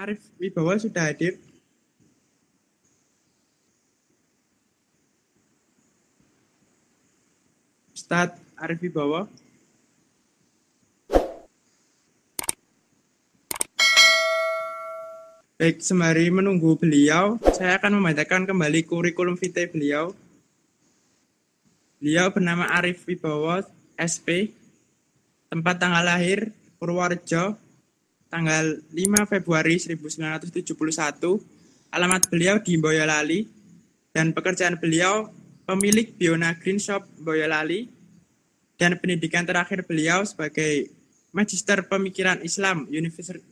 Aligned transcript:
Arif 0.00 0.32
Wibowo 0.40 0.72
sudah 0.80 1.12
hadir. 1.12 1.36
Ustadz 7.92 8.40
Arif 8.56 8.80
Wibowo. 8.80 9.28
Baik, 15.60 15.84
sembari 15.84 16.32
menunggu 16.32 16.80
beliau, 16.80 17.36
saya 17.52 17.76
akan 17.76 18.00
membacakan 18.00 18.48
kembali 18.48 18.88
kurikulum 18.88 19.36
vitae 19.36 19.68
beliau. 19.68 20.16
Beliau 22.00 22.32
bernama 22.32 22.72
Arif 22.72 23.04
Wibowo, 23.04 23.60
SP, 24.00 24.56
tempat 25.52 25.76
tanggal 25.76 26.00
lahir 26.00 26.48
Purworejo, 26.80 27.60
tanggal 28.30 28.78
5 28.94 29.26
Februari 29.26 29.76
1971, 29.76 30.62
alamat 31.90 32.30
beliau 32.30 32.62
di 32.62 32.78
Boyolali, 32.78 33.50
dan 34.14 34.30
pekerjaan 34.30 34.78
beliau 34.78 35.26
pemilik 35.66 36.14
Biona 36.14 36.54
Green 36.54 36.78
Shop 36.78 37.02
Boyolali, 37.18 37.90
dan 38.78 38.94
pendidikan 38.96 39.42
terakhir 39.42 39.82
beliau 39.82 40.22
sebagai 40.22 40.88
Magister 41.34 41.82
Pemikiran 41.84 42.38
Islam 42.46 42.86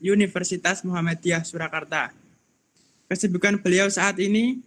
Universitas 0.00 0.86
Muhammadiyah 0.86 1.42
Surakarta. 1.42 2.14
Kesibukan 3.10 3.58
beliau 3.58 3.90
saat 3.90 4.18
ini 4.22 4.62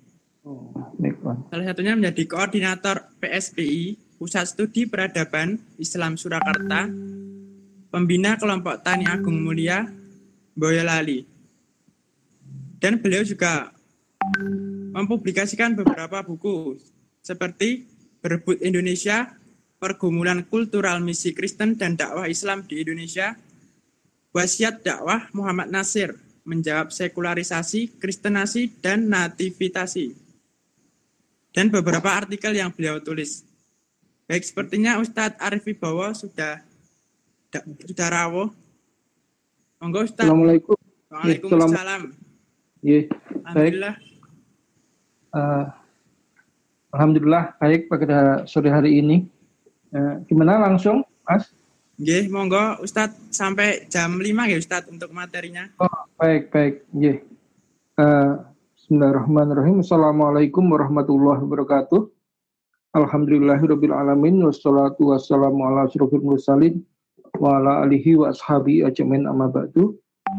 salah 1.48 1.66
satunya 1.72 1.96
menjadi 1.96 2.24
koordinator 2.28 3.10
PSPI 3.20 3.96
Pusat 4.20 4.46
Studi 4.48 4.86
Peradaban 4.86 5.60
Islam 5.82 6.16
Surakarta, 6.16 6.88
pembina 7.90 8.38
kelompok 8.38 8.80
Tani 8.86 9.10
Agung 9.10 9.41
Mulia 9.44 10.01
Boyolali. 10.62 11.26
Dan 12.77 13.01
beliau 13.01 13.26
juga 13.26 13.73
mempublikasikan 14.93 15.73
beberapa 15.73 16.21
buku 16.21 16.77
seperti 17.26 17.90
Berebut 18.21 18.62
Indonesia, 18.62 19.34
pergumulan 19.82 20.45
kultural 20.45 21.01
misi 21.01 21.34
Kristen 21.34 21.73
dan 21.73 21.98
dakwah 21.98 22.29
Islam 22.29 22.62
di 22.70 22.85
Indonesia, 22.85 23.34
wasiat 24.29 24.85
dakwah 24.85 25.26
Muhammad 25.34 25.73
Nasir 25.73 26.13
menjawab 26.45 26.93
sekularisasi, 26.93 27.98
kristenasi, 27.98 28.77
dan 28.77 29.09
nativitasi. 29.09 30.13
Dan 31.49 31.73
beberapa 31.73 32.13
artikel 32.13 32.54
yang 32.54 32.70
beliau 32.70 33.01
tulis. 33.01 33.41
Baik, 34.29 34.45
sepertinya 34.45 35.01
Ustadz 35.01 35.41
Arif 35.41 35.65
Wibowo 35.65 36.13
sudah 36.13 36.62
sudah 37.89 38.07
rawuh. 38.07 38.49
Monggo 39.82 40.05
Ustadz. 40.05 40.29
Assalamualaikum. 40.29 40.77
Waalaikumsalam. 41.10 42.01
Iya, 42.85 43.10
Alhamdulillah. 43.49 43.96
Uh, 45.34 45.65
Alhamdulillah 46.93 47.43
baik 47.57 47.90
pada 47.90 48.46
sore 48.46 48.70
hari 48.70 49.01
ini. 49.01 49.26
Eh, 49.91 50.15
gimana 50.29 50.62
langsung, 50.62 51.01
Mas? 51.26 51.49
Nggih, 51.98 52.29
monggo 52.29 52.77
Ustadz 52.85 53.34
sampai 53.34 53.90
jam 53.90 54.21
5 54.21 54.54
ya 54.54 54.57
Ustadz 54.62 54.91
untuk 54.93 55.10
materinya. 55.18 55.65
Oh, 55.82 55.90
baik, 56.21 56.54
baik. 56.54 56.85
Nggih. 56.93 57.18
Uh, 57.98 58.38
Bismillahirrahmanirrahim. 58.77 59.82
Assalamualaikum 59.82 60.62
warahmatullahi 60.70 61.41
wabarakatuh. 61.41 62.05
Alhamdulillahirabbil 63.01 63.98
alamin 63.98 64.45
wassalatu 64.45 65.09
wassalamu 65.09 65.66
ala 65.66 65.90
asyrofil 65.90 66.22
mursalin 66.22 66.85
wa 67.42 67.58
ala 67.58 67.81
alihi 67.90 68.22
wa 68.22 68.30
ashabi 68.30 68.86
ajmain 68.86 69.25
amma 69.25 69.50
ba'du. 69.50 69.97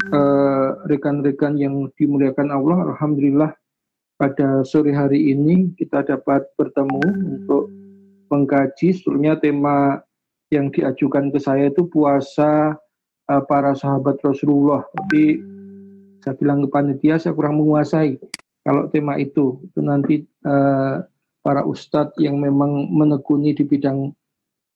Uh, 0.09 0.73
rekan-rekan 0.89 1.59
yang 1.61 1.91
dimuliakan 2.01 2.49
Allah, 2.49 2.95
alhamdulillah 2.95 3.53
pada 4.17 4.63
sore 4.63 4.95
hari 4.95 5.35
ini 5.35 5.75
kita 5.75 6.07
dapat 6.07 6.47
bertemu 6.55 7.03
untuk 7.27 7.69
mengkaji 8.31 8.95
sebetulnya 8.95 9.37
tema 9.37 10.01
yang 10.55 10.71
diajukan 10.71 11.29
ke 11.35 11.43
saya 11.43 11.69
itu 11.69 11.85
puasa 11.91 12.79
uh, 13.29 13.43
para 13.45 13.75
sahabat 13.75 14.17
Rasulullah. 14.23 14.87
Tapi 14.97 15.43
saya 16.23 16.39
bilang 16.39 16.65
ke 16.65 16.69
panitia 16.71 17.19
saya 17.19 17.35
kurang 17.35 17.59
menguasai 17.59 18.17
kalau 18.63 18.87
tema 18.89 19.19
itu. 19.19 19.61
Itu 19.67 19.83
nanti 19.83 20.23
uh, 20.47 21.03
para 21.43 21.67
ustadz 21.67 22.17
yang 22.23 22.39
memang 22.39 22.89
menekuni 22.95 23.53
di 23.53 23.67
bidang 23.67 24.15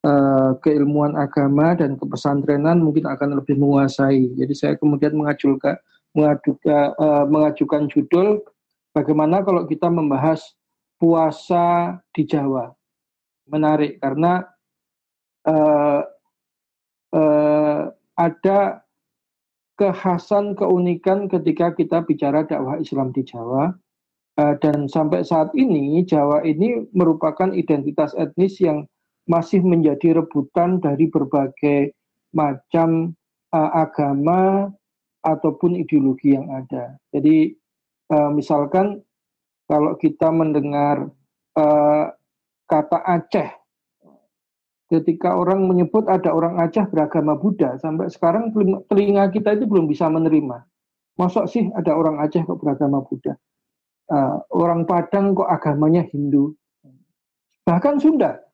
uh, 0.06 0.50
keilmuan 0.62 1.18
agama 1.18 1.74
dan 1.74 1.98
kepesantrenan 1.98 2.78
mungkin 2.78 3.10
akan 3.10 3.42
lebih 3.42 3.58
menguasai. 3.58 4.30
Jadi 4.38 4.54
saya 4.54 4.74
kemudian 4.78 5.18
mengajukan 5.18 5.74
mengajukan, 6.14 6.94
uh, 6.96 7.24
mengajukan 7.26 7.90
judul 7.90 8.40
bagaimana 8.94 9.42
kalau 9.42 9.66
kita 9.66 9.90
membahas 9.90 10.40
puasa 10.96 11.98
di 12.16 12.24
Jawa 12.24 12.72
menarik 13.50 14.00
karena 14.00 14.48
uh, 15.44 16.00
uh, 17.12 17.82
ada 18.16 18.80
kekhasan 19.76 20.56
keunikan 20.56 21.28
ketika 21.28 21.76
kita 21.76 22.00
bicara 22.00 22.48
dakwah 22.48 22.80
Islam 22.80 23.12
di 23.12 23.20
Jawa 23.20 23.76
dan 24.36 24.88
sampai 24.88 25.20
saat 25.20 25.52
ini 25.52 26.00
Jawa 26.04 26.40
ini 26.44 26.88
merupakan 26.96 27.52
identitas 27.52 28.16
etnis 28.16 28.56
yang 28.56 28.88
masih 29.26 29.60
menjadi 29.62 30.22
rebutan 30.22 30.78
dari 30.78 31.10
berbagai 31.10 31.92
macam 32.30 33.12
uh, 33.50 33.70
agama 33.74 34.70
ataupun 35.26 35.74
ideologi 35.74 36.38
yang 36.38 36.46
ada. 36.54 36.94
Jadi 37.10 37.54
uh, 38.14 38.30
misalkan 38.30 39.02
kalau 39.66 39.98
kita 39.98 40.30
mendengar 40.30 41.10
uh, 41.58 42.04
kata 42.70 42.98
Aceh. 43.02 43.50
Ketika 44.86 45.34
orang 45.34 45.66
menyebut 45.66 46.06
ada 46.06 46.30
orang 46.30 46.62
Aceh 46.62 46.86
beragama 46.86 47.34
Buddha, 47.34 47.74
sampai 47.82 48.06
sekarang 48.06 48.54
telinga 48.86 49.26
kita 49.34 49.58
itu 49.58 49.66
belum 49.66 49.90
bisa 49.90 50.06
menerima. 50.06 50.62
Masuk 51.18 51.50
sih 51.50 51.66
ada 51.74 51.90
orang 51.90 52.22
Aceh 52.22 52.46
kok 52.46 52.62
beragama 52.62 53.02
Buddha? 53.02 53.34
Uh, 54.06 54.38
orang 54.54 54.86
Padang 54.86 55.34
kok 55.34 55.50
agamanya 55.50 56.06
Hindu? 56.06 56.54
Bahkan 57.66 57.98
Sunda. 57.98 58.45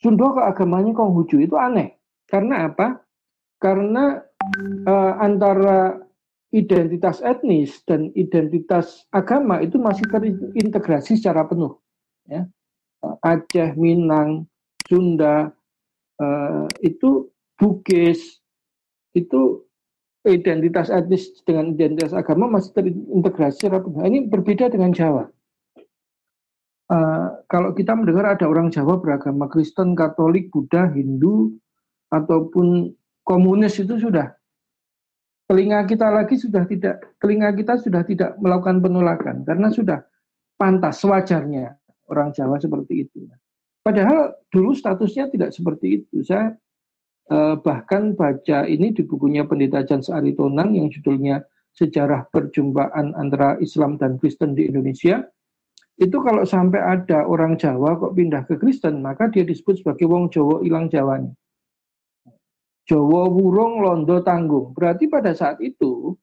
Sunda 0.00 0.32
kok 0.32 0.48
agamanya 0.56 0.96
Konghucu 0.96 1.44
itu 1.44 1.54
aneh. 1.60 2.00
Karena 2.24 2.72
apa? 2.72 3.04
Karena 3.60 4.16
uh, 4.88 5.12
antara 5.20 6.00
identitas 6.50 7.20
etnis 7.22 7.84
dan 7.84 8.10
identitas 8.16 9.06
agama 9.12 9.60
itu 9.62 9.76
masih 9.76 10.08
terintegrasi 10.08 11.20
secara 11.20 11.44
penuh. 11.46 11.76
Ya. 12.26 12.48
Aceh, 13.20 13.76
Minang, 13.76 14.48
Sunda, 14.88 15.52
uh, 16.20 16.66
itu 16.80 17.28
Bugis, 17.60 18.40
itu 19.12 19.68
identitas 20.24 20.88
etnis 20.88 21.28
dengan 21.44 21.76
identitas 21.76 22.16
agama 22.16 22.48
masih 22.48 22.72
terintegrasi 22.72 23.68
rapi. 23.68 23.88
Ini 24.00 24.28
berbeda 24.28 24.72
dengan 24.72 24.92
Jawa. 24.96 25.28
Uh, 26.90 27.38
kalau 27.46 27.70
kita 27.70 27.94
mendengar 27.94 28.34
ada 28.34 28.50
orang 28.50 28.66
Jawa 28.66 28.98
beragama 28.98 29.46
Kristen, 29.46 29.94
Katolik, 29.94 30.50
Buddha, 30.50 30.90
Hindu, 30.90 31.54
ataupun 32.10 32.90
komunis 33.22 33.78
itu 33.78 33.94
sudah 33.94 34.34
telinga 35.46 35.86
kita 35.86 36.06
lagi 36.10 36.38
sudah 36.38 36.62
tidak 36.66 37.14
telinga 37.18 37.50
kita 37.54 37.78
sudah 37.78 38.02
tidak 38.06 38.38
melakukan 38.38 38.82
penolakan 38.82 39.42
karena 39.42 39.70
sudah 39.70 39.98
pantas 40.58 41.02
wajarnya 41.02 41.74
orang 42.10 42.30
Jawa 42.34 42.58
seperti 42.58 43.06
itu. 43.06 43.26
Padahal 43.80 44.36
dulu 44.52 44.76
statusnya 44.76 45.26
tidak 45.32 45.50
seperti 45.56 46.02
itu. 46.02 46.20
Saya 46.20 46.52
eh, 47.32 47.54
bahkan 47.58 48.12
baca 48.12 48.68
ini 48.68 48.92
di 48.92 49.02
bukunya 49.06 49.42
Pendeta 49.48 49.80
Jan 49.86 50.04
Aritonang 50.06 50.76
yang 50.76 50.92
judulnya 50.92 51.42
Sejarah 51.70 52.28
Perjumpaan 52.28 53.14
Antara 53.14 53.56
Islam 53.62 53.96
dan 53.96 54.18
Kristen 54.20 54.52
di 54.52 54.68
Indonesia. 54.68 55.24
Itu 56.00 56.24
kalau 56.24 56.48
sampai 56.48 56.80
ada 56.80 57.28
orang 57.28 57.60
Jawa 57.60 58.00
kok 58.00 58.16
pindah 58.16 58.48
ke 58.48 58.56
Kristen, 58.56 59.04
maka 59.04 59.28
dia 59.28 59.44
disebut 59.44 59.84
sebagai 59.84 60.08
wong 60.08 60.32
Jawa 60.32 60.64
hilang 60.64 60.88
Jawanya. 60.88 61.36
Jawa 62.88 63.28
wurung 63.28 63.84
londo 63.84 64.24
tanggung. 64.24 64.72
Berarti 64.72 65.12
pada 65.12 65.36
saat 65.36 65.60
itu 65.60 66.16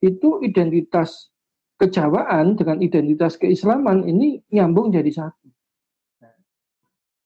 itu 0.00 0.40
identitas 0.40 1.28
kejawaan 1.76 2.56
dengan 2.56 2.80
identitas 2.80 3.36
keislaman 3.36 4.08
ini 4.08 4.40
nyambung 4.48 4.88
jadi 4.88 5.12
satu. 5.12 5.48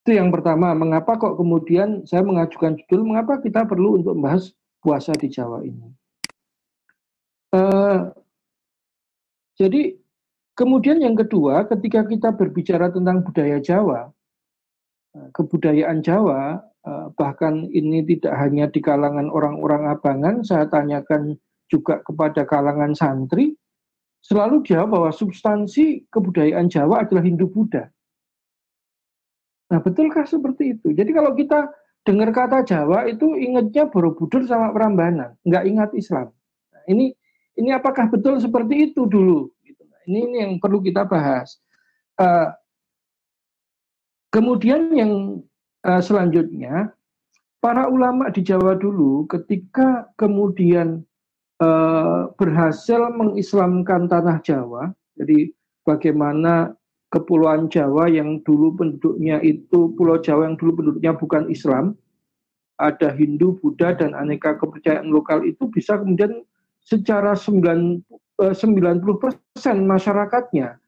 Itu 0.05 0.19
yang 0.19 0.35
pertama, 0.35 0.75
mengapa 0.75 1.17
kok 1.17 1.38
kemudian 1.38 2.05
saya 2.05 2.26
mengajukan 2.26 2.76
judul, 2.85 3.06
mengapa 3.06 3.38
kita 3.38 3.64
perlu 3.64 4.02
untuk 4.02 4.19
membahas 4.19 4.50
puasa 4.82 5.14
di 5.14 5.31
Jawa 5.31 5.64
ini. 5.64 5.88
Uh, 7.55 8.11
jadi 9.55 9.94
kemudian 10.54 11.02
yang 11.02 11.18
kedua, 11.18 11.66
ketika 11.68 12.06
kita 12.06 12.34
berbicara 12.34 12.90
tentang 12.90 13.22
budaya 13.22 13.58
Jawa, 13.60 14.10
eh, 15.14 15.28
kebudayaan 15.34 16.00
Jawa, 16.02 16.62
uh, 16.84 17.06
bahkan 17.16 17.66
ini 17.72 18.04
tidak 18.04 18.34
hanya 18.38 18.68
di 18.68 18.80
kalangan 18.84 19.32
orang-orang 19.32 19.88
abangan, 19.88 20.44
saya 20.44 20.68
tanyakan 20.68 21.36
juga 21.66 22.04
kepada 22.04 22.44
kalangan 22.44 22.92
santri 22.92 23.56
selalu 24.24 24.64
jawab 24.64 24.96
bahwa 24.96 25.10
substansi 25.12 26.08
kebudayaan 26.08 26.72
Jawa 26.72 27.04
adalah 27.04 27.24
Hindu-Buddha. 27.24 27.84
Nah, 29.72 29.80
betulkah 29.80 30.24
seperti 30.24 30.76
itu? 30.76 30.92
Jadi 30.92 31.10
kalau 31.12 31.32
kita 31.36 31.72
dengar 32.04 32.32
kata 32.32 32.64
Jawa 32.64 33.08
itu 33.08 33.32
ingatnya 33.36 33.88
Borobudur 33.88 34.44
sama 34.44 34.72
Prambanan, 34.72 35.36
nggak 35.44 35.64
ingat 35.64 35.90
Islam. 35.96 36.32
Nah, 36.72 36.84
ini 36.88 37.16
ini 37.56 37.70
apakah 37.72 38.12
betul 38.12 38.40
seperti 38.40 38.92
itu 38.92 39.08
dulu? 39.08 39.53
Ini, 40.04 40.18
ini 40.30 40.36
yang 40.44 40.52
perlu 40.60 40.80
kita 40.84 41.08
bahas. 41.08 41.58
Uh, 42.20 42.52
kemudian 44.30 44.92
yang 44.94 45.42
uh, 45.84 46.02
selanjutnya, 46.02 46.92
para 47.64 47.88
ulama 47.88 48.28
di 48.28 48.44
Jawa 48.44 48.76
dulu 48.76 49.24
ketika 49.26 50.08
kemudian 50.20 51.02
uh, 51.64 52.28
berhasil 52.36 53.08
mengislamkan 53.16 54.06
tanah 54.06 54.44
Jawa, 54.44 54.92
jadi 55.16 55.48
bagaimana 55.88 56.76
kepulauan 57.14 57.70
Jawa 57.70 58.10
yang 58.10 58.42
dulu 58.42 58.74
penduduknya 58.74 59.38
itu 59.40 59.94
Pulau 59.94 60.18
Jawa 60.18 60.50
yang 60.50 60.58
dulu 60.58 60.82
penduduknya 60.82 61.12
bukan 61.14 61.46
Islam, 61.46 61.94
ada 62.82 63.14
Hindu, 63.14 63.54
Buddha 63.62 63.94
dan 63.94 64.18
aneka 64.18 64.58
kepercayaan 64.58 65.06
lokal 65.06 65.46
itu 65.46 65.70
bisa 65.70 65.94
kemudian 65.94 66.42
secara 66.82 67.38
90 67.38 68.02
eh, 68.42 68.54
persen 69.20 69.86
masyarakatnya 69.86 70.78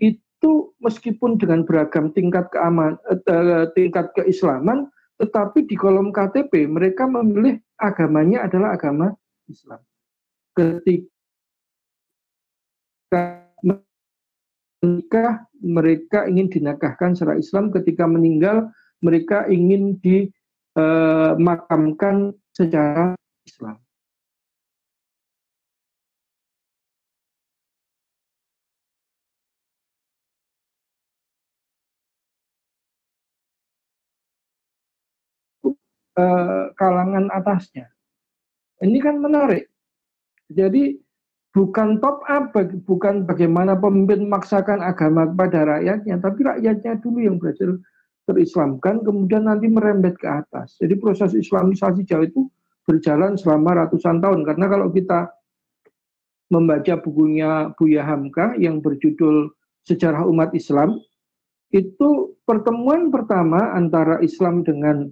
itu 0.00 0.72
meskipun 0.80 1.36
dengan 1.40 1.64
beragam 1.64 2.12
tingkat 2.12 2.52
keaman 2.52 2.98
eh, 3.08 3.66
tingkat 3.76 4.12
keislaman 4.16 4.90
tetapi 5.20 5.68
di 5.68 5.76
kolom 5.76 6.16
KTP 6.16 6.64
mereka 6.64 7.04
memilih 7.04 7.60
agamanya 7.76 8.48
adalah 8.48 8.72
agama 8.72 9.12
Islam. 9.52 9.84
Ketika 10.56 11.12
menikah 14.80 15.44
mereka 15.60 16.24
ingin 16.24 16.48
dinakahkan 16.48 17.12
secara 17.12 17.36
Islam 17.36 17.68
ketika 17.68 18.08
meninggal 18.08 18.72
mereka 19.04 19.44
ingin 19.52 20.00
dimakamkan 20.00 22.32
secara 22.56 23.12
Islam. 23.44 23.76
Kalangan 36.76 37.28
atasnya. 37.34 37.88
Ini 38.80 38.98
kan 39.04 39.20
menarik. 39.20 39.68
Jadi 40.50 40.96
bukan 41.54 41.98
top 42.00 42.24
up, 42.30 42.54
bukan 42.86 43.26
bagaimana 43.26 43.76
pemimpin 43.76 44.26
memaksakan 44.26 44.80
agama 44.80 45.26
kepada 45.28 45.78
rakyatnya, 45.78 46.16
tapi 46.22 46.40
rakyatnya 46.46 46.98
dulu 47.02 47.18
yang 47.20 47.36
berhasil 47.36 47.76
terislamkan, 48.30 49.02
kemudian 49.02 49.50
nanti 49.50 49.66
merembet 49.66 50.14
ke 50.16 50.26
atas. 50.30 50.78
Jadi 50.78 50.94
proses 50.96 51.34
islamisasi 51.34 52.06
Jawa 52.06 52.30
itu 52.30 52.46
berjalan 52.86 53.34
selama 53.34 53.86
ratusan 53.86 54.22
tahun, 54.22 54.46
karena 54.46 54.66
kalau 54.70 54.88
kita 54.94 55.28
membaca 56.50 56.94
bukunya 56.98 57.70
Buya 57.78 58.02
Hamka 58.02 58.58
yang 58.58 58.82
berjudul 58.82 59.54
Sejarah 59.86 60.26
Umat 60.26 60.54
Islam, 60.54 60.98
itu 61.70 62.34
pertemuan 62.42 63.14
pertama 63.14 63.70
antara 63.74 64.18
Islam 64.22 64.66
dengan 64.66 65.10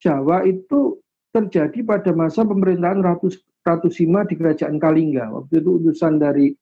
Jawa 0.00 0.44
itu 0.48 1.00
terjadi 1.34 1.80
pada 1.84 2.10
masa 2.14 2.44
pemerintahan 2.44 3.04
Ratu 3.04 3.28
Ratu 3.64 3.88
Sima 3.88 4.24
di 4.28 4.36
Kerajaan 4.36 4.76
Kalingga. 4.76 5.32
Waktu 5.32 5.60
itu 5.60 5.80
utusan 5.80 6.20
dari 6.20 6.52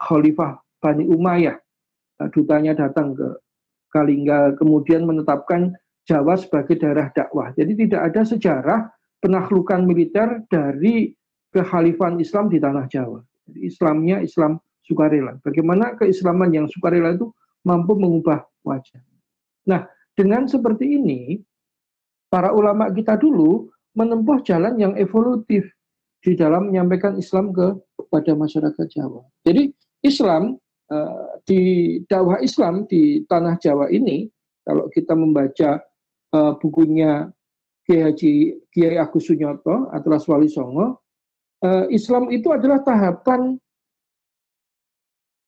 Khalifah 0.00 0.60
Bani 0.80 1.08
Umayyah. 1.08 1.56
Nah, 2.20 2.28
dutanya 2.30 2.76
datang 2.76 3.16
ke 3.16 3.28
Kalingga, 3.92 4.56
kemudian 4.56 5.04
menetapkan 5.04 5.72
Jawa 6.08 6.34
sebagai 6.34 6.80
daerah 6.80 7.08
dakwah. 7.14 7.54
Jadi 7.54 7.86
tidak 7.86 8.10
ada 8.10 8.22
sejarah 8.26 8.80
penaklukan 9.22 9.86
militer 9.86 10.42
dari 10.50 11.14
kehalifan 11.54 12.18
Islam 12.18 12.50
di 12.50 12.58
tanah 12.58 12.90
Jawa. 12.90 13.22
Jadi 13.46 13.60
Islamnya 13.68 14.18
Islam 14.18 14.58
sukarela. 14.82 15.38
Bagaimana 15.44 15.94
keislaman 15.94 16.50
yang 16.50 16.66
sukarela 16.66 17.14
itu 17.14 17.30
mampu 17.62 17.94
mengubah 17.94 18.42
wajah. 18.66 18.98
Nah, 19.70 19.86
dengan 20.18 20.50
seperti 20.50 20.98
ini, 20.98 21.38
para 22.32 22.48
ulama 22.56 22.88
kita 22.88 23.20
dulu 23.20 23.68
menempuh 23.92 24.40
jalan 24.40 24.80
yang 24.80 24.96
evolutif 24.96 25.68
di 26.24 26.32
dalam 26.32 26.72
menyampaikan 26.72 27.20
Islam 27.20 27.52
ke 27.52 27.76
kepada 28.00 28.32
masyarakat 28.32 28.86
Jawa. 28.88 29.20
Jadi 29.44 29.68
Islam 30.00 30.56
uh, 30.88 31.36
di 31.44 31.60
dakwah 32.08 32.40
Islam 32.40 32.88
di 32.88 33.20
tanah 33.28 33.60
Jawa 33.60 33.92
ini 33.92 34.32
kalau 34.64 34.88
kita 34.88 35.12
membaca 35.12 35.76
uh, 36.32 36.56
bukunya 36.56 37.28
Kiai 37.84 38.96
Agus 38.96 39.28
Sunyoto 39.28 39.92
Atlas 39.92 40.24
Wali 40.24 40.48
Songo, 40.48 41.04
uh, 41.66 41.84
Islam 41.92 42.32
itu 42.32 42.48
adalah 42.48 42.80
tahapan 42.80 43.60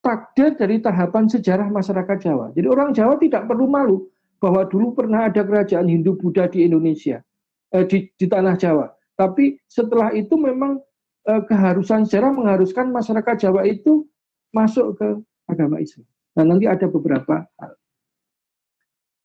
takdir 0.04 0.52
dari 0.58 0.84
tahapan 0.84 1.32
sejarah 1.32 1.72
masyarakat 1.72 2.18
Jawa. 2.20 2.52
Jadi 2.52 2.66
orang 2.68 2.92
Jawa 2.92 3.16
tidak 3.16 3.48
perlu 3.48 3.64
malu 3.64 4.04
bahwa 4.44 4.68
dulu 4.68 4.92
pernah 4.92 5.32
ada 5.32 5.40
kerajaan 5.40 5.88
Hindu 5.88 6.20
Buddha 6.20 6.44
di 6.44 6.68
Indonesia, 6.68 7.24
eh, 7.72 7.88
di, 7.88 8.12
di 8.12 8.28
tanah 8.28 8.60
Jawa. 8.60 8.92
Tapi 9.16 9.56
setelah 9.64 10.12
itu 10.12 10.36
memang 10.36 10.84
eh, 11.24 11.42
keharusan 11.48 12.04
sejarah 12.04 12.36
mengharuskan 12.36 12.92
masyarakat 12.92 13.48
Jawa 13.48 13.64
itu 13.64 14.04
masuk 14.52 15.00
ke 15.00 15.08
agama 15.48 15.80
Islam. 15.80 16.04
Nah 16.36 16.44
nanti 16.44 16.68
ada 16.68 16.84
beberapa 16.84 17.48
hal. 17.56 17.72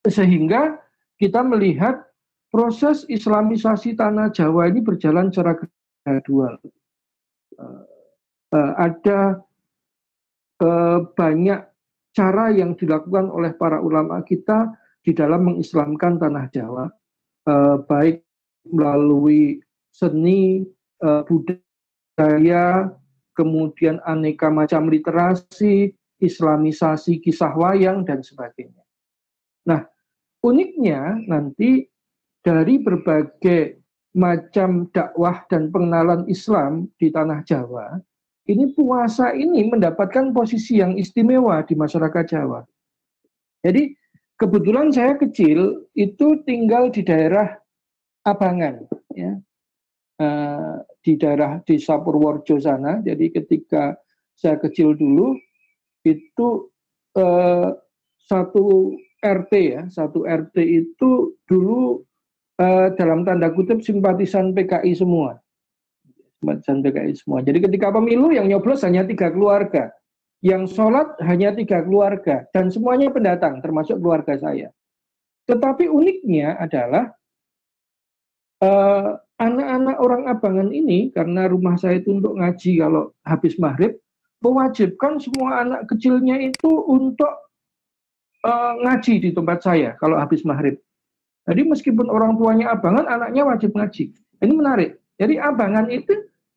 Sehingga 0.07 0.80
kita 1.19 1.44
melihat 1.44 2.00
proses 2.48 3.04
Islamisasi 3.12 4.00
tanah 4.00 4.31
Jawa 4.31 4.72
ini 4.72 4.80
berjalan 4.80 5.27
secara 5.27 5.60
gradual. 6.07 6.56
Uh, 7.60 7.83
uh, 8.56 8.72
ada 8.80 9.44
uh, 10.63 11.04
banyak 11.12 11.60
cara 12.15 12.56
yang 12.56 12.74
dilakukan 12.80 13.27
oleh 13.27 13.51
para 13.60 13.83
ulama 13.83 14.24
kita 14.24 14.72
di 15.04 15.12
dalam 15.16 15.48
mengislamkan 15.48 16.19
tanah 16.19 16.46
Jawa, 16.51 16.86
baik 17.88 18.22
melalui 18.68 19.63
seni, 19.89 20.63
uh, 21.01 21.24
budaya, 21.25 22.91
kemudian 23.36 24.00
aneka 24.03 24.51
macam 24.51 24.91
literasi, 24.91 25.96
islamisasi 26.20 27.24
kisah 27.24 27.56
wayang, 27.56 28.03
dan 28.03 28.20
sebagainya. 28.20 28.84
Nah, 29.68 29.88
uniknya 30.44 31.20
nanti 31.27 31.88
dari 32.44 32.79
berbagai 32.79 33.79
macam 34.15 34.89
dakwah 34.91 35.46
dan 35.48 35.70
pengenalan 35.72 36.27
Islam 36.27 36.91
di 37.00 37.12
tanah 37.12 37.44
Jawa, 37.48 38.00
ini 38.50 38.74
puasa 38.74 39.32
ini 39.38 39.70
mendapatkan 39.70 40.34
posisi 40.34 40.82
yang 40.82 40.98
istimewa 40.98 41.62
di 41.63 41.77
masyarakat 41.77 42.25
Jawa. 42.25 42.65
Jadi 43.62 43.94
kebetulan 44.39 44.89
saya 44.89 45.19
kecil 45.19 45.86
itu 45.93 46.39
tinggal 46.48 46.89
di 46.89 47.03
daerah 47.03 47.60
Abangan, 48.24 48.84
ya 49.15 49.39
uh, 50.19 50.75
di 51.03 51.15
daerah 51.15 51.60
desa 51.63 52.00
Purworejo 52.00 52.60
sana. 52.60 53.00
Jadi 53.03 53.31
ketika 53.31 53.96
saya 54.36 54.60
kecil 54.60 54.96
dulu 54.96 55.36
itu 56.03 56.67
uh, 57.19 57.75
satu 58.27 58.96
RT 59.19 59.53
ya, 59.55 59.81
satu 59.91 60.24
RT 60.24 60.55
itu 60.63 61.36
dulu 61.48 62.03
uh, 62.60 62.88
dalam 62.96 63.24
tanda 63.27 63.51
kutip 63.51 63.84
simpatisan 63.84 64.55
PKI 64.55 64.96
semua, 64.96 65.39
simpatisan 66.39 66.79
PKI 66.84 67.13
semua. 67.15 67.39
Jadi 67.43 67.60
ketika 67.67 67.91
pemilu 67.91 68.31
yang 68.31 68.48
nyoblos 68.48 68.84
hanya 68.88 69.03
tiga 69.03 69.31
keluarga, 69.31 69.91
yang 70.39 70.63
sholat 70.67 71.19
hanya 71.19 71.51
tiga 71.51 71.84
keluarga 71.84 72.48
dan 72.55 72.72
semuanya 72.72 73.12
pendatang 73.12 73.60
termasuk 73.60 74.00
keluarga 74.00 74.39
saya. 74.39 74.72
Tetapi 75.50 75.91
uniknya 75.91 76.55
adalah 76.55 77.12
uh, 78.63 79.19
anak-anak 79.39 79.98
orang 80.00 80.24
abangan 80.31 80.69
ini 80.72 81.12
karena 81.12 81.48
rumah 81.51 81.75
saya 81.75 82.00
itu 82.00 82.19
untuk 82.19 82.39
ngaji 82.39 82.79
kalau 82.79 83.12
habis 83.24 83.55
maghrib 83.60 84.00
mewajibkan 84.39 85.19
semua 85.19 85.63
anak 85.67 85.81
kecilnya 85.91 86.39
itu 86.39 86.72
untuk 86.88 87.31
uh, 88.48 88.74
ngaji 88.88 89.19
di 89.19 89.29
tempat 89.36 89.60
saya 89.63 89.96
kalau 90.00 90.15
habis 90.15 90.43
maghrib. 90.48 90.79
Jadi 91.50 91.65
meskipun 91.65 92.08
orang 92.13 92.38
tuanya 92.38 92.72
abangan, 92.77 93.10
anaknya 93.10 93.41
wajib 93.41 93.74
ngaji. 93.74 94.13
Ini 94.39 94.53
menarik. 94.53 95.01
Jadi 95.17 95.36
abangan 95.41 95.89
itu 95.89 96.13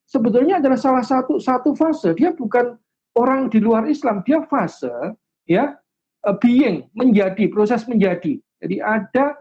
sebetulnya 0.06 0.60
adalah 0.60 0.78
salah 0.78 1.02
satu 1.02 1.40
satu 1.40 1.72
fase. 1.74 2.12
Dia 2.14 2.30
bukan 2.36 2.76
orang 3.16 3.52
di 3.52 3.58
luar 3.60 3.88
Islam, 3.88 4.24
dia 4.24 4.44
fase 4.48 4.92
ya 5.48 5.76
uh, 6.24 6.36
being 6.40 6.88
menjadi 6.96 7.48
proses 7.52 7.84
menjadi. 7.84 8.40
Jadi 8.62 8.76
ada 8.78 9.36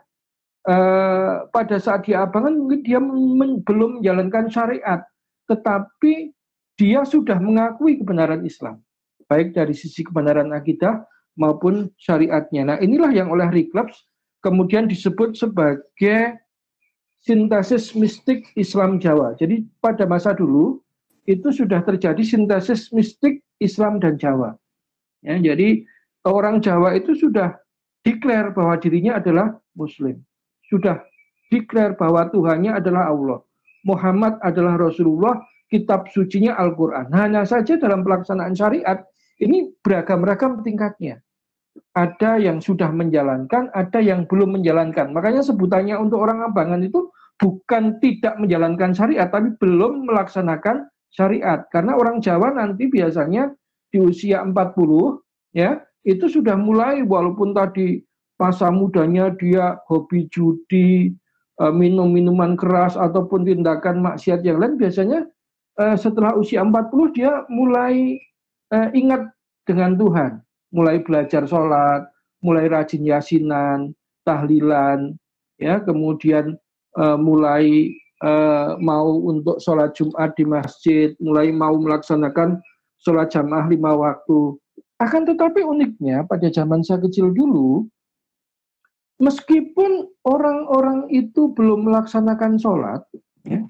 uh, 0.65 1.45
pada 1.53 1.77
saat 1.77 2.09
dia 2.09 2.25
abangan 2.25 2.57
mungkin 2.57 2.81
dia 2.81 2.99
men, 2.99 3.61
belum 3.63 4.01
menjalankan 4.01 4.49
syariat, 4.49 5.05
tetapi 5.45 6.33
dia 6.79 7.05
sudah 7.05 7.37
mengakui 7.37 8.01
kebenaran 8.01 8.41
Islam, 8.41 8.81
baik 9.29 9.53
dari 9.53 9.77
sisi 9.77 10.01
kebenaran 10.01 10.49
akidah 10.49 11.05
maupun 11.37 11.93
syariatnya. 12.01 12.65
Nah, 12.65 12.77
inilah 12.81 13.13
yang 13.13 13.29
oleh 13.29 13.47
Riklabs 13.53 14.09
kemudian 14.41 14.89
disebut 14.89 15.37
sebagai 15.37 16.41
sintesis 17.21 17.93
mistik 17.93 18.49
Islam 18.57 18.97
Jawa. 18.97 19.37
Jadi 19.37 19.69
pada 19.77 20.09
masa 20.09 20.33
dulu 20.33 20.81
itu 21.29 21.53
sudah 21.53 21.85
terjadi 21.85 22.25
sintesis 22.25 22.89
mistik 22.89 23.45
Islam 23.61 24.01
dan 24.01 24.17
Jawa. 24.17 24.57
Ya, 25.21 25.37
jadi 25.37 25.85
orang 26.25 26.59
Jawa 26.65 26.97
itu 26.97 27.13
sudah 27.13 27.53
declare 28.01 28.49
bahwa 28.51 28.75
dirinya 28.81 29.21
adalah 29.21 29.53
Muslim. 29.77 30.17
Sudah 30.65 30.97
declare 31.53 31.93
bahwa 31.93 32.25
Tuhannya 32.33 32.81
adalah 32.81 33.13
Allah. 33.13 33.39
Muhammad 33.85 34.41
adalah 34.41 34.77
Rasulullah, 34.77 35.37
kitab 35.69 36.09
sucinya 36.09 36.57
Al-Quran. 36.57 37.13
Hanya 37.13 37.45
saja 37.45 37.77
dalam 37.77 38.01
pelaksanaan 38.01 38.53
syariat, 38.57 39.05
ini 39.41 39.73
beragam-ragam 39.81 40.61
tingkatnya. 40.65 41.21
Ada 41.95 42.37
yang 42.37 42.59
sudah 42.59 42.91
menjalankan, 42.91 43.71
ada 43.71 43.99
yang 44.03 44.27
belum 44.27 44.59
menjalankan. 44.59 45.15
Makanya 45.15 45.41
sebutannya 45.41 45.95
untuk 45.97 46.19
orang 46.19 46.43
abangan 46.43 46.83
itu 46.83 47.09
bukan 47.39 47.97
tidak 48.03 48.37
menjalankan 48.37 48.91
syariat, 48.93 49.31
tapi 49.31 49.55
belum 49.57 50.05
melaksanakan 50.05 50.85
syariat. 51.11 51.67
Karena 51.69 51.99
orang 51.99 52.23
Jawa 52.23 52.55
nanti 52.55 52.87
biasanya 52.87 53.51
di 53.91 53.99
usia 53.99 54.41
40, 54.41 54.55
ya 55.51 55.83
itu 56.07 56.25
sudah 56.31 56.57
mulai 56.57 57.03
walaupun 57.05 57.53
tadi 57.53 58.01
masa 58.41 58.73
mudanya 58.73 59.29
dia 59.37 59.77
hobi 59.85 60.25
judi, 60.33 61.13
eh, 61.61 61.73
minum 61.75 62.09
minuman 62.09 62.57
keras 62.57 62.97
ataupun 62.97 63.45
tindakan 63.45 64.01
maksiat 64.01 64.41
yang 64.41 64.57
lain 64.57 64.81
biasanya 64.81 65.29
eh, 65.77 65.95
setelah 65.99 66.33
usia 66.33 66.65
40 66.65 67.13
dia 67.13 67.45
mulai 67.53 68.17
eh, 68.73 68.89
ingat 68.97 69.29
dengan 69.67 69.93
Tuhan 69.99 70.31
mulai 70.71 71.03
belajar 71.03 71.43
sholat, 71.45 72.07
mulai 72.39 72.71
rajin 72.71 73.03
yasinan, 73.03 73.91
tahlilan, 74.23 75.19
ya, 75.59 75.83
kemudian 75.83 76.55
mulai 77.19 77.91
uh, 78.21 78.77
mau 78.77 79.19
untuk 79.21 79.57
sholat 79.61 79.93
Jumat 79.97 80.33
di 80.37 80.45
masjid, 80.45 81.13
mulai 81.21 81.49
mau 81.49 81.75
melaksanakan 81.77 82.61
sholat 83.01 83.33
jamaah 83.33 83.67
lima 83.67 83.97
waktu. 83.97 84.55
Akan 85.01 85.25
tetapi 85.25 85.65
uniknya 85.65 86.23
pada 86.29 86.45
zaman 86.53 86.85
saya 86.85 87.01
kecil 87.01 87.33
dulu, 87.33 87.89
meskipun 89.17 90.05
orang-orang 90.25 91.09
itu 91.09 91.49
belum 91.57 91.89
melaksanakan 91.89 92.61
sholat, 92.61 93.01
ya, 93.45 93.65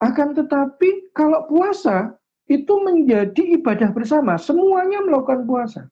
akan 0.00 0.32
tetapi 0.32 1.12
kalau 1.12 1.44
puasa 1.44 2.16
itu 2.48 2.72
menjadi 2.80 3.60
ibadah 3.60 3.92
bersama, 3.92 4.40
semuanya 4.40 5.04
melakukan 5.04 5.44
puasa. 5.44 5.82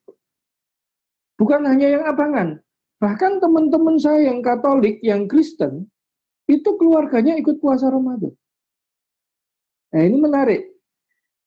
Bukan 1.39 1.63
hanya 1.69 1.87
yang 1.87 2.05
abangan. 2.09 2.59
Bahkan 2.99 3.39
teman-teman 3.39 3.95
saya 3.95 4.27
yang 4.27 4.43
Katolik, 4.43 4.99
yang 5.07 5.31
Kristen, 5.31 5.87
itu 6.49 6.71
keluarganya 6.81 7.37
ikut 7.37 7.61
puasa 7.61 7.93
Ramadan. 7.93 8.33
Nah 9.93 10.03
ini 10.03 10.17
menarik. 10.17 10.63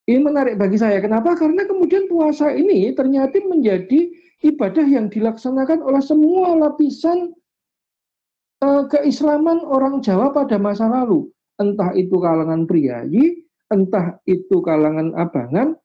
Ini 0.02 0.18
menarik 0.18 0.54
bagi 0.58 0.78
saya. 0.78 0.98
Kenapa? 0.98 1.34
Karena 1.38 1.62
kemudian 1.62 2.10
puasa 2.10 2.50
ini 2.50 2.90
ternyata 2.94 3.38
menjadi 3.42 4.10
ibadah 4.42 4.86
yang 4.86 5.06
dilaksanakan 5.06 5.78
oleh 5.82 6.02
semua 6.02 6.58
lapisan 6.58 7.30
uh, 8.62 8.82
keislaman 8.90 9.62
orang 9.62 10.02
Jawa 10.02 10.34
pada 10.34 10.58
masa 10.58 10.90
lalu. 10.90 11.30
Entah 11.58 11.94
itu 11.94 12.18
kalangan 12.18 12.66
priayi, 12.66 13.46
entah 13.70 14.18
itu 14.26 14.58
kalangan 14.64 15.14
abangan, 15.14 15.78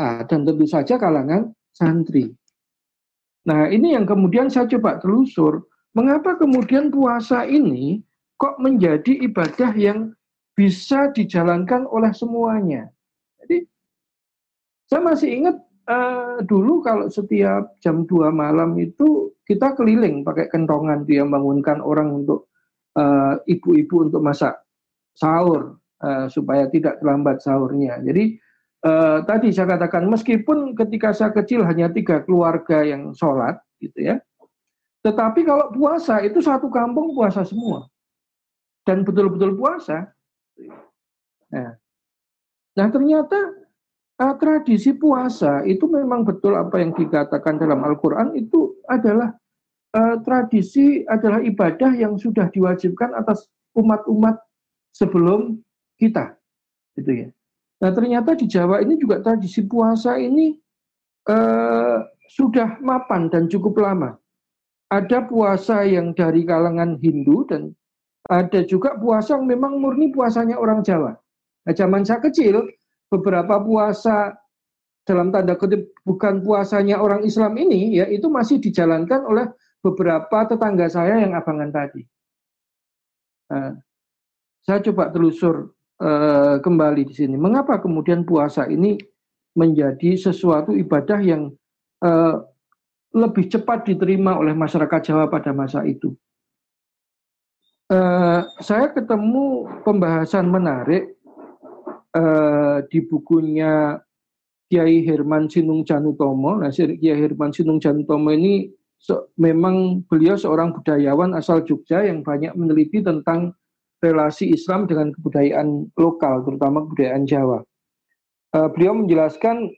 ah, 0.00 0.24
dan 0.24 0.48
tentu 0.48 0.64
saja 0.64 0.96
kalangan 0.96 1.52
santri. 1.76 2.32
Nah, 3.44 3.68
ini 3.68 3.92
yang 3.92 4.08
kemudian 4.08 4.48
saya 4.48 4.68
coba 4.72 4.96
telusur, 5.00 5.68
mengapa 5.92 6.40
kemudian 6.40 6.88
puasa 6.88 7.44
ini 7.44 8.00
kok 8.38 8.62
menjadi 8.62 9.26
ibadah 9.26 9.74
yang 9.74 10.14
bisa 10.54 11.10
dijalankan 11.10 11.86
oleh 11.90 12.14
semuanya. 12.14 12.86
Jadi, 13.42 13.66
saya 14.86 15.02
masih 15.02 15.30
ingat 15.42 15.56
uh, 15.90 16.38
dulu 16.46 16.80
kalau 16.80 17.10
setiap 17.10 17.74
jam 17.82 18.06
2 18.06 18.30
malam 18.30 18.78
itu 18.78 19.34
kita 19.42 19.74
keliling 19.74 20.22
pakai 20.22 20.46
kentongan 20.50 21.02
dia 21.08 21.24
bangunkan 21.24 21.80
orang 21.80 22.20
untuk 22.20 22.52
eh, 22.92 23.40
ibu-ibu 23.48 23.96
uh, 23.96 24.04
untuk 24.04 24.20
masak 24.20 24.60
sahur 25.16 25.80
uh, 26.04 26.28
supaya 26.28 26.68
tidak 26.68 27.00
terlambat 27.00 27.40
sahurnya. 27.40 27.96
Jadi 28.04 28.36
uh, 28.84 29.24
tadi 29.24 29.48
saya 29.48 29.72
katakan 29.72 30.04
meskipun 30.04 30.76
ketika 30.76 31.16
saya 31.16 31.32
kecil 31.32 31.64
hanya 31.64 31.88
tiga 31.88 32.20
keluarga 32.28 32.84
yang 32.84 33.16
sholat 33.16 33.56
gitu 33.80 34.12
ya, 34.12 34.20
tetapi 35.00 35.48
kalau 35.48 35.72
puasa 35.72 36.20
itu 36.20 36.44
satu 36.44 36.68
kampung 36.68 37.16
puasa 37.16 37.40
semua 37.40 37.88
dan 38.88 39.04
betul-betul 39.04 39.52
puasa. 39.60 40.08
Nah, 41.52 41.76
nah 42.72 42.88
ternyata 42.88 43.36
uh, 44.16 44.34
tradisi 44.40 44.96
puasa 44.96 45.60
itu 45.68 45.84
memang 45.84 46.24
betul 46.24 46.56
apa 46.56 46.80
yang 46.80 46.96
dikatakan 46.96 47.60
dalam 47.60 47.84
Al-Quran 47.84 48.32
itu 48.32 48.80
adalah 48.88 49.36
uh, 49.92 50.16
tradisi 50.24 51.04
adalah 51.04 51.44
ibadah 51.44 51.92
yang 51.92 52.16
sudah 52.16 52.48
diwajibkan 52.48 53.12
atas 53.12 53.44
umat-umat 53.76 54.40
sebelum 54.96 55.60
kita, 56.00 56.32
gitu 56.96 57.12
ya. 57.12 57.28
Nah 57.78 57.90
ternyata 57.94 58.34
di 58.34 58.48
Jawa 58.50 58.82
ini 58.82 58.98
juga 58.98 59.22
tradisi 59.22 59.62
puasa 59.62 60.18
ini 60.18 60.58
eh, 61.30 61.98
sudah 62.26 62.82
mapan 62.82 63.30
dan 63.30 63.46
cukup 63.46 63.78
lama. 63.78 64.18
Ada 64.90 65.28
puasa 65.30 65.86
yang 65.86 66.16
dari 66.16 66.42
kalangan 66.42 66.98
Hindu 66.98 67.46
dan 67.46 67.76
ada 68.28 68.60
juga 68.68 68.94
puasa 69.00 69.40
yang 69.40 69.48
memang 69.48 69.80
murni 69.80 70.12
puasanya 70.12 70.60
orang 70.60 70.84
Jawa. 70.84 71.16
Nah, 71.64 71.72
zaman 71.72 72.04
saya 72.04 72.20
kecil, 72.20 72.68
beberapa 73.08 73.56
puasa 73.60 74.36
dalam 75.08 75.32
tanda 75.32 75.56
kutip 75.56 75.96
bukan 76.04 76.44
puasanya 76.44 77.00
orang 77.00 77.24
Islam 77.24 77.56
ini, 77.56 77.96
ya 77.96 78.04
itu 78.04 78.28
masih 78.28 78.60
dijalankan 78.60 79.24
oleh 79.24 79.48
beberapa 79.80 80.44
tetangga 80.44 80.92
saya 80.92 81.24
yang 81.24 81.32
abangan 81.32 81.72
tadi. 81.72 82.04
Nah, 83.48 83.72
saya 84.60 84.84
coba 84.84 85.08
telusur 85.08 85.72
uh, 86.04 86.60
kembali 86.60 87.08
di 87.08 87.14
sini. 87.16 87.40
Mengapa 87.40 87.80
kemudian 87.80 88.28
puasa 88.28 88.68
ini 88.68 89.00
menjadi 89.56 90.20
sesuatu 90.20 90.76
ibadah 90.76 91.24
yang 91.24 91.48
uh, 92.04 92.44
lebih 93.16 93.48
cepat 93.48 93.88
diterima 93.88 94.36
oleh 94.36 94.52
masyarakat 94.52 95.00
Jawa 95.00 95.32
pada 95.32 95.56
masa 95.56 95.88
itu? 95.88 96.12
Uh, 97.88 98.44
saya 98.60 98.92
ketemu 98.92 99.64
pembahasan 99.80 100.52
menarik 100.52 101.16
uh, 102.12 102.84
di 102.92 103.00
bukunya 103.00 103.96
Kiai 104.68 105.00
Herman 105.00 105.48
Sinung 105.48 105.88
Janutomo. 105.88 106.60
Nah, 106.60 106.68
Kiai 106.68 107.16
Herman 107.16 107.48
Sinung 107.48 107.80
Janutomo 107.80 108.28
ini 108.28 108.68
so, 109.00 109.32
memang 109.40 110.04
beliau 110.04 110.36
seorang 110.36 110.76
budayawan 110.76 111.32
asal 111.32 111.64
Jogja 111.64 112.04
yang 112.04 112.20
banyak 112.20 112.52
meneliti 112.52 113.00
tentang 113.00 113.56
relasi 114.04 114.52
Islam 114.52 114.84
dengan 114.84 115.08
kebudayaan 115.16 115.88
lokal, 115.96 116.44
terutama 116.44 116.84
kebudayaan 116.84 117.24
Jawa. 117.24 117.64
Uh, 118.52 118.68
beliau 118.68 119.00
menjelaskan 119.00 119.72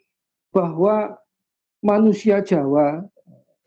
bahwa 0.50 1.14
manusia 1.78 2.42
Jawa 2.42 3.06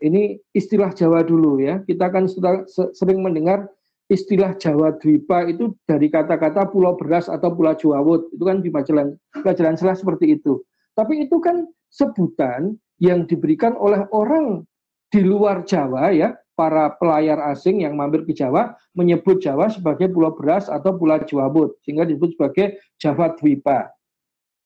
ini 0.04 0.36
istilah 0.52 0.92
Jawa 0.92 1.24
dulu 1.24 1.64
ya. 1.64 1.80
Kita 1.88 2.12
kan 2.12 2.28
sudah 2.28 2.68
sering 2.92 3.24
mendengar 3.24 3.72
istilah 4.12 4.56
Jawa 4.60 4.96
Dwipa 5.00 5.48
itu 5.48 5.72
dari 5.88 6.12
kata-kata 6.12 6.68
pulau 6.68 6.96
beras 6.96 7.30
atau 7.30 7.52
pulau 7.52 7.72
Juawut. 7.76 8.28
Itu 8.34 8.44
kan 8.44 8.60
di 8.60 8.68
pelajaran 8.68 9.16
pelajaran 9.32 9.74
salah 9.80 9.96
seperti 9.96 10.36
itu. 10.36 10.60
Tapi 10.94 11.26
itu 11.26 11.40
kan 11.40 11.66
sebutan 11.90 12.76
yang 13.02 13.26
diberikan 13.26 13.74
oleh 13.74 14.06
orang 14.14 14.62
di 15.10 15.22
luar 15.22 15.66
Jawa 15.66 16.10
ya 16.14 16.34
para 16.54 16.94
pelayar 16.98 17.38
asing 17.50 17.82
yang 17.82 17.98
mampir 17.98 18.22
ke 18.22 18.34
Jawa 18.34 18.78
menyebut 18.94 19.42
Jawa 19.42 19.70
sebagai 19.70 20.10
pulau 20.10 20.34
beras 20.34 20.70
atau 20.70 20.94
pulau 20.94 21.18
Jawabut 21.26 21.74
sehingga 21.82 22.06
disebut 22.06 22.38
sebagai 22.38 22.78
Jawa 23.02 23.34
Dwipa. 23.34 23.90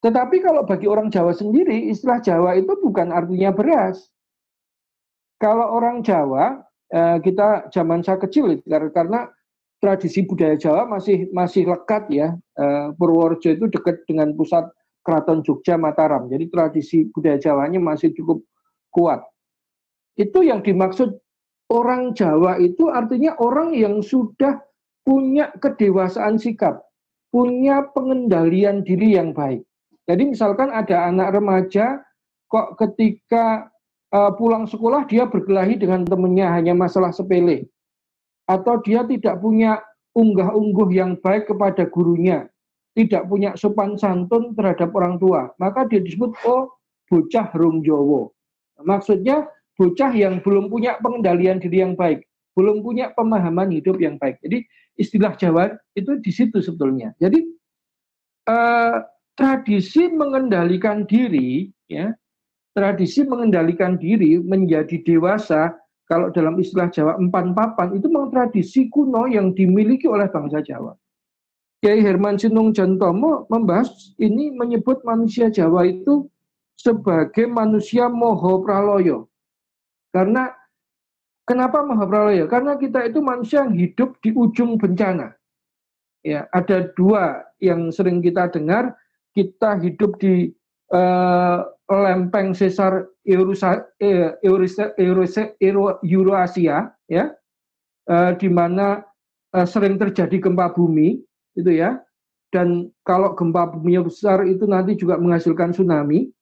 Tetapi 0.05 0.37
kalau 0.45 0.63
bagi 0.63 0.87
orang 0.87 1.11
Jawa 1.11 1.35
sendiri 1.35 1.91
istilah 1.91 2.23
Jawa 2.23 2.55
itu 2.55 2.71
bukan 2.79 3.11
artinya 3.11 3.51
beras. 3.51 4.13
Kalau 5.43 5.75
orang 5.75 6.05
Jawa 6.05 6.68
kita 6.95 7.69
zaman 7.69 8.01
saya 8.01 8.17
kecil 8.17 8.57
karena 8.65 9.29
tradisi 9.79 10.27
budaya 10.27 10.59
Jawa 10.59 10.87
masih 10.91 11.31
masih 11.31 11.71
lekat 11.71 12.11
ya. 12.11 12.35
Eh, 12.59 12.89
Purworejo 12.99 13.55
itu 13.55 13.67
dekat 13.71 14.03
dengan 14.11 14.35
pusat 14.35 14.67
keraton 15.07 15.41
Jogja 15.47 15.79
Mataram. 15.79 16.27
Jadi 16.29 16.45
tradisi 16.51 17.07
budaya 17.15 17.39
Jawanya 17.39 17.79
masih 17.81 18.13
cukup 18.13 18.43
kuat. 18.91 19.23
Itu 20.19 20.43
yang 20.43 20.61
dimaksud 20.61 21.15
orang 21.71 22.13
Jawa 22.13 22.59
itu 22.59 22.91
artinya 22.91 23.39
orang 23.39 23.73
yang 23.73 24.03
sudah 24.03 24.59
punya 25.07 25.55
kedewasaan 25.57 26.37
sikap. 26.37 26.85
punya 27.29 27.85
pengendalian 27.93 28.81
diri 28.81 29.13
yang 29.21 29.37
baik. 29.37 29.61
Jadi 30.09 30.33
misalkan 30.33 30.73
ada 30.73 31.13
anak 31.13 31.37
remaja 31.37 32.01
kok 32.49 32.81
ketika 32.81 33.69
uh, 34.13 34.33
pulang 34.37 34.65
sekolah 34.69 35.05
dia 35.09 35.29
berkelahi 35.29 35.77
dengan 35.77 36.05
temannya 36.05 36.47
hanya 36.49 36.75
masalah 36.77 37.13
sepele. 37.13 37.69
Atau 38.49 38.81
dia 38.81 39.05
tidak 39.05 39.45
punya 39.45 39.77
unggah-ungguh 40.17 40.89
yang 40.97 41.21
baik 41.21 41.53
kepada 41.53 41.85
gurunya, 41.87 42.49
tidak 42.97 43.29
punya 43.29 43.53
sopan 43.55 43.95
santun 44.01 44.57
terhadap 44.57 44.89
orang 44.97 45.21
tua, 45.21 45.53
maka 45.61 45.85
dia 45.85 46.01
disebut 46.01 46.33
oh 46.49 46.73
bocah 47.07 47.53
rong 47.55 47.85
Jowo. 47.85 48.33
Maksudnya 48.81 49.47
bocah 49.77 50.13
yang 50.17 50.41
belum 50.41 50.73
punya 50.73 50.97
pengendalian 50.99 51.61
diri 51.61 51.85
yang 51.85 51.95
baik, 51.95 52.25
belum 52.57 52.81
punya 52.81 53.13
pemahaman 53.13 53.69
hidup 53.71 54.01
yang 54.01 54.17
baik. 54.17 54.41
Jadi 54.41 54.65
istilah 54.99 55.37
Jawa 55.39 55.77
itu 55.95 56.19
di 56.19 56.33
situ 56.33 56.59
sebetulnya. 56.59 57.15
Jadi 57.21 57.45
eh, 58.49 58.97
tradisi 59.39 60.11
mengendalikan 60.11 61.07
diri, 61.07 61.71
ya, 61.87 62.11
tradisi 62.79 63.27
mengendalikan 63.27 63.99
diri 63.99 64.39
menjadi 64.39 65.03
dewasa, 65.03 65.75
kalau 66.07 66.31
dalam 66.31 66.55
istilah 66.63 66.87
Jawa 66.95 67.19
empan 67.19 67.51
papan 67.51 67.99
itu 67.99 68.07
memang 68.07 68.31
tradisi 68.31 68.87
kuno 68.87 69.27
yang 69.27 69.51
dimiliki 69.51 70.07
oleh 70.07 70.31
bangsa 70.31 70.63
Jawa. 70.63 70.95
Kiai 71.83 71.99
Herman 71.99 72.39
Sinung 72.39 72.71
Jantomo 72.71 73.51
membahas 73.51 74.15
ini 74.23 74.55
menyebut 74.55 75.03
manusia 75.03 75.51
Jawa 75.51 75.91
itu 75.91 76.31
sebagai 76.79 77.51
manusia 77.51 78.07
moho 78.07 78.63
praloyo. 78.63 79.27
Karena 80.15 80.55
kenapa 81.43 81.83
moho 81.83 82.07
praloyo? 82.07 82.47
Karena 82.47 82.79
kita 82.79 83.11
itu 83.11 83.19
manusia 83.19 83.67
yang 83.67 83.75
hidup 83.75 84.15
di 84.23 84.31
ujung 84.35 84.79
bencana. 84.79 85.35
Ya, 86.23 86.47
ada 86.51 86.91
dua 86.95 87.47
yang 87.63 87.91
sering 87.95 88.23
kita 88.23 88.51
dengar 88.51 88.95
kita 89.35 89.79
hidup 89.79 90.19
di 90.19 90.51
uh, 90.93 91.59
lempeng 91.89 92.53
sesar 92.53 93.09
eh, 93.25 94.33
Euro, 94.45 95.89
Euroasia 96.05 96.93
ya. 97.09 97.25
Uh, 98.09 98.33
di 98.41 98.49
mana 98.49 99.05
uh, 99.53 99.69
sering 99.69 100.01
terjadi 100.01 100.41
gempa 100.41 100.73
bumi 100.73 101.21
itu 101.57 101.71
ya. 101.73 102.01
Dan 102.49 102.89
kalau 103.05 103.37
gempa 103.37 103.69
bumi 103.69 104.01
besar 104.01 104.49
itu 104.49 104.65
nanti 104.65 104.97
juga 104.97 105.21
menghasilkan 105.21 105.77
tsunami. 105.77 106.33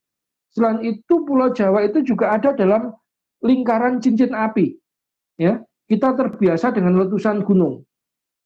Selain 0.54 0.78
itu 0.86 1.26
Pulau 1.26 1.50
Jawa 1.50 1.82
itu 1.82 2.06
juga 2.06 2.38
ada 2.38 2.54
dalam 2.54 2.94
lingkaran 3.42 3.98
cincin 3.98 4.30
api 4.30 4.78
ya. 5.36 5.58
Kita 5.86 6.14
terbiasa 6.18 6.74
dengan 6.74 6.98
letusan 6.98 7.46
gunung. 7.46 7.86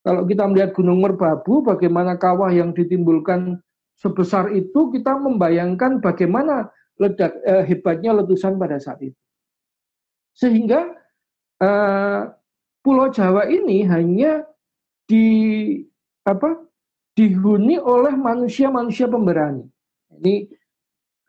Kalau 0.00 0.25
kita 0.25 0.49
melihat 0.49 0.73
Gunung 0.73 1.00
Merbabu 1.04 1.61
bagaimana 1.61 2.16
kawah 2.16 2.49
yang 2.49 2.73
ditimbulkan 2.73 3.61
sebesar 4.00 4.50
itu 4.57 4.88
kita 4.90 5.14
membayangkan 5.21 6.00
bagaimana 6.00 6.73
ledak 6.97 7.37
eh, 7.45 7.64
hebatnya 7.69 8.16
letusan 8.16 8.57
pada 8.57 8.80
saat 8.80 9.04
itu. 9.04 9.19
Sehingga 10.33 10.88
eh, 11.61 12.23
Pulau 12.80 13.12
Jawa 13.12 13.45
ini 13.45 13.85
hanya 13.85 14.49
di 15.04 15.26
apa 16.25 16.57
dihuni 17.12 17.76
oleh 17.76 18.16
manusia-manusia 18.16 19.04
pemberani. 19.04 19.69
Ini 20.16 20.49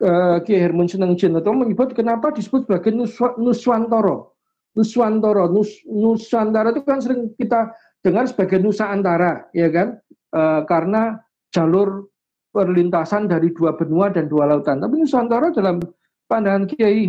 eh, 0.00 0.36
Ki 0.48 0.54
Hermun 0.56 0.88
Senang 0.88 1.12
atau 1.12 1.52
menyebut 1.52 1.92
kenapa 1.92 2.32
disebut 2.32 2.64
sebagai 2.64 2.92
Nuswa, 2.96 3.36
Nuswantoro. 3.36 4.32
Nuswantoro, 4.72 5.52
Nus, 5.52 5.84
Nusantara 5.84 6.72
itu 6.72 6.80
kan 6.80 7.04
sering 7.04 7.36
kita 7.36 7.76
dengar 8.00 8.24
sebagai 8.24 8.58
Nusa 8.58 8.88
Antara, 8.88 9.46
ya 9.52 9.68
kan? 9.68 10.00
E, 10.32 10.42
karena 10.64 11.20
jalur 11.52 12.08
perlintasan 12.52 13.26
dari 13.26 13.50
dua 13.50 13.72
benua 13.74 14.12
dan 14.12 14.28
dua 14.28 14.46
lautan. 14.46 14.78
Tapi 14.78 15.00
Nusantara 15.00 15.48
dalam 15.50 15.80
pandangan 16.28 16.68
Kiai 16.68 17.08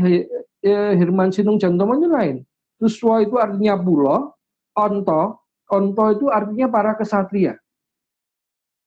Herman 0.63 1.29
Sinung 1.29 1.59
Jantomo 1.59 1.99
ini 1.99 2.07
lain. 2.07 2.37
Nuswa 2.79 3.19
itu 3.23 3.35
artinya 3.35 3.75
pulau, 3.75 4.31
onto, 4.75 5.21
onto 5.67 6.05
itu 6.15 6.25
artinya 6.31 6.67
para 6.71 6.95
kesatria. 6.95 7.55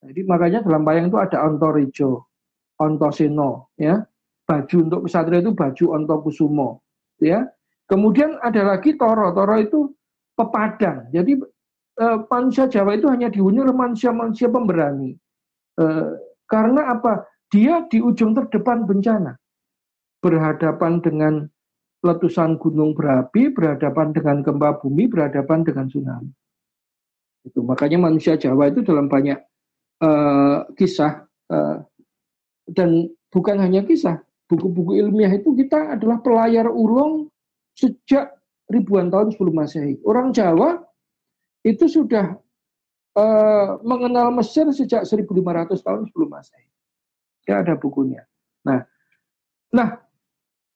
Jadi 0.05 0.21
makanya 0.25 0.65
dalam 0.65 0.85
bayang 0.85 1.13
itu 1.13 1.17
ada 1.21 1.45
onto 1.45 1.69
rejo, 1.73 2.11
onto 2.81 3.09
seno, 3.13 3.73
ya. 3.77 4.01
Baju 4.47 4.77
untuk 4.87 5.01
kesatria 5.09 5.43
itu 5.43 5.53
baju 5.53 5.85
onto 5.97 6.15
kusumo, 6.25 6.81
ya. 7.21 7.45
Kemudian 7.87 8.41
ada 8.43 8.77
lagi 8.77 8.99
toro, 8.99 9.31
toro 9.33 9.57
itu 9.61 9.91
pepadang. 10.37 11.09
Jadi 11.13 11.39
eh, 12.01 12.19
manusia 12.29 12.67
Jawa 12.69 12.97
itu 12.99 13.07
hanya 13.09 13.31
dihuni 13.31 13.63
oleh 13.63 13.77
manusia-manusia 13.77 14.51
pemberani. 14.51 15.17
Eh, 15.81 16.09
karena 16.47 16.95
apa? 16.95 17.27
Dia 17.51 17.87
di 17.87 18.03
ujung 18.03 18.35
terdepan 18.35 18.87
bencana. 18.87 19.39
Berhadapan 20.19 20.99
dengan 20.99 21.47
letusan 22.03 22.59
gunung 22.59 22.95
berapi, 22.95 23.51
berhadapan 23.51 24.15
dengan 24.15 24.43
gempa 24.43 24.79
bumi, 24.83 25.07
berhadapan 25.07 25.63
dengan 25.63 25.87
tsunami. 25.91 26.31
Itu 27.47 27.63
makanya 27.63 28.11
manusia 28.11 28.35
Jawa 28.35 28.71
itu 28.71 28.83
dalam 28.83 29.07
banyak 29.07 29.39
uh, 30.03 30.67
kisah 30.75 31.27
uh, 31.51 31.79
dan 32.67 33.11
bukan 33.31 33.63
hanya 33.63 33.87
kisah, 33.87 34.19
buku-buku 34.51 34.99
ilmiah 34.99 35.31
itu 35.31 35.55
kita 35.55 35.95
adalah 35.95 36.19
pelayar 36.19 36.67
ulung 36.67 37.31
sejak 37.79 38.35
ribuan 38.67 39.11
tahun 39.11 39.31
sebelum 39.35 39.55
Masehi. 39.63 39.95
Orang 40.03 40.35
Jawa 40.35 40.83
itu 41.63 41.87
sudah 41.87 42.35
uh, 43.17 43.81
mengenal 43.83 44.31
Mesir 44.31 44.69
sejak 44.71 45.09
1500 45.09 45.81
tahun 45.81 46.07
sebelum 46.13 46.29
Masehi. 46.31 46.69
Ya 47.49 47.65
ada 47.65 47.75
bukunya. 47.75 48.23
Nah, 48.63 48.85
nah 49.73 50.03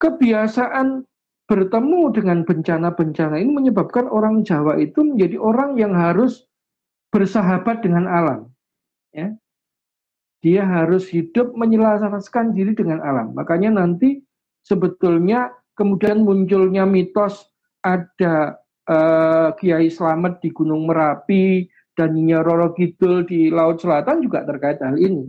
kebiasaan 0.01 1.05
bertemu 1.51 2.15
dengan 2.15 2.39
bencana-bencana 2.47 3.37
ini 3.43 3.51
menyebabkan 3.51 4.07
orang 4.07 4.47
Jawa 4.47 4.79
itu 4.79 5.03
menjadi 5.03 5.37
orang 5.37 5.77
yang 5.77 5.93
harus 5.93 6.47
bersahabat 7.11 7.83
dengan 7.83 8.07
alam. 8.07 8.41
Ya. 9.11 9.35
Dia 10.41 10.65
harus 10.65 11.11
hidup 11.11 11.53
menyelaraskan 11.53 12.57
diri 12.57 12.73
dengan 12.73 13.03
alam. 13.05 13.37
Makanya 13.37 13.83
nanti 13.83 14.25
sebetulnya 14.65 15.53
kemudian 15.75 16.25
munculnya 16.25 16.89
mitos 16.89 17.51
ada 17.85 18.57
uh, 18.89 19.53
Kiai 19.59 19.91
Slamet 19.93 20.41
di 20.41 20.49
Gunung 20.55 20.89
Merapi, 20.89 21.69
dan 22.01 22.17
Roro 22.17 22.73
Kidul 22.73 23.29
di 23.29 23.53
Laut 23.53 23.77
Selatan 23.77 24.25
juga 24.25 24.49
terkait 24.49 24.81
hal 24.81 24.97
ini. 24.97 25.29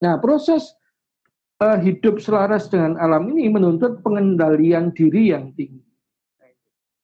Nah, 0.00 0.16
proses 0.16 0.72
uh, 1.60 1.76
hidup 1.76 2.16
selaras 2.16 2.72
dengan 2.72 2.96
alam 2.96 3.28
ini 3.36 3.52
menuntut 3.52 4.00
pengendalian 4.00 4.88
diri 4.96 5.36
yang 5.36 5.52
tinggi. 5.52 5.84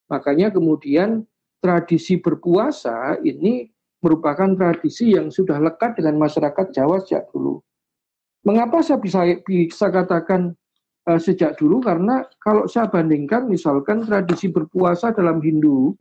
Makanya 0.08 0.52
kemudian 0.52 1.24
tradisi 1.60 2.16
berpuasa 2.16 3.20
ini 3.20 3.68
merupakan 4.00 4.48
tradisi 4.56 5.12
yang 5.12 5.28
sudah 5.28 5.60
lekat 5.60 6.00
dengan 6.00 6.16
masyarakat 6.16 6.72
Jawa 6.72 7.00
sejak 7.04 7.28
dulu. 7.32 7.60
Mengapa 8.42 8.80
saya 8.80 8.98
bisa 8.98 9.22
bisa 9.44 9.92
katakan 9.92 10.56
uh, 11.12 11.20
sejak 11.20 11.60
dulu? 11.60 11.84
Karena 11.84 12.24
kalau 12.40 12.64
saya 12.64 12.88
bandingkan 12.88 13.46
misalkan 13.48 14.04
tradisi 14.04 14.48
berpuasa 14.48 15.12
dalam 15.12 15.44
Hindu 15.44 15.92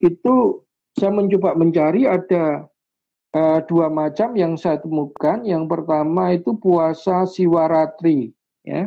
itu 0.00 0.60
saya 1.02 1.18
mencoba 1.18 1.58
mencari 1.58 2.06
ada 2.06 2.70
uh, 3.34 3.58
dua 3.66 3.90
macam 3.90 4.38
yang 4.38 4.54
saya 4.54 4.78
temukan. 4.78 5.42
Yang 5.42 5.66
pertama 5.66 6.30
itu 6.30 6.54
puasa 6.54 7.26
siwaratri, 7.26 8.30
ya. 8.62 8.86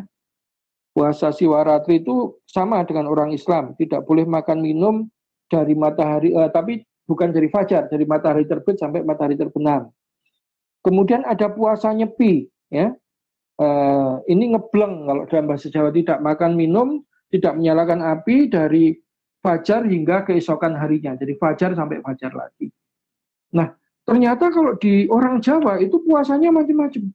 Puasa 0.95 1.36
siwaratri 1.36 1.99
itu 1.99 2.39
sama 2.47 2.88
dengan 2.88 3.12
orang 3.12 3.36
Islam, 3.36 3.75
tidak 3.75 4.08
boleh 4.08 4.23
makan 4.23 4.63
minum 4.63 5.12
dari 5.51 5.75
matahari, 5.75 6.32
uh, 6.32 6.47
tapi 6.47 6.88
bukan 7.04 7.36
dari 7.36 7.51
fajar, 7.51 7.91
dari 7.91 8.08
matahari 8.08 8.47
terbit 8.47 8.80
sampai 8.80 9.04
matahari 9.04 9.36
terbenam. 9.36 9.91
Kemudian 10.88 11.28
ada 11.28 11.51
puasa 11.51 11.91
nyepi, 11.91 12.47
ya. 12.71 12.95
Uh, 13.60 14.23
ini 14.32 14.56
ngebleng 14.56 15.04
kalau 15.04 15.23
dalam 15.28 15.51
bahasa 15.51 15.67
Jawa 15.67 15.91
tidak 15.91 16.23
makan 16.23 16.56
minum, 16.56 17.04
tidak 17.28 17.60
menyalakan 17.60 17.99
api 17.99 18.47
dari 18.47 18.95
fajar 19.45 19.86
hingga 19.86 20.25
keesokan 20.25 20.73
harinya. 20.73 21.13
Jadi 21.13 21.38
fajar 21.38 21.77
sampai 21.77 22.01
fajar 22.01 22.34
lagi. 22.34 22.73
Nah, 23.53 23.69
ternyata 24.01 24.49
kalau 24.49 24.73
di 24.81 25.05
orang 25.05 25.38
Jawa 25.38 25.77
itu 25.77 26.01
puasanya 26.01 26.49
macam-macam. 26.49 27.13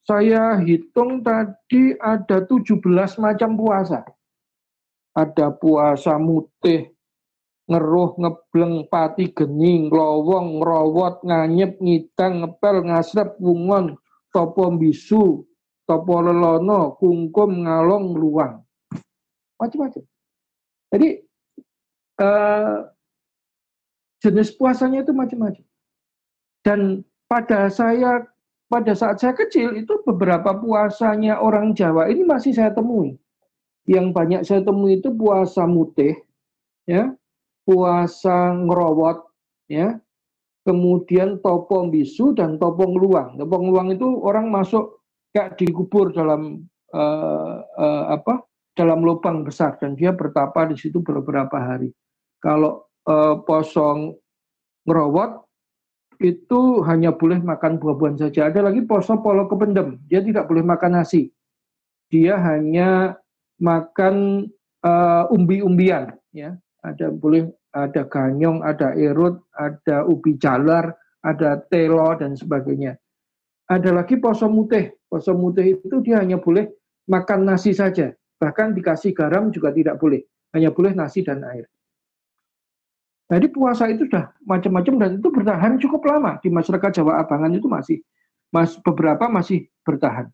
Saya 0.00 0.56
hitung 0.64 1.20
tadi 1.20 1.92
ada 2.00 2.40
17 2.48 2.80
macam 3.20 3.50
puasa. 3.60 4.00
Ada 5.12 5.52
puasa 5.52 6.16
mutih, 6.16 6.88
ngeruh, 7.68 8.16
ngebleng, 8.16 8.88
pati, 8.88 9.28
gening, 9.36 9.92
lowong, 9.92 10.64
ngerowot, 10.64 11.20
nganyep, 11.28 11.76
ngitang, 11.78 12.40
ngepel, 12.40 12.88
ngasrep, 12.88 13.36
wungon, 13.36 14.00
topo 14.32 14.72
bisu, 14.74 15.44
topo 15.84 16.14
lelono, 16.24 16.96
kungkum, 16.96 17.68
ngalong, 17.68 18.16
luang. 18.16 18.64
Macam-macam. 19.60 20.02
Jadi 20.90 21.08
uh, 22.20 22.86
jenis 24.20 24.52
puasanya 24.54 25.02
itu 25.02 25.16
macam-macam. 25.16 25.64
Dan 26.60 27.02
pada 27.24 27.72
saya 27.72 28.28
pada 28.70 28.92
saat 28.94 29.18
saya 29.18 29.34
kecil 29.34 29.74
itu 29.74 29.98
beberapa 30.06 30.54
puasanya 30.54 31.40
orang 31.40 31.74
Jawa 31.74 32.06
ini 32.06 32.22
masih 32.22 32.54
saya 32.54 32.70
temui. 32.70 33.16
Yang 33.88 34.06
banyak 34.14 34.42
saya 34.46 34.60
temui 34.62 35.00
itu 35.00 35.10
puasa 35.10 35.66
mutih, 35.66 36.14
ya, 36.86 37.10
puasa 37.66 38.54
ngerowot, 38.54 39.26
ya, 39.66 39.98
kemudian 40.62 41.42
topong 41.42 41.90
bisu 41.90 42.36
dan 42.36 42.60
topong 42.60 42.94
luang. 42.94 43.34
Topong 43.40 43.72
luang 43.72 43.90
itu 43.90 44.06
orang 44.22 44.52
masuk 44.52 45.02
kayak 45.34 45.58
dikubur 45.58 46.14
dalam 46.14 46.68
uh, 46.94 47.64
uh, 47.64 48.04
apa? 48.14 48.44
dalam 48.78 49.04
lubang 49.04 49.44
besar 49.44 49.76
dan 49.76 49.92
dia 49.92 50.14
bertapa 50.14 50.70
di 50.70 50.76
situ 50.78 51.04
beberapa 51.04 51.58
hari. 51.58 51.92
Kalau 52.40 52.88
uh, 53.06 53.40
posong 53.44 54.16
ngerowot 54.88 55.44
itu 56.20 56.84
hanya 56.84 57.16
boleh 57.16 57.40
makan 57.40 57.80
buah-buahan 57.80 58.20
saja. 58.20 58.52
Ada 58.52 58.68
lagi 58.68 58.84
poso 58.84 59.16
polo 59.20 59.48
kependem, 59.48 60.00
dia 60.04 60.20
tidak 60.20 60.48
boleh 60.48 60.60
makan 60.64 61.00
nasi. 61.00 61.32
Dia 62.12 62.36
hanya 62.36 63.16
makan 63.60 64.48
uh, 64.84 65.24
umbi-umbian, 65.32 66.12
ya. 66.32 66.56
Ada 66.80 67.12
boleh 67.12 67.48
ada 67.76 68.02
ganyong, 68.08 68.64
ada 68.64 68.96
erut, 68.96 69.40
ada 69.54 70.02
ubi 70.08 70.34
jalar, 70.40 70.96
ada 71.22 71.60
telo 71.68 72.08
dan 72.16 72.34
sebagainya. 72.34 72.96
Ada 73.70 73.94
lagi 73.94 74.18
poso 74.18 74.50
mutih. 74.50 74.90
Poso 75.06 75.36
mutih 75.36 75.78
itu 75.78 75.96
dia 76.02 76.18
hanya 76.18 76.40
boleh 76.42 76.66
makan 77.06 77.46
nasi 77.46 77.70
saja. 77.70 78.10
Bahkan 78.40 78.74
dikasih 78.74 79.14
garam 79.14 79.54
juga 79.54 79.70
tidak 79.70 80.00
boleh. 80.02 80.24
Hanya 80.50 80.74
boleh 80.74 80.96
nasi 80.96 81.22
dan 81.22 81.46
air. 81.46 81.70
Jadi 83.30 83.46
puasa 83.54 83.86
itu 83.86 84.10
sudah 84.10 84.34
macam-macam 84.42 84.94
dan 84.98 85.10
itu 85.22 85.28
bertahan 85.30 85.78
cukup 85.78 86.02
lama 86.02 86.42
di 86.42 86.50
masyarakat 86.50 86.98
Jawa 86.98 87.22
Abangan 87.22 87.54
itu 87.54 87.70
masih 87.70 88.02
mas, 88.50 88.74
beberapa 88.82 89.30
masih 89.30 89.70
bertahan. 89.86 90.26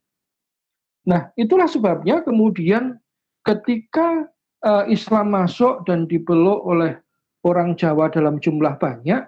Nah, 1.05 1.29
itulah 1.37 1.69
sebabnya 1.69 2.25
kemudian 2.25 2.97
ketika 3.45 4.27
uh, 4.65 4.89
Islam 4.89 5.37
masuk 5.37 5.85
dan 5.85 6.09
dipeluk 6.09 6.65
oleh 6.65 6.97
orang 7.45 7.77
Jawa 7.77 8.09
dalam 8.09 8.41
jumlah 8.41 8.81
banyak, 8.81 9.23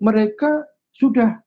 mereka 0.00 0.64
sudah 0.96 1.38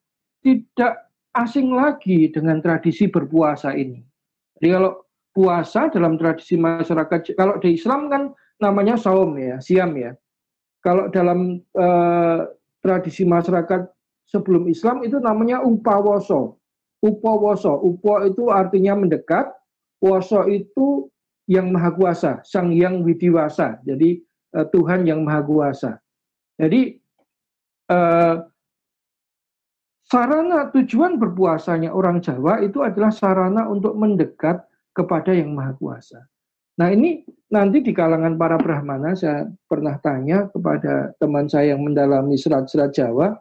tidak 0.45 1.09
asing 1.33 1.73
lagi 1.73 2.29
dengan 2.29 2.61
tradisi 2.61 3.09
berpuasa 3.09 3.73
ini. 3.73 3.99
Jadi 4.61 4.69
kalau 4.71 5.03
puasa 5.33 5.89
dalam 5.89 6.15
tradisi 6.21 6.55
masyarakat, 6.55 7.33
kalau 7.33 7.57
di 7.57 7.75
Islam 7.75 8.07
kan 8.07 8.31
namanya 8.61 8.95
saum 8.95 9.33
ya, 9.35 9.57
siam 9.59 9.97
ya. 9.97 10.13
Kalau 10.83 11.07
dalam 11.07 11.63
uh, 11.79 12.43
tradisi 12.83 13.23
masyarakat 13.23 13.87
sebelum 14.27 14.67
Islam 14.67 15.07
itu 15.07 15.15
namanya 15.23 15.63
upawoso. 15.63 16.59
Upawoso, 16.99 17.79
upo 17.83 18.23
itu 18.23 18.47
artinya 18.51 18.95
mendekat, 18.95 19.51
woso 20.03 20.47
itu 20.47 21.07
yang 21.47 21.71
maha 21.71 21.91
kuasa, 21.95 22.39
sang 22.47 22.71
yang 22.71 23.03
widiwasa. 23.03 23.79
Jadi 23.83 24.23
uh, 24.55 24.67
Tuhan 24.71 25.07
yang 25.07 25.23
maha 25.23 25.43
kuasa. 25.43 25.99
Jadi 26.59 26.99
uh, 27.91 28.43
sarana 30.07 30.71
tujuan 30.71 31.19
berpuasanya 31.19 31.91
orang 31.91 32.23
Jawa 32.23 32.63
itu 32.63 32.83
adalah 32.83 33.11
sarana 33.11 33.67
untuk 33.67 33.95
mendekat 33.95 34.63
kepada 34.95 35.31
yang 35.35 35.55
maha 35.55 35.75
kuasa. 35.75 36.23
Nah 36.73 36.89
ini 36.89 37.21
nanti 37.53 37.85
di 37.85 37.93
kalangan 37.93 38.33
para 38.33 38.57
Brahmana 38.57 39.13
saya 39.13 39.45
pernah 39.69 39.93
tanya 40.01 40.49
kepada 40.49 41.13
teman 41.21 41.45
saya 41.45 41.77
yang 41.77 41.85
mendalami 41.85 42.33
serat-serat 42.33 42.97
Jawa, 42.97 43.37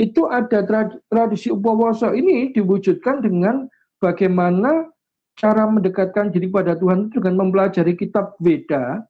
itu 0.00 0.24
ada 0.26 0.64
tradisi 1.12 1.52
upawoso 1.52 2.16
ini 2.16 2.50
diwujudkan 2.56 3.20
dengan 3.20 3.68
bagaimana 4.00 4.88
cara 5.36 5.68
mendekatkan 5.68 6.32
diri 6.32 6.48
pada 6.48 6.74
Tuhan 6.78 7.12
dengan 7.12 7.46
mempelajari 7.46 7.94
kitab 7.94 8.38
Veda, 8.40 9.04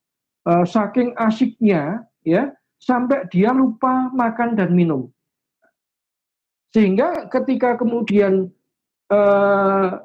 uh, 0.50 0.64
saking 0.66 1.14
asiknya 1.16 2.02
ya 2.26 2.50
sampai 2.82 3.28
dia 3.30 3.54
lupa 3.54 4.10
makan 4.12 4.58
dan 4.58 4.74
minum. 4.74 5.08
Sehingga 6.74 7.30
ketika 7.30 7.78
kemudian 7.78 8.50
uh, 9.14 10.02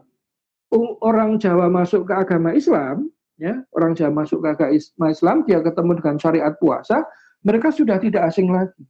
orang 1.02 1.42
Jawa 1.42 1.66
masuk 1.66 2.06
ke 2.06 2.14
agama 2.14 2.54
Islam, 2.54 3.10
ya 3.40 3.64
orang 3.74 3.96
Jawa 3.96 4.24
masuk 4.24 4.44
ke 4.44 4.48
agama 4.54 5.08
Islam 5.10 5.48
dia 5.48 5.64
ketemu 5.64 5.92
dengan 5.98 6.16
syariat 6.20 6.54
puasa 6.60 7.08
mereka 7.40 7.72
sudah 7.72 7.96
tidak 8.04 8.28
asing 8.28 8.52
lagi. 8.52 8.84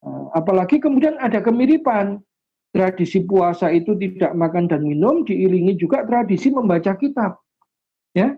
Nah, 0.00 0.32
apalagi 0.32 0.80
kemudian 0.80 1.20
ada 1.20 1.44
kemiripan. 1.44 2.20
Tradisi 2.74 3.22
puasa 3.22 3.70
itu 3.70 3.94
tidak 3.94 4.34
makan 4.34 4.66
dan 4.66 4.82
minum 4.82 5.22
diiringi 5.22 5.78
juga 5.78 6.02
tradisi 6.02 6.50
membaca 6.50 6.98
kitab. 6.98 7.38
Ya 8.18 8.34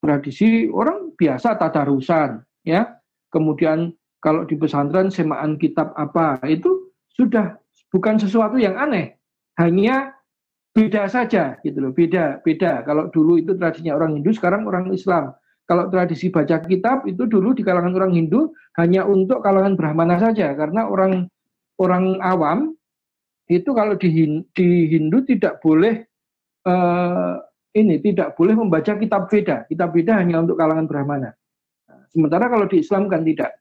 tradisi 0.00 0.68
orang 0.68 1.16
biasa 1.16 1.56
tadarusan 1.56 2.44
ya 2.68 2.96
kemudian 3.32 3.96
kalau 4.20 4.44
di 4.44 4.56
pesantren 4.56 5.08
semaan 5.08 5.56
kitab 5.56 5.92
apa 5.96 6.40
itu 6.48 6.92
sudah 7.12 7.56
bukan 7.92 8.16
sesuatu 8.16 8.56
yang 8.56 8.76
aneh. 8.76 9.16
Hanya 9.60 10.13
beda 10.74 11.06
saja 11.06 11.56
gitu 11.62 11.78
loh 11.78 11.92
beda 11.94 12.42
beda. 12.42 12.82
Kalau 12.82 13.08
dulu 13.14 13.38
itu 13.38 13.54
tradisinya 13.54 13.94
orang 13.94 14.18
Hindu 14.18 14.34
sekarang 14.34 14.66
orang 14.66 14.90
Islam. 14.90 15.30
Kalau 15.64 15.88
tradisi 15.88 16.28
baca 16.28 16.60
kitab 16.60 17.08
itu 17.08 17.24
dulu 17.24 17.56
di 17.56 17.64
kalangan 17.64 17.94
orang 17.96 18.12
Hindu 18.12 18.52
hanya 18.76 19.08
untuk 19.08 19.40
kalangan 19.40 19.78
Brahmana 19.78 20.20
saja. 20.20 20.52
Karena 20.52 20.84
orang 20.90 21.30
orang 21.80 22.20
awam 22.20 22.76
itu 23.48 23.70
kalau 23.72 23.96
di, 23.96 24.42
di 24.52 24.68
Hindu 24.92 25.24
tidak 25.24 25.64
boleh 25.64 26.04
uh, 26.68 27.40
ini 27.74 27.98
tidak 28.02 28.36
boleh 28.36 28.54
membaca 28.58 28.92
kitab 28.98 29.30
Veda. 29.30 29.64
Kitab 29.70 29.94
Veda 29.96 30.20
hanya 30.20 30.42
untuk 30.44 30.60
kalangan 30.60 30.84
Brahmana. 30.84 31.30
Nah, 31.88 32.02
sementara 32.12 32.50
kalau 32.50 32.66
di 32.68 32.82
Islam 32.82 33.08
kan 33.08 33.24
tidak. 33.24 33.56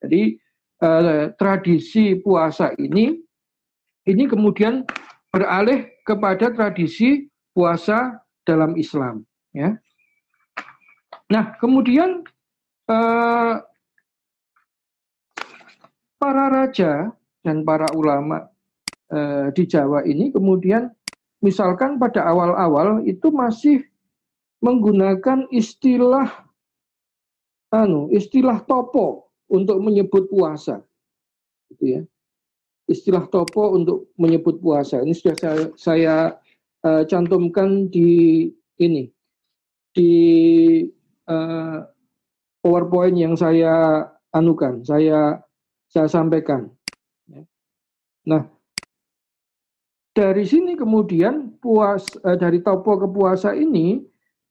Jadi 0.00 0.36
uh, 0.80 1.32
tradisi 1.36 2.18
puasa 2.20 2.72
ini 2.76 3.20
ini 4.04 4.24
kemudian 4.28 4.84
beralih 5.32 5.93
kepada 6.04 6.52
tradisi 6.52 7.26
puasa 7.56 8.20
dalam 8.44 8.76
Islam. 8.76 9.24
Ya. 9.56 9.80
Nah, 11.32 11.56
kemudian 11.56 12.22
eh, 12.86 13.54
para 16.20 16.44
raja 16.52 17.12
dan 17.40 17.64
para 17.64 17.88
ulama 17.96 18.48
eh, 19.12 19.48
di 19.52 19.64
Jawa 19.64 20.04
ini 20.04 20.32
kemudian 20.32 20.92
misalkan 21.44 22.00
pada 22.00 22.24
awal-awal 22.24 23.04
itu 23.04 23.28
masih 23.28 23.84
menggunakan 24.64 25.44
istilah 25.52 26.48
anu 27.68 28.08
istilah 28.08 28.64
topo 28.64 29.28
untuk 29.52 29.76
menyebut 29.84 30.24
puasa 30.32 30.80
gitu 31.68 31.84
ya 31.84 32.02
istilah 32.84 33.24
topo 33.32 33.72
untuk 33.72 34.12
menyebut 34.20 34.60
puasa. 34.60 35.00
Ini 35.00 35.14
sudah 35.16 35.36
saya, 35.36 35.64
saya 35.76 36.16
uh, 36.84 37.02
cantumkan 37.08 37.88
di 37.88 38.48
ini 38.80 39.08
di 39.94 40.14
uh, 41.30 41.78
PowerPoint 42.60 43.16
yang 43.16 43.34
saya 43.36 44.04
anukan, 44.34 44.84
saya 44.84 45.38
saya 45.88 46.08
sampaikan. 46.10 46.68
Ya. 47.30 47.42
Nah, 48.26 48.42
dari 50.12 50.44
sini 50.44 50.74
kemudian 50.74 51.56
puas 51.62 52.04
uh, 52.26 52.36
dari 52.36 52.60
topo 52.60 53.00
ke 53.00 53.08
puasa 53.08 53.52
ini 53.56 54.02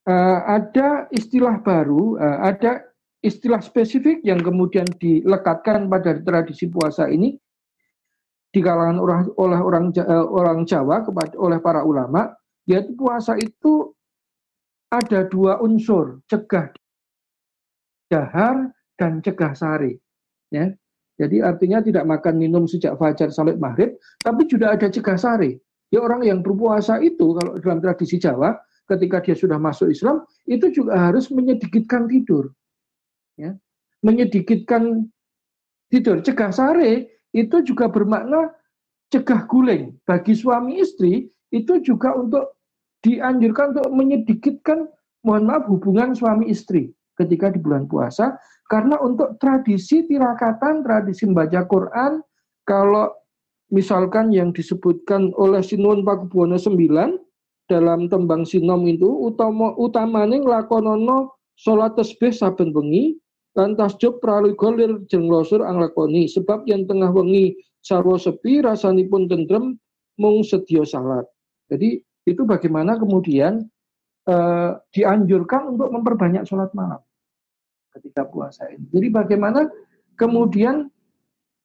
ada 0.04 1.08
istilah 1.16 1.64
baru, 1.64 2.20
ada 2.20 2.84
istilah 3.24 3.64
spesifik 3.64 4.20
yang 4.28 4.44
kemudian 4.44 4.84
dilekatkan 5.00 5.88
pada 5.88 6.20
tradisi 6.20 6.68
puasa 6.68 7.08
ini 7.08 7.40
di 8.54 8.62
kalangan 8.62 9.02
orang 9.02 9.22
oleh 9.42 9.60
orang 9.60 9.86
uh, 9.98 10.28
orang 10.30 10.60
Jawa 10.70 11.02
kepada 11.02 11.34
oleh 11.42 11.58
para 11.58 11.82
ulama 11.82 12.30
yaitu 12.70 12.94
puasa 12.94 13.34
itu 13.42 13.92
ada 14.94 15.26
dua 15.26 15.58
unsur 15.66 16.22
cegah 16.30 16.70
dahar 18.14 18.70
dan 18.96 19.20
cegah 19.26 19.58
sari 19.58 19.98
ya. 20.54 20.70
Jadi 21.14 21.46
artinya 21.46 21.78
tidak 21.78 22.10
makan 22.10 22.42
minum 22.42 22.66
sejak 22.66 22.98
fajar 22.98 23.34
sampai 23.34 23.58
maghrib 23.58 23.98
tapi 24.22 24.46
juga 24.46 24.78
ada 24.78 24.86
cegah 24.86 25.18
sari. 25.18 25.58
Ya 25.90 26.02
orang 26.02 26.22
yang 26.26 26.46
berpuasa 26.46 27.02
itu 27.02 27.38
kalau 27.38 27.58
dalam 27.58 27.82
tradisi 27.82 28.22
Jawa 28.22 28.54
ketika 28.86 29.22
dia 29.22 29.34
sudah 29.38 29.58
masuk 29.58 29.90
Islam 29.90 30.26
itu 30.46 30.70
juga 30.70 31.10
harus 31.10 31.30
menyedikitkan 31.34 32.06
tidur 32.06 32.54
ya. 33.34 33.58
Menyedikitkan 34.06 35.10
tidur. 35.90 36.22
Cegah 36.22 36.54
sari 36.54 37.10
itu 37.34 37.66
juga 37.66 37.90
bermakna 37.90 38.54
cegah 39.10 39.46
guling. 39.50 39.98
Bagi 40.06 40.38
suami 40.38 40.80
istri 40.80 41.28
itu 41.50 41.82
juga 41.82 42.14
untuk 42.14 42.58
dianjurkan 43.04 43.76
untuk 43.76 43.90
menyedikitkan 43.92 44.88
mohon 45.28 45.50
maaf 45.50 45.68
hubungan 45.68 46.16
suami 46.16 46.48
istri 46.50 46.94
ketika 47.20 47.52
di 47.52 47.60
bulan 47.60 47.90
puasa. 47.90 48.38
Karena 48.70 48.98
untuk 49.02 49.38
tradisi 49.38 50.08
tirakatan 50.08 50.82
tradisi 50.82 51.28
membaca 51.28 51.68
Quran 51.68 52.24
kalau 52.64 53.12
misalkan 53.70 54.32
yang 54.32 54.54
disebutkan 54.56 55.34
oleh 55.36 55.60
Sinuwun 55.60 56.06
Pakubuwono 56.08 56.56
IX 56.58 57.20
dalam 57.68 58.12
tembang 58.12 58.44
sinom 58.44 58.84
itu 58.86 59.08
utama 59.08 59.72
utamane 59.80 60.44
nglakonono 60.44 61.34
salat 61.56 61.96
tasbih 61.96 62.36
saben 62.36 62.76
bengi 62.76 63.18
lan 63.54 63.78
tasjub 63.78 64.18
praliga 64.18 64.74
lir 64.74 65.02
jeng 65.10 65.30
losur 65.30 65.62
anglakoni 65.62 66.26
sebab 66.26 66.66
yang 66.66 66.90
tengah 66.90 67.14
wengi 67.14 67.54
sarwa 67.86 68.18
sepi 68.18 68.66
rasanipun 68.66 69.30
tentrem 69.30 69.78
mung 70.18 70.42
sedya 70.42 70.82
salat. 70.86 71.26
Jadi 71.70 72.02
itu 72.26 72.42
bagaimana 72.48 72.98
kemudian 72.98 73.62
eh, 74.26 74.72
dianjurkan 74.94 75.78
untuk 75.78 75.90
memperbanyak 75.94 76.50
sholat 76.50 76.74
malam 76.74 77.02
ketika 77.94 78.26
puasa 78.26 78.66
ini. 78.74 78.90
Jadi 78.90 79.08
bagaimana 79.14 79.70
kemudian 80.18 80.90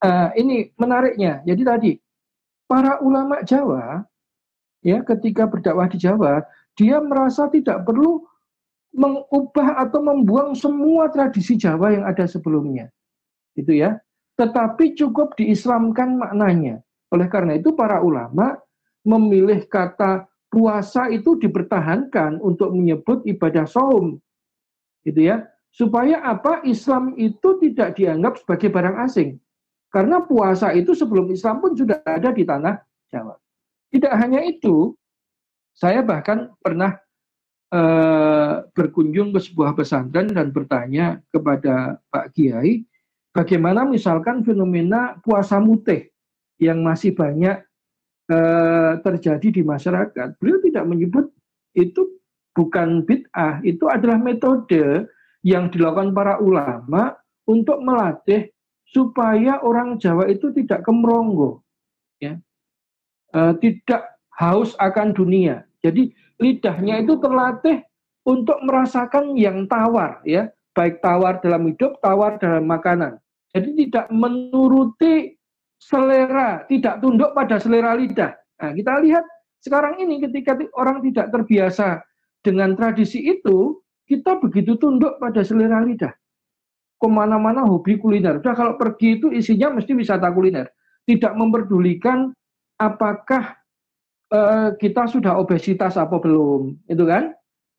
uh, 0.05 0.31
ini 0.37 0.69
menariknya. 0.77 1.41
Jadi 1.49 1.63
tadi 1.65 1.93
para 2.69 3.01
ulama 3.01 3.41
Jawa 3.43 4.05
ya 4.85 5.01
ketika 5.03 5.49
berdakwah 5.49 5.89
di 5.89 5.99
Jawa 5.99 6.45
dia 6.77 7.01
merasa 7.01 7.49
tidak 7.51 7.83
perlu 7.89 8.28
mengubah 8.95 9.85
atau 9.85 10.01
membuang 10.01 10.57
semua 10.57 11.13
tradisi 11.13 11.55
Jawa 11.55 11.93
yang 11.93 12.05
ada 12.09 12.25
sebelumnya. 12.25 12.89
Itu 13.53 13.77
ya. 13.77 14.01
Tetapi 14.39 14.95
cukup 14.95 15.35
diislamkan 15.35 16.17
maknanya. 16.17 16.81
Oleh 17.11 17.27
karena 17.27 17.59
itu 17.59 17.75
para 17.75 18.01
ulama 18.01 18.57
memilih 19.03 19.65
kata 19.67 20.29
puasa 20.49 21.09
itu 21.13 21.37
dipertahankan 21.37 22.41
untuk 22.41 22.73
menyebut 22.73 23.25
ibadah 23.29 23.69
saum. 23.69 24.17
Gitu 25.05 25.29
ya. 25.29 25.45
Supaya 25.69 26.25
apa? 26.25 26.65
Islam 26.65 27.13
itu 27.21 27.61
tidak 27.61 27.99
dianggap 27.99 28.41
sebagai 28.41 28.73
barang 28.73 28.97
asing. 29.05 29.37
Karena 29.89 30.21
puasa 30.21 30.73
itu 30.77 30.93
sebelum 30.93 31.29
Islam 31.33 31.65
pun 31.65 31.73
sudah 31.73 32.01
ada 32.05 32.29
di 32.33 32.45
tanah 32.45 32.77
Jawa. 33.09 33.37
Tidak 33.89 34.13
hanya 34.13 34.45
itu, 34.45 34.93
saya 35.73 36.05
bahkan 36.05 36.53
pernah 36.61 37.01
berkunjung 38.73 39.37
ke 39.37 39.41
sebuah 39.45 39.77
pesantren 39.77 40.33
dan 40.33 40.49
bertanya 40.49 41.21
kepada 41.29 42.01
Pak 42.09 42.33
Kiai, 42.33 42.89
bagaimana 43.37 43.85
misalkan 43.85 44.41
fenomena 44.41 45.21
puasa 45.21 45.61
mutih 45.61 46.09
yang 46.57 46.81
masih 46.81 47.13
banyak 47.13 47.61
uh, 48.33 48.99
terjadi 49.05 49.61
di 49.61 49.63
masyarakat. 49.63 50.41
Beliau 50.41 50.59
tidak 50.65 50.85
menyebut 50.89 51.29
itu 51.77 52.19
bukan 52.57 53.07
bid'ah, 53.07 53.63
itu 53.63 53.87
adalah 53.87 54.19
metode 54.19 55.07
yang 55.47 55.71
dilakukan 55.71 56.11
para 56.11 56.43
ulama 56.43 57.15
untuk 57.47 57.79
melatih 57.79 58.51
supaya 58.91 59.63
orang 59.63 60.01
Jawa 60.03 60.27
itu 60.27 60.51
tidak 60.51 60.83
kemronggo, 60.83 61.63
ya, 62.19 62.35
e, 63.31 63.41
tidak 63.63 64.17
haus 64.35 64.75
akan 64.81 65.15
dunia. 65.15 65.63
Jadi 65.85 66.11
lidahnya 66.39 67.03
itu 67.03 67.19
terlatih 67.19 67.83
untuk 68.27 68.59
merasakan 68.63 69.35
yang 69.35 69.67
tawar, 69.67 70.23
ya, 70.23 70.49
baik 70.77 71.03
tawar 71.03 71.43
dalam 71.43 71.67
hidup, 71.67 71.99
tawar 71.99 72.39
dalam 72.39 72.69
makanan. 72.69 73.19
Jadi 73.57 73.89
tidak 73.89 74.07
menuruti 74.13 75.35
selera, 75.81 76.63
tidak 76.71 77.01
tunduk 77.03 77.33
pada 77.35 77.57
selera 77.59 77.99
lidah. 77.99 78.37
Nah, 78.63 78.71
kita 78.75 78.93
lihat 79.03 79.25
sekarang 79.65 79.99
ini 79.99 80.23
ketika 80.23 80.55
orang 80.79 81.03
tidak 81.03 81.35
terbiasa 81.35 82.03
dengan 82.43 82.79
tradisi 82.79 83.19
itu, 83.27 83.81
kita 84.07 84.39
begitu 84.39 84.79
tunduk 84.79 85.19
pada 85.19 85.43
selera 85.43 85.83
lidah 85.83 86.13
ke 86.99 87.07
mana-mana 87.07 87.67
hobi 87.67 87.99
kuliner. 87.99 88.43
Udah 88.43 88.55
kalau 88.55 88.75
pergi 88.79 89.19
itu 89.19 89.31
isinya 89.31 89.79
mesti 89.79 89.95
wisata 89.95 90.31
kuliner. 90.31 90.71
Tidak 91.07 91.33
memperdulikan 91.35 92.31
apakah 92.79 93.58
uh, 94.33 94.75
kita 94.77 95.09
sudah 95.09 95.37
obesitas 95.37 95.97
apa 95.97 96.17
belum, 96.21 96.77
itu 96.89 97.05
kan? 97.05 97.33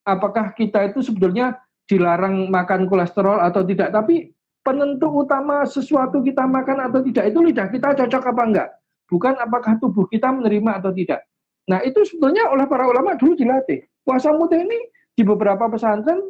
Apakah 0.06 0.54
kita 0.58 0.90
itu 0.90 1.06
sebetulnya 1.06 1.60
dilarang 1.86 2.50
makan 2.50 2.90
kolesterol 2.90 3.42
atau 3.42 3.62
tidak? 3.66 3.94
Tapi 3.94 4.34
penentu 4.66 5.10
utama 5.10 5.66
sesuatu 5.66 6.22
kita 6.22 6.46
makan 6.46 6.90
atau 6.90 7.00
tidak 7.02 7.32
itu 7.32 7.40
lidah 7.42 7.68
kita 7.70 7.96
cocok 7.96 8.24
apa 8.36 8.44
enggak. 8.46 8.70
Bukan 9.10 9.34
apakah 9.42 9.82
tubuh 9.82 10.06
kita 10.06 10.30
menerima 10.30 10.82
atau 10.82 10.94
tidak. 10.94 11.26
Nah 11.70 11.82
itu 11.82 12.06
sebetulnya 12.06 12.50
oleh 12.50 12.66
para 12.70 12.86
ulama 12.86 13.18
dulu 13.18 13.34
dilatih. 13.34 13.82
Puasa 14.06 14.34
mutih 14.34 14.62
ini 14.62 14.80
di 15.14 15.22
beberapa 15.26 15.70
pesantren 15.70 16.22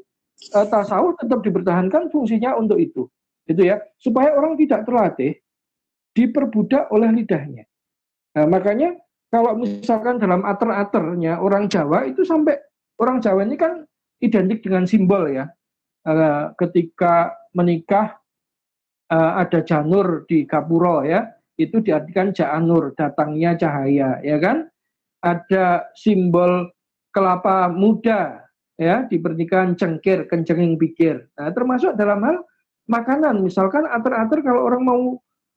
uh, 0.56 0.68
tasawuf 0.68 1.20
tetap 1.20 1.44
dipertahankan 1.44 2.12
fungsinya 2.12 2.56
untuk 2.56 2.80
itu. 2.80 3.08
Itu 3.48 3.66
ya, 3.66 3.82
supaya 3.98 4.36
orang 4.36 4.56
tidak 4.60 4.86
terlatih 4.86 5.36
diperbudak 6.14 6.92
oleh 6.92 7.10
lidahnya. 7.12 7.64
Nah, 8.36 8.46
makanya 8.46 8.94
kalau 9.30 9.58
misalkan 9.62 10.18
dalam 10.18 10.42
ater-aternya 10.42 11.38
orang 11.38 11.70
Jawa 11.70 12.06
itu 12.10 12.26
sampai 12.26 12.58
orang 12.98 13.22
Jawa 13.22 13.46
ini 13.46 13.56
kan 13.56 13.86
identik 14.20 14.66
dengan 14.66 14.90
simbol 14.90 15.30
ya. 15.30 15.46
Uh, 16.08 16.56
ketika 16.58 17.38
menikah 17.54 18.18
uh, 19.12 19.32
ada 19.38 19.62
janur 19.62 20.26
di 20.26 20.48
Kapuro 20.50 21.06
ya, 21.06 21.28
itu 21.60 21.84
diartikan 21.84 22.32
janur, 22.34 22.96
datangnya 22.96 23.54
cahaya, 23.60 24.18
ya 24.24 24.38
kan? 24.40 24.66
Ada 25.20 25.92
simbol 25.94 26.72
kelapa 27.12 27.68
muda 27.70 28.50
ya 28.80 29.04
di 29.12 29.20
pernikahan 29.20 29.76
cengkir 29.76 30.30
kencenging 30.32 30.80
pikir 30.80 31.28
nah, 31.36 31.52
termasuk 31.52 32.00
dalam 32.00 32.24
hal 32.24 32.38
makanan 32.88 33.44
misalkan 33.44 33.84
ater-ater 33.84 34.40
kalau 34.40 34.64
orang 34.72 34.84
mau 34.88 35.02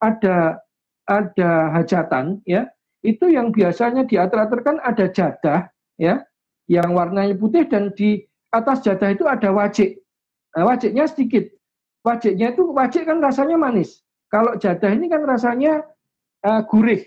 ada 0.03 0.59
ada 1.07 1.71
hajatan 1.71 2.43
ya 2.43 2.67
itu 3.03 3.31
yang 3.31 3.51
biasanya 3.51 4.07
di 4.07 4.19
ater-ater 4.19 4.61
kan 4.62 4.77
ada 4.83 5.07
jadah 5.11 5.69
ya 5.99 6.23
yang 6.71 6.95
warnanya 6.95 7.35
putih 7.35 7.67
dan 7.67 7.91
di 7.95 8.23
atas 8.55 8.83
jadah 8.87 9.11
itu 9.11 9.27
ada 9.27 9.51
wajik 9.51 9.99
nah, 10.55 10.71
wajiknya 10.71 11.05
sedikit 11.11 11.51
wajiknya 12.07 12.55
itu 12.55 12.62
wajik 12.71 13.03
kan 13.07 13.19
rasanya 13.19 13.59
manis 13.59 14.03
kalau 14.31 14.55
jadah 14.57 14.91
ini 14.95 15.11
kan 15.11 15.27
rasanya 15.27 15.83
uh, 16.47 16.62
gurih 16.65 17.03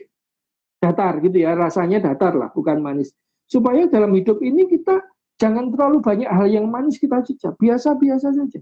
datar 0.84 1.17
gitu 1.23 1.41
ya 1.41 1.55
rasanya 1.55 2.03
datar 2.03 2.36
lah 2.36 2.51
bukan 2.51 2.84
manis 2.84 3.15
supaya 3.47 3.88
dalam 3.88 4.12
hidup 4.12 4.43
ini 4.43 4.67
kita 4.67 4.99
Jangan 5.36 5.67
terlalu 5.75 5.99
banyak 5.99 6.31
hal 6.31 6.47
yang 6.47 6.71
manis 6.71 6.95
kita 6.95 7.19
jejak, 7.19 7.60
biasa-biasa 7.60 8.31
saja. 8.31 8.60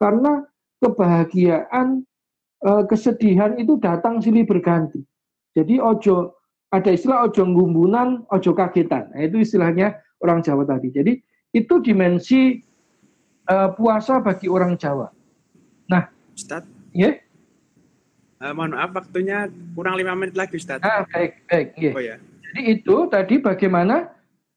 Karena 0.00 0.40
kebahagiaan, 0.80 2.00
eh, 2.64 2.84
kesedihan 2.88 3.60
itu 3.60 3.76
datang 3.76 4.24
silih 4.24 4.48
berganti. 4.48 5.04
Jadi 5.52 5.76
ojo 5.76 6.32
ada 6.74 6.90
istilah 6.90 7.30
ojo 7.30 7.46
ngumbunan, 7.46 8.26
ojo 8.34 8.50
kagetan. 8.50 9.14
Nah, 9.14 9.22
itu 9.22 9.46
istilahnya 9.46 9.94
orang 10.18 10.42
Jawa 10.42 10.66
tadi. 10.66 10.90
Jadi 10.90 11.12
itu 11.54 11.74
dimensi 11.78 12.58
uh, 13.46 13.70
puasa 13.78 14.18
bagi 14.18 14.50
orang 14.50 14.74
Jawa. 14.74 15.06
Nah, 15.86 16.10
Ustaz. 16.34 16.66
Ya. 16.90 17.14
Yeah? 17.14 17.14
Uh, 18.42 18.52
mohon 18.58 18.74
maaf 18.74 18.90
waktunya 18.90 19.46
kurang 19.78 19.94
lima 19.94 20.18
menit 20.18 20.34
lagi 20.34 20.58
Ustaz. 20.58 20.82
Ah, 20.82 21.06
baik, 21.14 21.46
baik. 21.46 21.68
Yeah. 21.78 21.94
Oh 21.94 22.02
ya. 22.02 22.16
Jadi 22.18 22.60
itu 22.74 22.96
tadi 23.06 23.38
bagaimana 23.38 24.10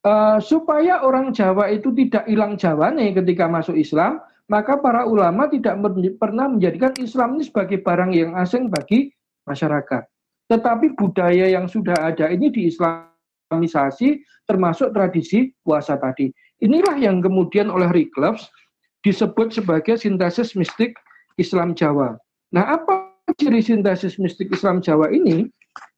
Uh, 0.07 0.39
supaya 0.39 1.03
orang 1.03 1.35
Jawa 1.35 1.67
itu 1.67 1.91
tidak 1.91 2.23
hilang 2.31 2.55
Jawa 2.55 2.95
nih 2.95 3.11
ketika 3.11 3.43
masuk 3.51 3.75
Islam, 3.75 4.23
maka 4.47 4.79
para 4.79 5.03
ulama 5.03 5.51
tidak 5.51 5.75
pernah 6.15 6.47
menjadikan 6.47 6.95
Islam 6.95 7.35
ini 7.35 7.43
sebagai 7.43 7.83
barang 7.83 8.15
yang 8.15 8.31
asing 8.39 8.71
bagi 8.71 9.11
masyarakat. 9.43 10.07
Tetapi 10.47 10.95
budaya 10.95 11.51
yang 11.51 11.67
sudah 11.67 11.95
ada 11.95 12.31
ini 12.31 12.47
diislamisasi 12.47 14.23
termasuk 14.47 14.95
tradisi 14.95 15.51
puasa 15.63 15.99
tadi. 15.99 16.31
Inilah 16.63 16.95
yang 16.97 17.19
kemudian 17.19 17.67
oleh 17.67 17.91
Rickloves 17.91 18.47
disebut 19.03 19.51
sebagai 19.53 19.99
sintesis 19.99 20.55
mistik 20.55 20.95
Islam 21.35 21.75
Jawa. 21.75 22.15
Nah, 22.55 22.79
apa 22.79 23.11
ciri 23.35 23.59
sintesis 23.59 24.15
mistik 24.17 24.49
Islam 24.55 24.79
Jawa 24.79 25.11
ini? 25.11 25.45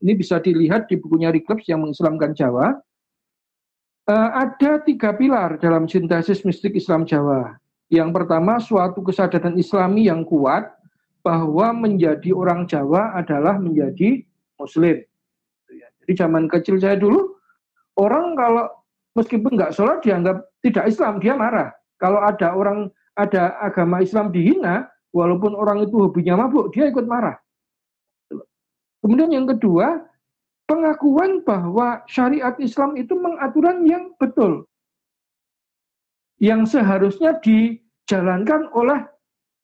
Ini 0.03 0.13
bisa 0.17 0.41
dilihat 0.41 0.91
di 0.91 0.99
bukunya 0.99 1.31
Rickloves 1.31 1.69
yang 1.69 1.85
mengislamkan 1.85 2.35
Jawa 2.35 2.75
Uh, 4.09 4.33
ada 4.33 4.81
tiga 4.81 5.13
pilar 5.13 5.61
dalam 5.61 5.85
sintesis 5.85 6.41
mistik 6.41 6.73
Islam 6.73 7.05
Jawa. 7.05 7.61
Yang 7.93 8.09
pertama, 8.17 8.57
suatu 8.57 9.05
kesadaran 9.05 9.53
Islami 9.53 10.09
yang 10.09 10.25
kuat 10.25 10.65
bahwa 11.21 11.69
menjadi 11.77 12.33
orang 12.33 12.65
Jawa 12.65 13.13
adalah 13.13 13.61
menjadi 13.61 14.25
Muslim. 14.59 14.95
Jadi 16.03 16.13
zaman 16.13 16.45
kecil 16.51 16.75
saya 16.77 16.99
dulu, 16.99 17.39
orang 17.95 18.35
kalau 18.35 18.65
meskipun 19.15 19.55
nggak 19.55 19.73
sholat 19.73 20.03
dianggap 20.03 20.43
tidak 20.61 20.85
Islam, 20.91 21.23
dia 21.23 21.33
marah. 21.33 21.71
Kalau 21.99 22.19
ada 22.19 22.51
orang 22.51 22.91
ada 23.15 23.55
agama 23.59 24.03
Islam 24.03 24.31
dihina, 24.31 24.87
walaupun 25.15 25.55
orang 25.55 25.83
itu 25.83 25.95
hobinya 25.95 26.45
mabuk, 26.45 26.71
dia 26.71 26.87
ikut 26.87 27.03
marah. 27.07 27.35
Kemudian 28.99 29.31
yang 29.31 29.47
kedua, 29.47 29.99
pengakuan 30.67 31.41
bahwa 31.43 32.03
syariat 32.05 32.55
Islam 32.59 32.99
itu 32.99 33.15
mengaturan 33.15 33.87
yang 33.87 34.11
betul. 34.19 34.67
Yang 36.39 36.79
seharusnya 36.79 37.39
dijalankan 37.43 38.71
oleh 38.71 39.03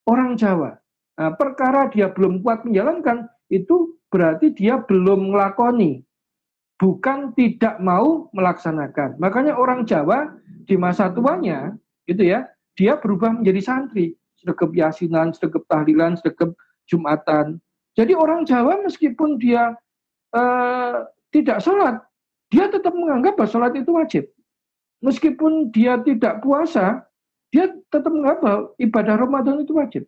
orang 0.07 0.35
Jawa. 0.35 0.75
Nah, 1.15 1.31
perkara 1.39 1.87
dia 1.87 2.11
belum 2.11 2.43
kuat 2.43 2.67
menjalankan, 2.67 3.31
itu 3.47 3.95
berarti 4.15 4.55
dia 4.55 4.79
belum 4.79 5.35
melakoni, 5.35 5.99
bukan 6.79 7.35
tidak 7.35 7.83
mau 7.83 8.31
melaksanakan. 8.31 9.19
Makanya 9.19 9.59
orang 9.59 9.83
Jawa 9.83 10.31
di 10.63 10.79
masa 10.79 11.11
tuanya, 11.11 11.75
gitu 12.07 12.23
ya, 12.23 12.47
dia 12.79 12.95
berubah 12.95 13.35
menjadi 13.35 13.59
santri, 13.59 14.15
sedekap 14.39 14.71
yasinan, 14.71 15.35
sedekap 15.35 15.67
tahlilan, 15.67 16.15
sedekap 16.15 16.55
jumatan. 16.87 17.59
Jadi 17.99 18.15
orang 18.15 18.47
Jawa 18.47 18.79
meskipun 18.87 19.35
dia 19.35 19.75
uh, 20.31 21.03
tidak 21.35 21.59
sholat, 21.59 21.99
dia 22.47 22.71
tetap 22.71 22.95
menganggap 22.95 23.35
bahwa 23.35 23.51
sholat 23.51 23.75
itu 23.75 23.91
wajib. 23.91 24.23
Meskipun 25.03 25.75
dia 25.75 25.99
tidak 26.07 26.39
puasa, 26.39 27.03
dia 27.51 27.67
tetap 27.91 28.07
menganggap 28.15 28.39
bahwa 28.39 28.61
ibadah 28.79 29.15
Ramadan 29.19 29.59
itu 29.59 29.75
wajib. 29.75 30.03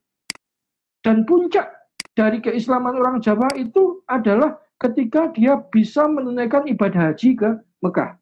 Dan 1.03 1.27
puncak 1.27 1.76
dari 2.17 2.41
keislaman 2.41 2.97
orang 2.97 3.21
Jawa 3.21 3.45
itu 3.53 4.01
adalah 4.09 4.57
ketika 4.81 5.29
dia 5.37 5.61
bisa 5.69 6.09
menunaikan 6.09 6.65
ibadah 6.65 7.13
haji 7.13 7.37
ke 7.37 7.49
Mekah. 7.85 8.17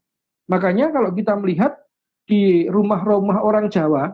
Makanya 0.52 0.92
kalau 0.92 1.16
kita 1.16 1.40
melihat 1.40 1.80
di 2.28 2.68
rumah-rumah 2.68 3.40
orang 3.40 3.72
Jawa, 3.72 4.12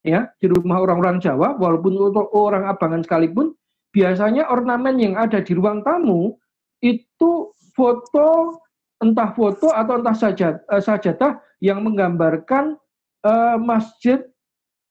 ya 0.00 0.32
di 0.40 0.48
rumah 0.48 0.80
orang-orang 0.80 1.20
Jawa, 1.20 1.60
walaupun 1.60 2.00
untuk 2.00 2.32
orang 2.32 2.64
abangan 2.64 3.04
sekalipun, 3.04 3.52
biasanya 3.92 4.48
ornamen 4.48 4.96
yang 4.96 5.14
ada 5.20 5.44
di 5.44 5.52
ruang 5.52 5.84
tamu 5.84 6.32
itu 6.80 7.52
foto 7.76 8.56
entah 9.04 9.30
foto 9.36 9.70
atau 9.70 10.00
entah 10.00 10.16
sajad, 10.16 10.54
uh, 10.66 10.82
sajadah 10.82 11.38
yang 11.62 11.84
menggambarkan 11.84 12.74
uh, 13.22 13.56
masjid 13.60 14.24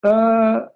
uh, 0.05 0.69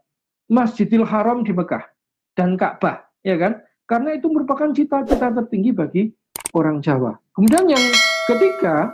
Masjidil 0.52 1.08
Haram 1.08 1.48
di 1.48 1.56
Mekah 1.56 1.88
dan 2.36 2.60
Ka'bah, 2.60 3.08
ya 3.22 3.36
kan? 3.38 3.62
Karena 3.90 4.16
itu 4.16 4.28
merupakan 4.32 4.72
cita-cita 4.72 5.34
tertinggi 5.36 5.72
bagi 5.76 6.04
orang 6.56 6.80
Jawa. 6.80 7.18
Kemudian 7.36 7.68
yang 7.68 7.84
ketiga, 8.28 8.92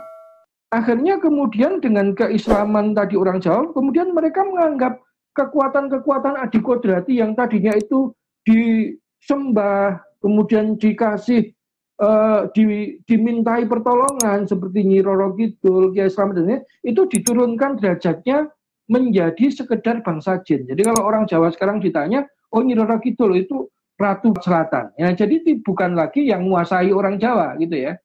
akhirnya 0.74 1.22
kemudian 1.22 1.78
dengan 1.78 2.12
keislaman 2.14 2.92
tadi 2.92 3.14
orang 3.14 3.38
Jawa, 3.38 3.70
kemudian 3.72 4.10
mereka 4.10 4.42
menganggap 4.42 4.98
kekuatan-kekuatan 5.38 6.34
adikodrati 6.42 7.22
yang 7.22 7.38
tadinya 7.38 7.70
itu 7.78 8.10
disembah, 8.42 10.02
kemudian 10.18 10.74
dikasih 10.74 11.54
uh, 12.02 12.50
di, 12.50 12.98
dimintai 13.06 13.70
pertolongan 13.70 14.50
seperti 14.50 14.82
Nyi 14.82 15.00
Roro 15.04 15.34
Kidul, 15.38 15.94
Kiai 15.94 16.10
Slamet 16.10 16.42
dan 16.42 16.66
itu 16.82 17.06
diturunkan 17.06 17.78
derajatnya 17.78 18.50
menjadi 18.88 19.52
sekedar 19.52 20.00
bangsa 20.00 20.40
jin. 20.42 20.64
Jadi 20.66 20.80
kalau 20.80 21.06
orang 21.06 21.28
Jawa 21.28 21.52
sekarang 21.52 21.78
ditanya, 21.78 22.24
oh 22.50 22.64
Nyi 22.64 22.74
Roro 22.74 22.98
Kidul 22.98 23.46
itu 23.46 23.68
Ratu 23.98 24.30
Selatan. 24.38 24.94
Ya, 24.94 25.10
jadi 25.10 25.42
bukan 25.66 25.98
lagi 25.98 26.30
yang 26.30 26.46
menguasai 26.46 26.94
orang 26.94 27.18
Jawa 27.18 27.58
gitu 27.58 27.74
ya. 27.74 27.98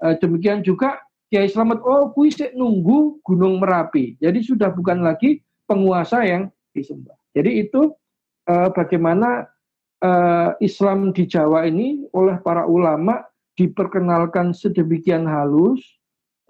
Uh, 0.00 0.14
demikian 0.22 0.62
juga 0.62 1.02
Kiai 1.30 1.50
Slamet, 1.50 1.82
oh 1.82 2.10
kuisik 2.14 2.54
nunggu 2.54 3.22
Gunung 3.26 3.58
Merapi. 3.62 4.18
Jadi 4.18 4.42
sudah 4.42 4.70
bukan 4.70 5.02
lagi 5.02 5.42
penguasa 5.66 6.22
yang 6.26 6.50
disembah. 6.74 7.14
Jadi 7.34 7.66
itu 7.66 7.94
uh, 8.50 8.68
bagaimana 8.74 9.46
uh, 10.02 10.54
Islam 10.58 11.14
di 11.14 11.26
Jawa 11.30 11.66
ini 11.70 12.02
oleh 12.14 12.38
para 12.42 12.66
ulama 12.66 13.22
diperkenalkan 13.54 14.50
sedemikian 14.50 15.28
halus 15.28 15.78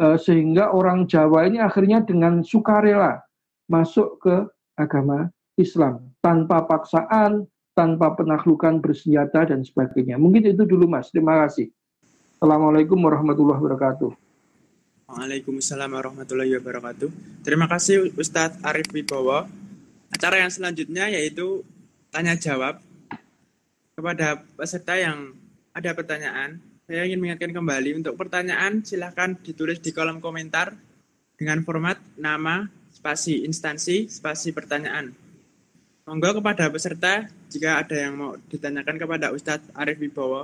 uh, 0.01 0.17
sehingga 0.17 0.73
orang 0.73 1.05
Jawa 1.05 1.45
ini 1.45 1.61
akhirnya 1.61 2.01
dengan 2.01 2.41
sukarela 2.41 3.21
masuk 3.69 4.17
ke 4.25 4.37
agama 4.81 5.29
Islam 5.61 6.09
tanpa 6.25 6.65
paksaan, 6.65 7.45
tanpa 7.81 8.13
penaklukan 8.13 8.77
bersenjata 8.77 9.49
dan 9.49 9.65
sebagainya. 9.65 10.21
Mungkin 10.21 10.53
itu 10.53 10.69
dulu 10.69 10.85
Mas. 10.85 11.09
Terima 11.09 11.41
kasih. 11.49 11.73
Assalamualaikum 12.37 13.01
warahmatullahi 13.01 13.57
wabarakatuh. 13.57 14.13
Waalaikumsalam 15.09 15.89
warahmatullahi 15.89 16.61
wabarakatuh. 16.61 17.09
Terima 17.41 17.65
kasih 17.73 18.13
Ustadz 18.21 18.61
Arif 18.61 18.93
Wibowo. 18.93 19.49
Acara 20.13 20.45
yang 20.45 20.53
selanjutnya 20.53 21.09
yaitu 21.09 21.65
tanya 22.13 22.37
jawab 22.37 22.85
kepada 23.97 24.45
peserta 24.61 25.01
yang 25.01 25.33
ada 25.73 25.97
pertanyaan 25.97 26.61
saya 26.85 27.07
ingin 27.07 27.23
mengingatkan 27.23 27.55
kembali 27.55 28.03
untuk 28.03 28.19
pertanyaan 28.19 28.83
silahkan 28.83 29.39
ditulis 29.41 29.79
di 29.79 29.95
kolom 29.95 30.19
komentar 30.19 30.75
dengan 31.39 31.63
format 31.63 31.97
nama, 32.19 32.67
spasi 32.91 33.47
instansi, 33.47 34.11
spasi 34.11 34.51
pertanyaan. 34.51 35.15
Monggo 36.11 36.43
kepada 36.43 36.67
peserta 36.75 37.31
jika 37.55 37.87
ada 37.87 37.95
yang 37.95 38.19
mau 38.19 38.35
ditanyakan 38.51 38.99
kepada 38.99 39.31
Ustadz 39.31 39.71
Arif 39.79 40.03
Wibowo. 40.03 40.43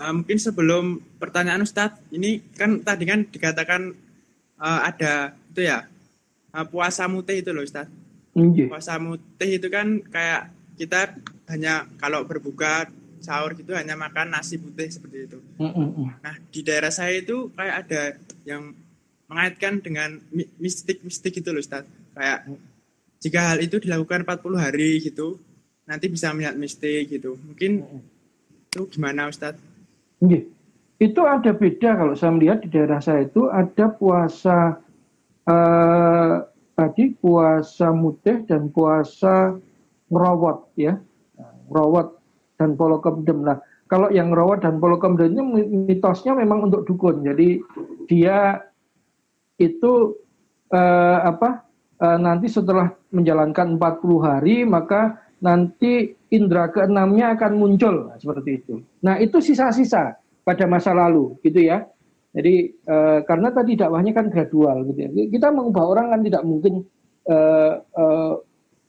Uh, 0.00 0.12
mungkin 0.16 0.40
sebelum 0.40 1.04
pertanyaan 1.20 1.60
Ustadz, 1.60 2.00
ini 2.08 2.40
kan 2.56 2.80
tadi 2.80 3.04
kan 3.04 3.28
dikatakan 3.28 3.92
uh, 4.56 4.80
ada 4.80 5.36
itu 5.52 5.68
ya 5.68 5.84
uh, 6.56 6.64
puasa 6.72 7.04
mutih 7.04 7.44
itu 7.44 7.52
loh 7.52 7.68
Ustadz. 7.68 7.92
Puasa 8.72 8.96
mutih 8.96 9.60
itu 9.60 9.68
kan 9.68 10.00
kayak 10.08 10.56
kita 10.80 11.20
hanya 11.52 11.84
kalau 12.00 12.24
berbuka 12.24 12.88
sahur 13.20 13.52
gitu 13.52 13.76
hanya 13.76 13.92
makan 13.92 14.32
nasi 14.32 14.56
putih 14.56 14.88
seperti 14.88 15.28
itu. 15.28 15.36
Nah 16.24 16.40
di 16.48 16.64
daerah 16.64 16.88
saya 16.88 17.20
itu 17.20 17.52
kayak 17.52 17.76
ada 17.84 18.16
yang 18.48 18.72
mengaitkan 19.28 19.80
dengan 19.80 20.20
mistik-mistik 20.60 21.40
gitu 21.40 21.50
loh 21.50 21.62
Ustaz. 21.62 21.84
Kayak 22.14 22.48
jika 23.24 23.40
hal 23.52 23.58
itu 23.64 23.80
dilakukan 23.80 24.28
40 24.28 24.60
hari 24.60 25.00
gitu, 25.00 25.40
nanti 25.88 26.12
bisa 26.12 26.32
melihat 26.36 26.56
mistik 26.56 27.08
gitu. 27.08 27.40
Mungkin 27.40 27.84
itu 28.70 28.82
gimana 28.92 29.32
Ustaz? 29.32 29.56
Iya. 30.20 30.44
Itu 31.00 31.26
ada 31.26 31.50
beda 31.50 31.98
kalau 31.98 32.14
saya 32.14 32.32
melihat 32.32 32.62
di 32.62 32.68
daerah 32.70 33.02
saya 33.02 33.26
itu 33.26 33.50
ada 33.50 33.90
puasa 33.90 34.78
uh, 35.44 36.34
tadi 36.74 37.12
puasa 37.18 37.90
mutih 37.90 38.46
dan 38.46 38.70
puasa 38.70 39.58
merawat 40.08 40.64
ya 40.78 40.94
rawat 41.70 42.14
dan 42.60 42.78
polokemdem. 42.78 43.42
Nah, 43.42 43.58
kalau 43.88 44.08
yang 44.12 44.30
rawat 44.32 44.62
dan 44.64 44.78
polokemdem 44.78 45.34
ini 45.34 45.42
mitosnya 45.90 46.36
memang 46.36 46.70
untuk 46.70 46.86
dukun. 46.86 47.24
Jadi 47.24 47.60
dia 48.08 48.62
itu 49.58 49.92
eh, 50.72 51.18
apa 51.22 51.66
eh, 52.00 52.18
nanti 52.18 52.46
setelah 52.50 52.90
menjalankan 53.14 53.78
40 53.78 54.26
hari 54.26 54.66
maka 54.66 55.24
nanti 55.44 56.16
indera 56.32 56.72
keenamnya 56.72 57.36
akan 57.36 57.52
muncul 57.60 58.10
nah, 58.10 58.16
seperti 58.16 58.50
itu. 58.64 58.74
Nah, 59.04 59.20
itu 59.20 59.38
sisa-sisa 59.38 60.16
pada 60.42 60.64
masa 60.64 60.96
lalu 60.96 61.36
gitu 61.44 61.60
ya. 61.60 61.84
Jadi 62.34 62.74
eh, 62.74 63.18
karena 63.22 63.48
tadi 63.54 63.78
dakwahnya 63.78 64.12
kan 64.16 64.26
gradual 64.32 64.82
gitu 64.90 64.98
ya. 65.06 65.10
Kita 65.30 65.54
mengubah 65.54 65.84
orang 65.86 66.06
kan 66.16 66.20
tidak 66.26 66.42
mungkin 66.42 66.82
eh, 67.30 67.72
eh, 67.78 68.32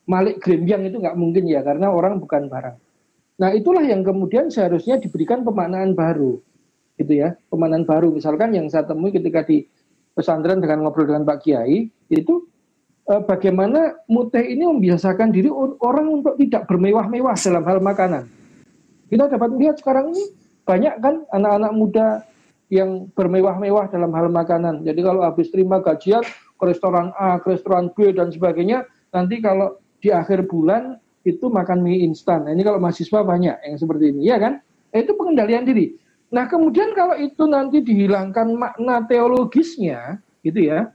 Malik 0.06 0.38
Grembiang 0.42 0.86
itu 0.86 0.98
nggak 1.02 1.18
mungkin 1.18 1.44
ya 1.50 1.62
karena 1.62 1.90
orang 1.90 2.18
bukan 2.18 2.50
barang. 2.50 2.78
Nah 3.36 3.50
itulah 3.52 3.84
yang 3.84 4.02
kemudian 4.02 4.48
seharusnya 4.48 4.96
diberikan 5.02 5.44
pemaknaan 5.44 5.92
baru, 5.92 6.40
gitu 6.96 7.14
ya, 7.20 7.36
pemaknaan 7.52 7.84
baru. 7.84 8.16
Misalkan 8.16 8.56
yang 8.56 8.72
saya 8.72 8.88
temui 8.88 9.12
ketika 9.12 9.44
di 9.44 9.68
pesantren 10.16 10.64
dengan 10.64 10.88
ngobrol 10.88 11.12
dengan 11.12 11.28
Pak 11.28 11.44
Kiai 11.44 11.92
itu 12.10 12.34
eh, 13.12 13.22
bagaimana 13.28 14.00
muteh 14.08 14.42
ini 14.42 14.64
membiasakan 14.66 15.30
diri 15.30 15.52
orang 15.84 16.08
untuk 16.24 16.40
tidak 16.40 16.66
bermewah-mewah 16.72 17.36
dalam 17.36 17.64
hal 17.68 17.78
makanan. 17.84 18.24
Kita 19.12 19.30
dapat 19.30 19.50
melihat 19.54 19.76
sekarang 19.78 20.16
ini 20.16 20.24
banyak 20.66 20.98
kan 21.04 21.22
anak-anak 21.30 21.72
muda 21.78 22.08
yang 22.74 23.06
bermewah-mewah 23.14 23.94
dalam 23.94 24.10
hal 24.18 24.32
makanan. 24.34 24.82
Jadi 24.82 25.00
kalau 25.06 25.22
habis 25.22 25.54
terima 25.54 25.78
gajian 25.84 26.26
ke 26.58 26.64
restoran 26.66 27.14
A, 27.14 27.38
ke 27.38 27.54
restoran 27.54 27.94
B 27.94 28.10
dan 28.16 28.34
sebagainya, 28.34 28.90
nanti 29.14 29.38
kalau 29.44 29.78
di 30.02 30.10
akhir 30.10 30.50
bulan 30.50 30.98
itu 31.26 31.50
makan 31.50 31.82
mie 31.82 32.06
instan. 32.06 32.46
Nah, 32.46 32.54
ini 32.54 32.62
kalau 32.62 32.82
mahasiswa 32.82 33.22
banyak 33.26 33.56
yang 33.66 33.78
seperti 33.78 34.14
ini, 34.14 34.30
ya 34.30 34.38
kan? 34.38 34.62
Nah, 34.94 34.98
itu 35.02 35.14
pengendalian 35.18 35.66
diri. 35.66 35.98
Nah, 36.36 36.52
kemudian 36.52 36.92
kalau 36.92 37.16
itu 37.16 37.48
nanti 37.48 37.80
dihilangkan 37.80 38.60
makna 38.60 39.08
teologisnya, 39.08 40.20
gitu 40.44 40.68
ya, 40.68 40.92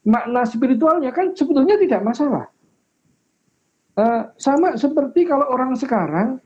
makna 0.00 0.48
spiritualnya 0.48 1.12
kan 1.12 1.36
sebetulnya 1.36 1.76
tidak 1.76 2.00
masalah. 2.00 2.48
Uh, 3.92 4.32
sama 4.40 4.72
seperti 4.80 5.28
kalau 5.28 5.44
orang 5.52 5.76
sekarang, 5.76 6.40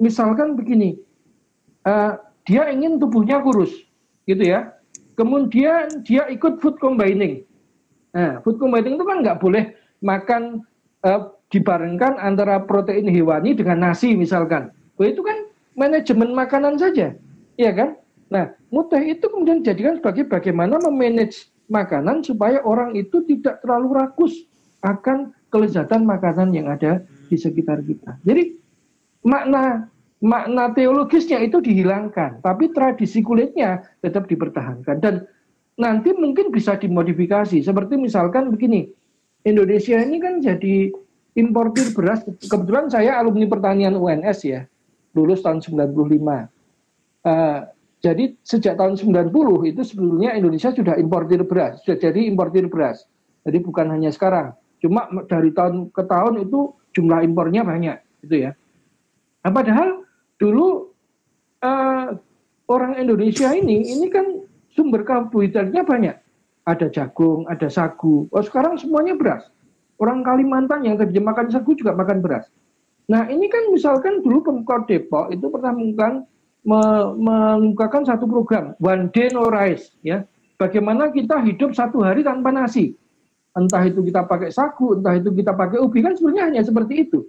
misalkan 0.00 0.56
begini, 0.56 0.96
uh, 1.84 2.16
dia 2.48 2.72
ingin 2.72 2.96
tubuhnya 2.96 3.44
kurus, 3.44 3.76
gitu 4.24 4.40
ya. 4.40 4.72
Kemudian 5.12 6.00
dia 6.00 6.24
ikut 6.32 6.64
food 6.64 6.80
combining. 6.80 7.44
Nah, 8.16 8.40
food 8.40 8.56
combining 8.56 8.96
itu 8.96 9.04
kan 9.04 9.20
nggak 9.20 9.38
boleh 9.44 9.76
makan 10.00 10.64
uh, 11.04 11.28
dibarengkan 11.52 12.16
antara 12.16 12.64
protein 12.64 13.04
hewani 13.06 13.52
dengan 13.52 13.92
nasi 13.92 14.16
misalkan. 14.16 14.72
Oh, 14.96 15.04
itu 15.04 15.20
kan 15.20 15.44
manajemen 15.76 16.32
makanan 16.32 16.80
saja, 16.80 17.14
ya 17.58 17.72
kan? 17.74 17.98
Nah, 18.32 18.50
muteh 18.72 19.02
itu 19.14 19.26
kemudian 19.30 19.60
dijadikan 19.62 20.00
sebagai 20.00 20.26
bagaimana 20.26 20.80
memanage 20.82 21.50
makanan 21.68 22.24
supaya 22.24 22.60
orang 22.64 22.92
itu 22.96 23.24
tidak 23.24 23.62
terlalu 23.64 23.96
rakus 23.96 24.34
akan 24.84 25.32
kelezatan 25.48 26.04
makanan 26.04 26.52
yang 26.52 26.68
ada 26.68 27.04
di 27.30 27.36
sekitar 27.38 27.80
kita. 27.86 28.20
Jadi 28.26 28.58
makna 29.24 29.88
makna 30.24 30.72
teologisnya 30.72 31.40
itu 31.40 31.60
dihilangkan, 31.60 32.40
tapi 32.40 32.72
tradisi 32.72 33.20
kulitnya 33.20 33.84
tetap 34.00 34.28
dipertahankan 34.28 34.96
dan 35.00 35.14
nanti 35.76 36.12
mungkin 36.16 36.48
bisa 36.50 36.76
dimodifikasi. 36.80 37.60
Seperti 37.60 37.96
misalkan 38.00 38.50
begini, 38.52 38.88
Indonesia 39.44 40.00
ini 40.00 40.16
kan 40.20 40.40
jadi 40.40 40.90
importir 41.36 41.92
beras. 41.92 42.24
Kebetulan 42.24 42.88
saya 42.88 43.20
alumni 43.20 43.44
pertanian 43.48 43.94
UNS 43.98 44.38
ya, 44.48 44.64
lulus 45.12 45.44
tahun 45.44 45.60
95. 45.60 46.53
Eh, 47.24 47.60
jadi 48.04 48.36
sejak 48.44 48.76
tahun 48.76 49.00
90 49.00 49.64
itu 49.64 49.80
sebetulnya 49.80 50.36
Indonesia 50.36 50.68
sudah 50.68 51.00
importir 51.00 51.40
beras, 51.48 51.80
sudah 51.80 51.96
jadi 51.96 52.20
importir 52.28 52.68
beras. 52.68 53.08
Jadi 53.48 53.64
bukan 53.64 53.88
hanya 53.96 54.12
sekarang. 54.12 54.52
Cuma 54.84 55.08
dari 55.24 55.48
tahun 55.56 55.88
ke 55.88 56.04
tahun 56.04 56.44
itu 56.44 56.76
jumlah 56.92 57.24
impornya 57.24 57.64
banyak, 57.64 57.96
gitu 58.28 58.44
ya. 58.44 58.52
Nah, 59.40 59.50
padahal 59.56 60.04
dulu 60.36 60.92
uh, 61.64 62.12
orang 62.68 63.00
Indonesia 63.00 63.56
ini, 63.56 63.88
ini 63.88 64.12
kan 64.12 64.44
sumber 64.76 65.00
karbohidratnya 65.08 65.80
banyak. 65.80 66.16
Ada 66.68 66.92
jagung, 66.92 67.48
ada 67.48 67.72
sagu. 67.72 68.28
Oh 68.32 68.44
sekarang 68.44 68.76
semuanya 68.76 69.16
beras. 69.16 69.48
Orang 69.96 70.24
Kalimantan 70.24 70.84
yang 70.84 71.00
kerja 71.00 71.20
makan 71.24 71.48
sagu 71.48 71.72
juga 71.72 71.96
makan 71.96 72.20
beras. 72.20 72.48
Nah 73.08 73.28
ini 73.28 73.48
kan 73.52 73.68
misalkan 73.72 74.20
dulu 74.20 74.44
Pemkot 74.44 74.88
Depok 74.88 75.28
itu 75.32 75.44
pernah 75.52 75.76
mengumumkan 75.76 76.24
mengungkapkan 76.64 78.08
satu 78.08 78.24
program 78.24 78.72
One 78.80 79.12
Day 79.12 79.28
No 79.30 79.46
Rice 79.52 79.92
ya. 80.00 80.24
Bagaimana 80.56 81.12
kita 81.12 81.42
hidup 81.44 81.76
satu 81.76 82.00
hari 82.00 82.24
tanpa 82.24 82.48
nasi. 82.54 82.96
Entah 83.54 83.86
itu 83.86 84.02
kita 84.02 84.26
pakai 84.26 84.50
sagu, 84.50 84.98
entah 84.98 85.14
itu 85.14 85.30
kita 85.30 85.54
pakai 85.54 85.78
ubi 85.78 86.02
kan 86.02 86.18
sebenarnya 86.18 86.44
hanya 86.50 86.62
seperti 86.66 87.06
itu. 87.06 87.22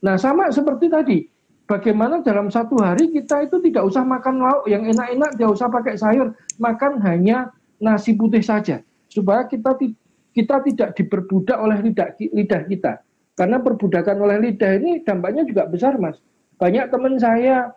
Nah 0.00 0.16
sama 0.16 0.48
seperti 0.48 0.88
tadi, 0.88 1.28
bagaimana 1.68 2.24
dalam 2.24 2.48
satu 2.48 2.80
hari 2.80 3.12
kita 3.12 3.44
itu 3.44 3.60
tidak 3.68 3.84
usah 3.84 4.00
makan 4.06 4.40
lauk 4.40 4.64
yang 4.64 4.88
enak-enak, 4.88 5.36
tidak 5.36 5.50
usah 5.52 5.68
pakai 5.68 5.94
sayur, 6.00 6.32
makan 6.56 7.02
hanya 7.04 7.52
nasi 7.82 8.16
putih 8.16 8.40
saja 8.40 8.80
supaya 9.12 9.44
kita 9.44 9.76
kita 10.32 10.56
tidak 10.64 10.94
diperbudak 10.94 11.58
oleh 11.58 11.78
lidah, 11.82 12.14
lidah 12.16 12.62
kita. 12.64 12.92
Karena 13.34 13.58
perbudakan 13.58 14.16
oleh 14.22 14.50
lidah 14.50 14.72
ini 14.78 15.02
dampaknya 15.02 15.42
juga 15.44 15.66
besar, 15.66 15.98
Mas. 15.98 16.18
Banyak 16.58 16.90
teman 16.90 17.18
saya 17.18 17.70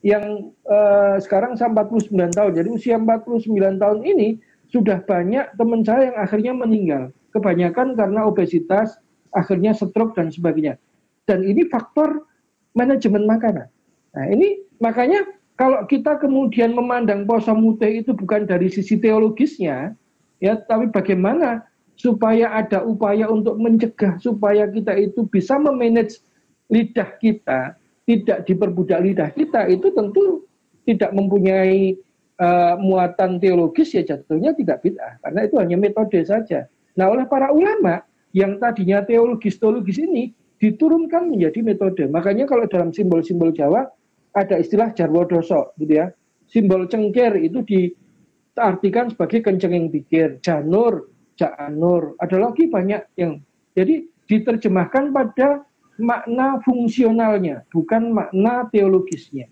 yang 0.00 0.52
uh, 0.64 1.20
sekarang 1.20 1.56
saya 1.60 1.72
49 1.72 2.12
tahun, 2.32 2.52
jadi 2.56 2.68
usia 2.72 2.96
49 2.96 3.44
tahun 3.76 3.98
ini 4.04 4.40
sudah 4.72 5.04
banyak 5.04 5.58
teman 5.60 5.84
saya 5.84 6.12
yang 6.12 6.18
akhirnya 6.18 6.52
meninggal. 6.56 7.02
Kebanyakan 7.30 7.94
karena 7.94 8.26
obesitas, 8.26 8.96
akhirnya 9.36 9.76
stroke 9.76 10.16
dan 10.16 10.32
sebagainya. 10.32 10.80
Dan 11.28 11.44
ini 11.46 11.68
faktor 11.68 12.26
manajemen 12.74 13.28
makanan. 13.28 13.68
Nah 14.16 14.24
ini 14.26 14.62
makanya 14.82 15.22
kalau 15.60 15.84
kita 15.84 16.16
kemudian 16.16 16.72
memandang 16.72 17.28
poso 17.28 17.52
mutih 17.52 18.00
itu 18.00 18.16
bukan 18.16 18.48
dari 18.48 18.72
sisi 18.72 18.96
teologisnya, 18.96 19.92
ya, 20.40 20.56
tapi 20.56 20.88
bagaimana 20.88 21.68
supaya 22.00 22.48
ada 22.56 22.80
upaya 22.80 23.28
untuk 23.28 23.60
mencegah 23.60 24.16
supaya 24.24 24.64
kita 24.64 24.96
itu 24.96 25.28
bisa 25.28 25.60
memanage 25.60 26.24
lidah 26.72 27.12
kita, 27.20 27.76
tidak 28.08 28.48
diperbudak 28.48 29.00
lidah 29.02 29.30
kita, 29.32 29.68
itu 29.70 29.92
tentu 29.92 30.44
tidak 30.88 31.12
mempunyai 31.12 31.94
uh, 32.40 32.74
muatan 32.80 33.38
teologis 33.38 33.92
ya 33.94 34.02
jatuhnya 34.02 34.56
tidak 34.56 34.80
bid'ah, 34.82 35.20
karena 35.22 35.40
itu 35.46 35.54
hanya 35.60 35.76
metode 35.76 36.20
saja. 36.24 36.66
Nah 36.96 37.06
oleh 37.12 37.28
para 37.28 37.52
ulama 37.52 38.02
yang 38.34 38.58
tadinya 38.58 39.02
teologis-teologis 39.04 40.00
ini 40.02 40.34
diturunkan 40.60 41.32
menjadi 41.32 41.60
metode. 41.64 42.04
Makanya 42.10 42.44
kalau 42.44 42.68
dalam 42.68 42.92
simbol-simbol 42.92 43.50
Jawa 43.50 43.88
ada 44.36 44.60
istilah 44.60 44.92
jarwodoso 44.94 45.74
gitu 45.80 45.98
ya. 45.98 46.12
Simbol 46.50 46.90
cengkir 46.90 47.38
itu 47.38 47.62
diartikan 47.62 49.08
sebagai 49.10 49.40
kencengeng 49.46 49.88
pikir, 49.88 50.42
janur, 50.42 51.08
janur. 51.38 52.18
Ada 52.18 52.36
lagi 52.42 52.66
banyak 52.66 53.02
yang 53.16 53.38
jadi 53.72 54.02
diterjemahkan 54.26 55.14
pada 55.14 55.64
makna 56.00 56.58
fungsionalnya, 56.64 57.68
bukan 57.68 58.10
makna 58.10 58.66
teologisnya. 58.72 59.46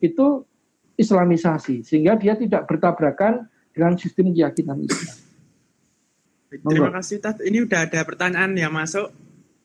Itu 0.00 0.48
islamisasi 0.96 1.84
sehingga 1.84 2.16
dia 2.16 2.36
tidak 2.36 2.68
bertabrakan 2.68 3.48
dengan 3.72 3.96
sistem 3.96 4.32
keyakinan 4.32 4.84
Islam. 4.84 5.16
Terima 6.50 6.90
kasih 6.90 7.16
Tat. 7.22 7.38
Ini 7.38 7.62
udah 7.62 7.86
ada 7.86 8.00
pertanyaan 8.02 8.52
yang 8.58 8.74
masuk 8.74 9.14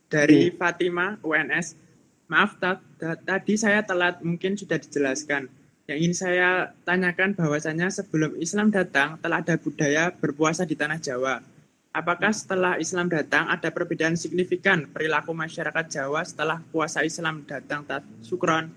dari 0.05 0.53
hmm. 0.53 0.55
Fatima 0.55 1.17
UNS. 1.25 1.81
Maaf, 2.25 2.57
tadi 2.97 3.53
saya 3.53 3.86
telat, 3.86 4.21
mungkin 4.25 4.57
sudah 4.57 4.81
dijelaskan. 4.81 5.45
Yang 5.86 5.97
ingin 6.01 6.15
saya 6.17 6.49
tanyakan 6.81 7.38
bahwasanya 7.38 7.93
sebelum 7.93 8.33
Islam 8.41 8.73
datang 8.73 9.21
telah 9.21 9.45
ada 9.45 9.53
budaya 9.61 10.09
berpuasa 10.09 10.65
di 10.65 10.73
tanah 10.73 10.97
Jawa. 10.97 11.45
Apakah 11.95 12.35
setelah 12.35 12.75
Islam 12.75 13.07
datang 13.07 13.47
ada 13.47 13.71
perbedaan 13.71 14.19
signifikan 14.19 14.83
perilaku 14.91 15.31
masyarakat 15.31 15.87
Jawa 15.87 16.27
setelah 16.27 16.59
puasa 16.67 17.07
Islam 17.07 17.47
datang? 17.47 17.87
Tat 17.87 18.03
Sukron. 18.19 18.67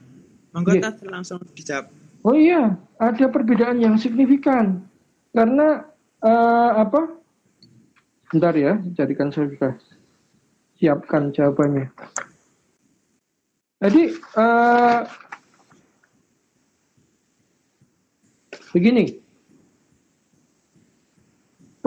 Monggo 0.54 0.78
ya. 0.78 0.86
Tat 0.86 1.02
langsung 1.02 1.42
dijawab. 1.50 1.90
Oh 2.22 2.38
iya, 2.38 2.78
ada 2.94 3.26
perbedaan 3.26 3.82
yang 3.82 3.98
signifikan. 3.98 4.86
Karena 5.34 5.82
uh, 6.22 6.78
apa? 6.78 7.10
Bentar 8.30 8.54
ya, 8.54 8.78
jadikan 8.94 9.34
saya 9.34 9.74
siapkan 10.78 11.34
jawabannya. 11.34 11.90
Jadi 13.82 14.14
uh, 14.38 15.02
begini, 18.70 19.18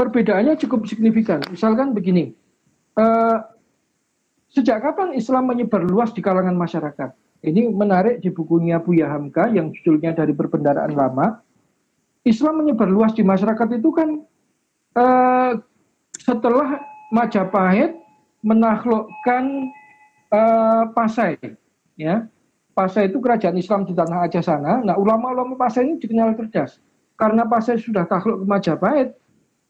perbedaannya 0.01 0.57
cukup 0.57 0.89
signifikan. 0.89 1.37
Misalkan 1.53 1.93
begini, 1.93 2.33
uh, 2.97 3.37
sejak 4.49 4.81
kapan 4.81 5.13
Islam 5.13 5.53
menyebar 5.53 5.85
luas 5.85 6.09
di 6.09 6.25
kalangan 6.25 6.57
masyarakat? 6.57 7.13
Ini 7.45 7.69
menarik 7.69 8.21
di 8.21 8.33
bukunya 8.33 8.81
Buya 8.81 9.13
Hamka 9.13 9.49
yang 9.53 9.69
judulnya 9.69 10.17
dari 10.17 10.33
perbendaraan 10.33 10.93
lama. 10.97 11.41
Islam 12.25 12.65
menyebar 12.65 12.89
luas 12.89 13.13
di 13.13 13.25
masyarakat 13.25 13.81
itu 13.81 13.89
kan 13.93 14.09
uh, 14.97 15.57
setelah 16.17 16.81
Majapahit 17.11 17.97
menaklukkan 18.45 19.43
uh, 20.31 20.83
Pasai 20.93 21.37
ya 21.97 22.29
Pasai 22.71 23.11
itu 23.11 23.19
kerajaan 23.19 23.57
Islam 23.57 23.83
di 23.89 23.93
tanah 23.97 24.29
Aceh 24.29 24.45
sana 24.45 24.85
nah 24.85 24.95
ulama-ulama 24.97 25.57
Pasai 25.57 25.89
ini 25.89 25.97
dikenal 25.97 26.37
cerdas 26.37 26.77
karena 27.17 27.45
Pasai 27.45 27.77
sudah 27.81 28.05
takluk 28.05 28.41
ke 28.41 28.45
Majapahit 28.45 29.17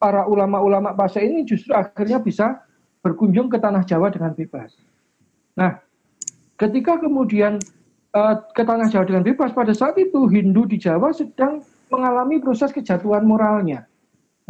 para 0.01 0.25
ulama-ulama 0.25 0.97
Pasai 0.97 1.29
ini 1.29 1.45
justru 1.45 1.77
akhirnya 1.77 2.17
bisa 2.17 2.65
berkunjung 3.05 3.53
ke 3.53 3.61
tanah 3.61 3.85
Jawa 3.85 4.09
dengan 4.09 4.33
bebas 4.33 4.73
nah 5.53 5.77
ketika 6.57 6.97
kemudian 6.97 7.61
uh, 8.17 8.35
ke 8.57 8.65
tanah 8.65 8.89
Jawa 8.89 9.05
dengan 9.05 9.21
bebas 9.21 9.53
pada 9.53 9.77
saat 9.77 9.93
itu 10.01 10.25
Hindu 10.25 10.65
di 10.65 10.81
Jawa 10.81 11.13
sedang 11.13 11.61
mengalami 11.93 12.41
proses 12.41 12.73
kejatuhan 12.73 13.21
moralnya 13.21 13.85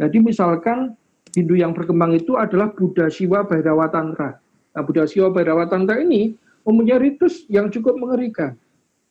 jadi 0.00 0.16
misalkan 0.24 0.96
Hindu 1.32 1.56
yang 1.56 1.72
berkembang 1.72 2.12
itu 2.12 2.36
adalah 2.36 2.72
Buddha 2.76 3.08
Siwa 3.08 3.46
Bhairawa 3.48 3.88
Tantra. 3.88 4.36
Nah, 4.76 4.82
Buddha 4.84 5.08
Siwa 5.08 5.32
Bhairawa 5.32 5.64
Tantra 5.64 5.96
ini 6.00 6.36
mempunyai 6.68 7.00
ritus 7.00 7.48
yang 7.48 7.72
cukup 7.72 7.96
mengerikan. 7.96 8.56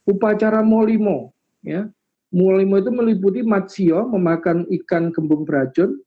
Upacara 0.05 0.61
Molimo, 0.61 1.33
ya. 1.65 1.89
Molimo 2.31 2.79
itu 2.79 2.91
meliputi 2.93 3.41
matsio, 3.43 4.07
memakan 4.07 4.63
ikan 4.69 5.11
gembung 5.11 5.43
beracun, 5.43 5.99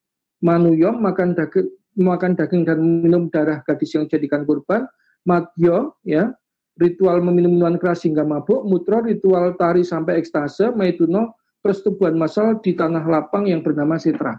manuyo, 0.44 0.92
makan 0.92 1.32
daging, 1.32 1.72
makan 1.96 2.36
daging 2.36 2.68
dan 2.68 2.78
minum 2.78 3.32
darah 3.32 3.64
gadis 3.64 3.96
yang 3.96 4.04
dijadikan 4.04 4.44
kurban, 4.44 4.84
matyo, 5.24 5.96
ya, 6.04 6.36
ritual 6.76 7.24
meminum 7.24 7.56
minuman 7.56 7.80
keras 7.80 8.04
hingga 8.04 8.22
mabuk, 8.22 8.68
mutro, 8.68 9.00
ritual 9.00 9.56
tari 9.56 9.80
sampai 9.80 10.20
ekstase, 10.20 10.68
maituno, 10.76 11.32
persetubuhan 11.64 12.12
massal 12.12 12.60
di 12.60 12.76
tanah 12.76 13.08
lapang 13.08 13.48
yang 13.48 13.64
bernama 13.64 13.96
Sitra. 13.96 14.36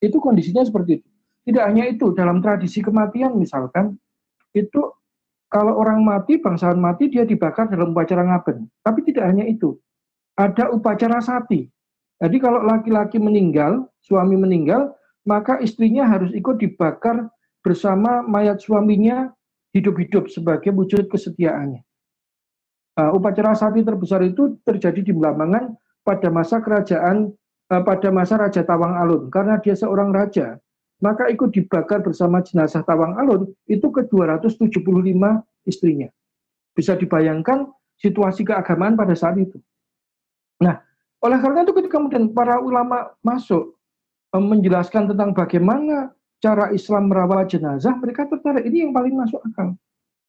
Itu 0.00 0.16
kondisinya 0.24 0.64
seperti 0.64 1.04
itu. 1.04 1.08
Tidak 1.46 1.62
hanya 1.62 1.84
itu, 1.86 2.16
dalam 2.16 2.40
tradisi 2.40 2.80
kematian 2.80 3.36
misalkan, 3.36 3.94
itu 4.56 4.82
kalau 5.46 5.78
orang 5.78 6.02
mati, 6.02 6.42
bangsawan 6.42 6.80
mati, 6.80 7.06
dia 7.06 7.22
dibakar 7.22 7.70
dalam 7.70 7.94
upacara 7.94 8.26
ngaben. 8.26 8.66
Tapi 8.82 9.00
tidak 9.06 9.30
hanya 9.30 9.46
itu. 9.46 9.78
Ada 10.34 10.74
upacara 10.74 11.22
sati. 11.22 11.70
Jadi 12.18 12.36
kalau 12.40 12.64
laki-laki 12.64 13.20
meninggal, 13.20 13.86
suami 14.02 14.34
meninggal, 14.34 14.96
maka 15.26 15.58
istrinya 15.58 16.06
harus 16.06 16.30
ikut 16.32 16.62
dibakar 16.62 17.28
bersama 17.60 18.22
mayat 18.22 18.62
suaminya 18.62 19.34
hidup-hidup 19.74 20.30
sebagai 20.30 20.70
wujud 20.72 21.10
kesetiaannya. 21.10 21.82
Uh, 22.96 23.12
upacara 23.12 23.52
sati 23.52 23.84
terbesar 23.84 24.24
itu 24.24 24.56
terjadi 24.64 25.04
di 25.04 25.12
Belambangan 25.12 25.76
pada 26.00 26.32
masa 26.32 26.64
kerajaan 26.64 27.28
uh, 27.68 27.82
pada 27.84 28.08
masa 28.08 28.40
Raja 28.40 28.64
Tawang 28.64 28.96
Alun 28.96 29.28
karena 29.28 29.60
dia 29.60 29.76
seorang 29.76 30.16
raja 30.16 30.56
maka 31.04 31.28
ikut 31.28 31.52
dibakar 31.52 32.00
bersama 32.00 32.40
jenazah 32.40 32.80
Tawang 32.80 33.20
Alun 33.20 33.52
itu 33.68 33.92
ke 33.92 34.08
275 34.08 34.80
istrinya 35.68 36.08
Bisa 36.72 36.96
dibayangkan 36.96 37.68
situasi 38.00 38.48
keagamaan 38.48 38.96
pada 38.96 39.12
saat 39.12 39.36
itu. 39.40 39.60
Nah, 40.60 40.80
oleh 41.20 41.36
karena 41.40 41.64
itu 41.64 41.72
ketika 41.76 42.00
kemudian 42.00 42.32
para 42.32 42.60
ulama 42.60 43.12
masuk 43.20 43.75
menjelaskan 44.42 45.08
tentang 45.12 45.32
bagaimana 45.32 46.12
cara 46.42 46.68
Islam 46.74 47.08
merawat 47.08 47.48
jenazah, 47.48 47.96
mereka 47.96 48.28
tertarik 48.28 48.68
ini 48.68 48.84
yang 48.86 48.92
paling 48.92 49.16
masuk 49.16 49.40
akal. 49.52 49.74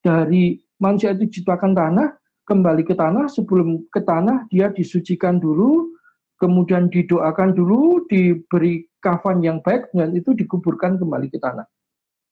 Dari 0.00 0.56
manusia 0.80 1.12
itu 1.12 1.28
diciptakan 1.28 1.76
tanah, 1.76 2.16
kembali 2.48 2.82
ke 2.86 2.96
tanah, 2.96 3.28
sebelum 3.28 3.84
ke 3.92 4.00
tanah 4.00 4.48
dia 4.48 4.72
disucikan 4.72 5.36
dulu, 5.36 5.92
kemudian 6.40 6.88
didoakan 6.88 7.52
dulu, 7.52 8.08
diberi 8.08 8.88
kafan 9.04 9.44
yang 9.44 9.60
baik, 9.60 9.92
dan 9.92 10.16
itu 10.16 10.32
dikuburkan 10.32 10.96
kembali 10.96 11.28
ke 11.28 11.38
tanah. 11.38 11.66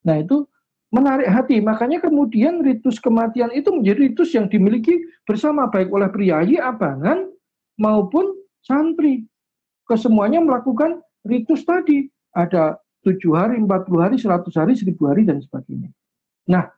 Nah 0.06 0.16
itu 0.22 0.46
menarik 0.94 1.28
hati. 1.28 1.60
Makanya 1.60 2.00
kemudian 2.00 2.62
ritus 2.62 3.02
kematian 3.02 3.52
itu 3.52 3.68
menjadi 3.74 3.98
ritus 4.08 4.32
yang 4.32 4.46
dimiliki 4.48 5.02
bersama 5.26 5.68
baik 5.68 5.92
oleh 5.92 6.08
priayi, 6.08 6.56
abangan 6.56 7.26
maupun 7.76 8.32
santri. 8.64 9.26
Kesemuanya 9.86 10.42
melakukan 10.42 11.02
ritus 11.26 11.66
tadi. 11.66 12.06
Ada 12.32 12.78
tujuh 13.02 13.32
hari, 13.34 13.60
empat 13.60 13.86
puluh 13.86 14.06
hari, 14.06 14.16
seratus 14.18 14.56
hari, 14.56 14.74
seribu 14.74 15.08
hari, 15.10 15.22
dan 15.26 15.38
sebagainya. 15.42 15.90
Nah, 16.50 16.70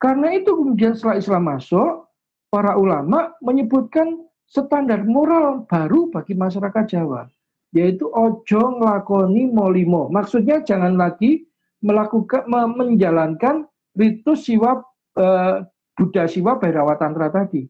karena 0.00 0.36
itu 0.36 0.52
kemudian 0.52 0.92
setelah 0.96 1.16
Islam 1.20 1.42
masuk, 1.48 2.08
para 2.52 2.78
ulama 2.78 3.34
menyebutkan 3.42 4.22
standar 4.46 5.02
moral 5.02 5.66
baru 5.66 6.12
bagi 6.14 6.38
masyarakat 6.38 6.84
Jawa, 6.86 7.26
yaitu 7.74 8.06
ojo 8.12 8.62
ngelakoni 8.78 9.50
molimo. 9.50 10.06
Maksudnya 10.12 10.62
jangan 10.62 10.94
lagi 10.94 11.42
melakukan 11.82 12.46
menjalankan 12.48 13.66
ritus 13.98 14.46
siwa 14.46 14.82
eh, 15.18 15.66
Buddha 15.94 16.24
siwa 16.26 16.58
Bhairawa 16.58 16.94
Tantra 16.98 17.30
tadi. 17.30 17.66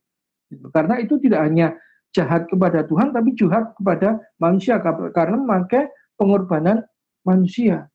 Karena 0.72 1.00
itu 1.00 1.16
tidak 1.18 1.40
hanya 1.50 1.76
jahat 2.14 2.46
kepada 2.46 2.86
Tuhan 2.86 3.10
tapi 3.10 3.34
jahat 3.34 3.74
kepada 3.74 4.22
manusia 4.38 4.78
karena 5.10 5.34
memakai 5.34 5.90
pengorbanan 6.18 6.84
manusia. 7.26 7.88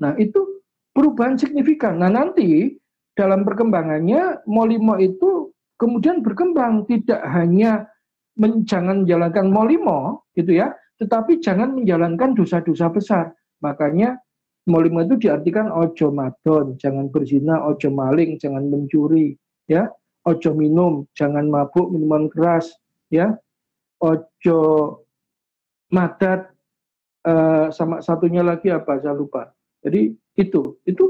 Nah, 0.00 0.12
itu 0.18 0.62
perubahan 0.90 1.38
signifikan. 1.38 2.02
Nah, 2.02 2.10
nanti 2.10 2.74
dalam 3.14 3.46
perkembangannya 3.46 4.42
molimo 4.50 4.98
itu 4.98 5.54
kemudian 5.78 6.22
berkembang 6.22 6.86
tidak 6.90 7.22
hanya 7.30 7.86
men, 8.34 8.66
jangan 8.66 9.06
menjalankan 9.06 9.46
molimo 9.50 10.26
gitu 10.34 10.58
ya, 10.58 10.74
tetapi 10.98 11.38
jangan 11.38 11.78
menjalankan 11.78 12.34
dosa-dosa 12.34 12.90
besar. 12.90 13.24
Makanya 13.62 14.18
Molimo 14.64 15.04
itu 15.04 15.28
diartikan 15.28 15.68
ojo 15.68 16.08
madon, 16.08 16.80
jangan 16.80 17.12
berzina, 17.12 17.60
ojo 17.68 17.92
maling, 17.92 18.40
jangan 18.40 18.64
mencuri, 18.64 19.36
ya, 19.68 19.92
ojo 20.24 20.56
minum, 20.56 21.04
jangan 21.12 21.52
mabuk 21.52 21.92
minuman 21.92 22.32
keras, 22.32 22.72
ya, 23.12 23.36
ojo 24.00 24.58
madat, 25.92 26.48
uh, 27.26 27.68
sama 27.72 28.00
satunya 28.04 28.44
lagi 28.44 28.70
apa 28.70 29.00
saya 29.00 29.16
lupa. 29.16 29.50
Jadi 29.84 30.16
itu, 30.40 30.80
itu 30.88 31.04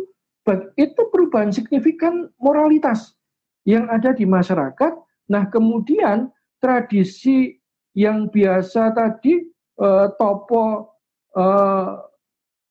itu 0.77 1.03
perubahan 1.09 1.49
signifikan 1.49 2.29
moralitas 2.37 3.17
yang 3.65 3.89
ada 3.89 4.13
di 4.13 4.29
masyarakat. 4.29 4.93
Nah 5.33 5.49
kemudian 5.49 6.29
tradisi 6.61 7.57
yang 7.97 8.29
biasa 8.29 8.93
tadi 8.93 9.41
uh, 9.81 10.13
topo 10.21 10.93
uh, 11.33 12.05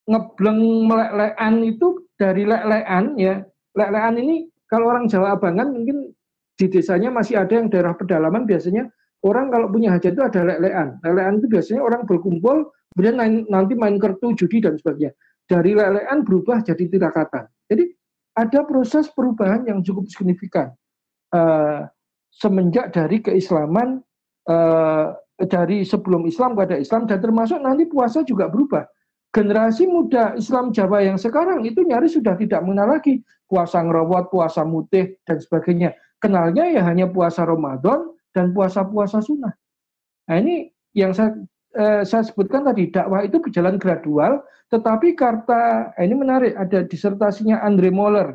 ngebleng 0.06 0.86
melek-lekan 0.86 1.54
itu 1.66 1.88
dari 2.20 2.44
lek-lekan 2.46 3.18
ya. 3.18 3.42
Lek-lekan 3.74 4.16
ini 4.22 4.36
kalau 4.70 4.94
orang 4.94 5.10
Jawa 5.10 5.34
Abangan 5.34 5.74
mungkin 5.74 6.14
di 6.54 6.70
desanya 6.70 7.10
masih 7.10 7.42
ada 7.42 7.58
yang 7.58 7.74
daerah 7.74 7.98
pedalaman 7.98 8.46
biasanya 8.46 8.86
orang 9.26 9.50
kalau 9.50 9.72
punya 9.72 9.90
hajat 9.96 10.14
itu 10.14 10.22
ada 10.22 10.42
lek-lekan. 10.46 10.88
Lek-lekan 11.02 11.36
itu 11.42 11.48
biasanya 11.50 11.82
orang 11.82 12.02
berkumpul 12.06 12.70
kemudian 12.94 13.46
nanti 13.50 13.74
main 13.74 13.98
kartu 13.98 14.38
judi 14.38 14.62
dan 14.62 14.78
sebagainya. 14.78 15.12
Dari 15.44 15.76
lek-lekan 15.76 16.24
berubah 16.24 16.64
jadi 16.64 16.88
tirakatan. 16.88 17.46
Jadi 17.68 17.84
ada 18.40 18.60
proses 18.64 19.12
perubahan 19.12 19.68
yang 19.68 19.84
cukup 19.84 20.10
signifikan 20.10 20.72
uh, 21.36 21.86
semenjak 22.34 22.96
dari 22.96 23.22
keislaman 23.22 24.02
uh, 24.50 25.14
dari 25.38 25.84
sebelum 25.84 26.26
Islam 26.26 26.56
kepada 26.58 26.80
Islam 26.80 27.06
dan 27.06 27.20
termasuk 27.20 27.60
nanti 27.62 27.86
puasa 27.86 28.24
juga 28.26 28.50
berubah 28.50 28.88
generasi 29.34 29.90
muda 29.90 30.38
Islam 30.38 30.70
Jawa 30.70 31.02
yang 31.02 31.18
sekarang 31.18 31.66
itu 31.66 31.82
nyaris 31.82 32.14
sudah 32.14 32.38
tidak 32.38 32.62
mengenal 32.62 32.96
lagi 33.02 33.26
puasa 33.50 33.82
ngerawat, 33.82 34.30
puasa 34.30 34.62
mutih, 34.62 35.18
dan 35.26 35.42
sebagainya. 35.42 35.98
Kenalnya 36.22 36.70
ya 36.70 36.82
hanya 36.86 37.10
puasa 37.10 37.44
Ramadan 37.44 38.14
dan 38.32 38.54
puasa-puasa 38.54 39.20
sunnah. 39.20 39.52
Nah 40.30 40.36
ini 40.40 40.72
yang 40.96 41.12
saya, 41.12 41.36
eh, 41.74 42.02
saya 42.06 42.24
sebutkan 42.26 42.66
tadi, 42.66 42.90
dakwah 42.90 43.26
itu 43.26 43.42
berjalan 43.42 43.78
gradual, 43.78 44.46
tetapi 44.70 45.18
karta, 45.18 45.94
eh, 45.98 46.06
ini 46.06 46.16
menarik, 46.18 46.54
ada 46.58 46.86
disertasinya 46.86 47.62
Andre 47.62 47.90
Moller. 47.90 48.30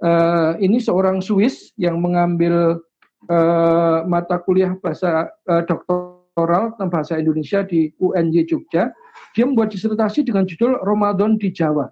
Eh, 0.00 0.52
ini 0.64 0.80
seorang 0.80 1.20
Swiss 1.20 1.76
yang 1.76 2.00
mengambil 2.00 2.80
eh, 3.28 3.98
mata 4.08 4.40
kuliah 4.40 4.72
bahasa 4.80 5.28
eh, 5.44 5.62
doktoral 5.68 6.72
tentang 6.72 6.88
bahasa 6.88 7.20
Indonesia 7.20 7.60
di 7.60 7.92
UNJ 8.00 8.48
Jogja 8.48 8.88
dia 9.36 9.44
membuat 9.44 9.70
disertasi 9.76 10.24
dengan 10.24 10.48
judul 10.48 10.80
Ramadan 10.80 11.36
di 11.36 11.52
Jawa. 11.52 11.86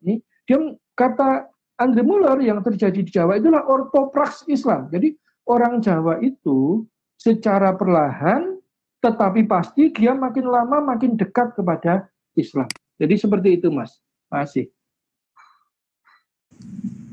Ini 0.00 0.16
dia 0.48 0.58
kata 0.96 1.44
Andre 1.76 2.02
Muller 2.04 2.40
yang 2.40 2.64
terjadi 2.64 3.00
di 3.04 3.12
Jawa 3.12 3.36
itulah 3.36 3.68
ortopraks 3.68 4.48
Islam. 4.48 4.88
Jadi 4.88 5.12
orang 5.48 5.84
Jawa 5.84 6.20
itu 6.20 6.88
secara 7.20 7.76
perlahan 7.76 8.59
tetapi 9.00 9.48
pasti 9.48 9.88
dia 9.90 10.12
makin 10.12 10.46
lama 10.46 10.94
makin 10.94 11.16
dekat 11.16 11.56
kepada 11.56 12.08
Islam. 12.36 12.68
Jadi 13.00 13.14
seperti 13.16 13.48
itu 13.56 13.72
Mas. 13.72 13.96
Masih. 14.28 14.68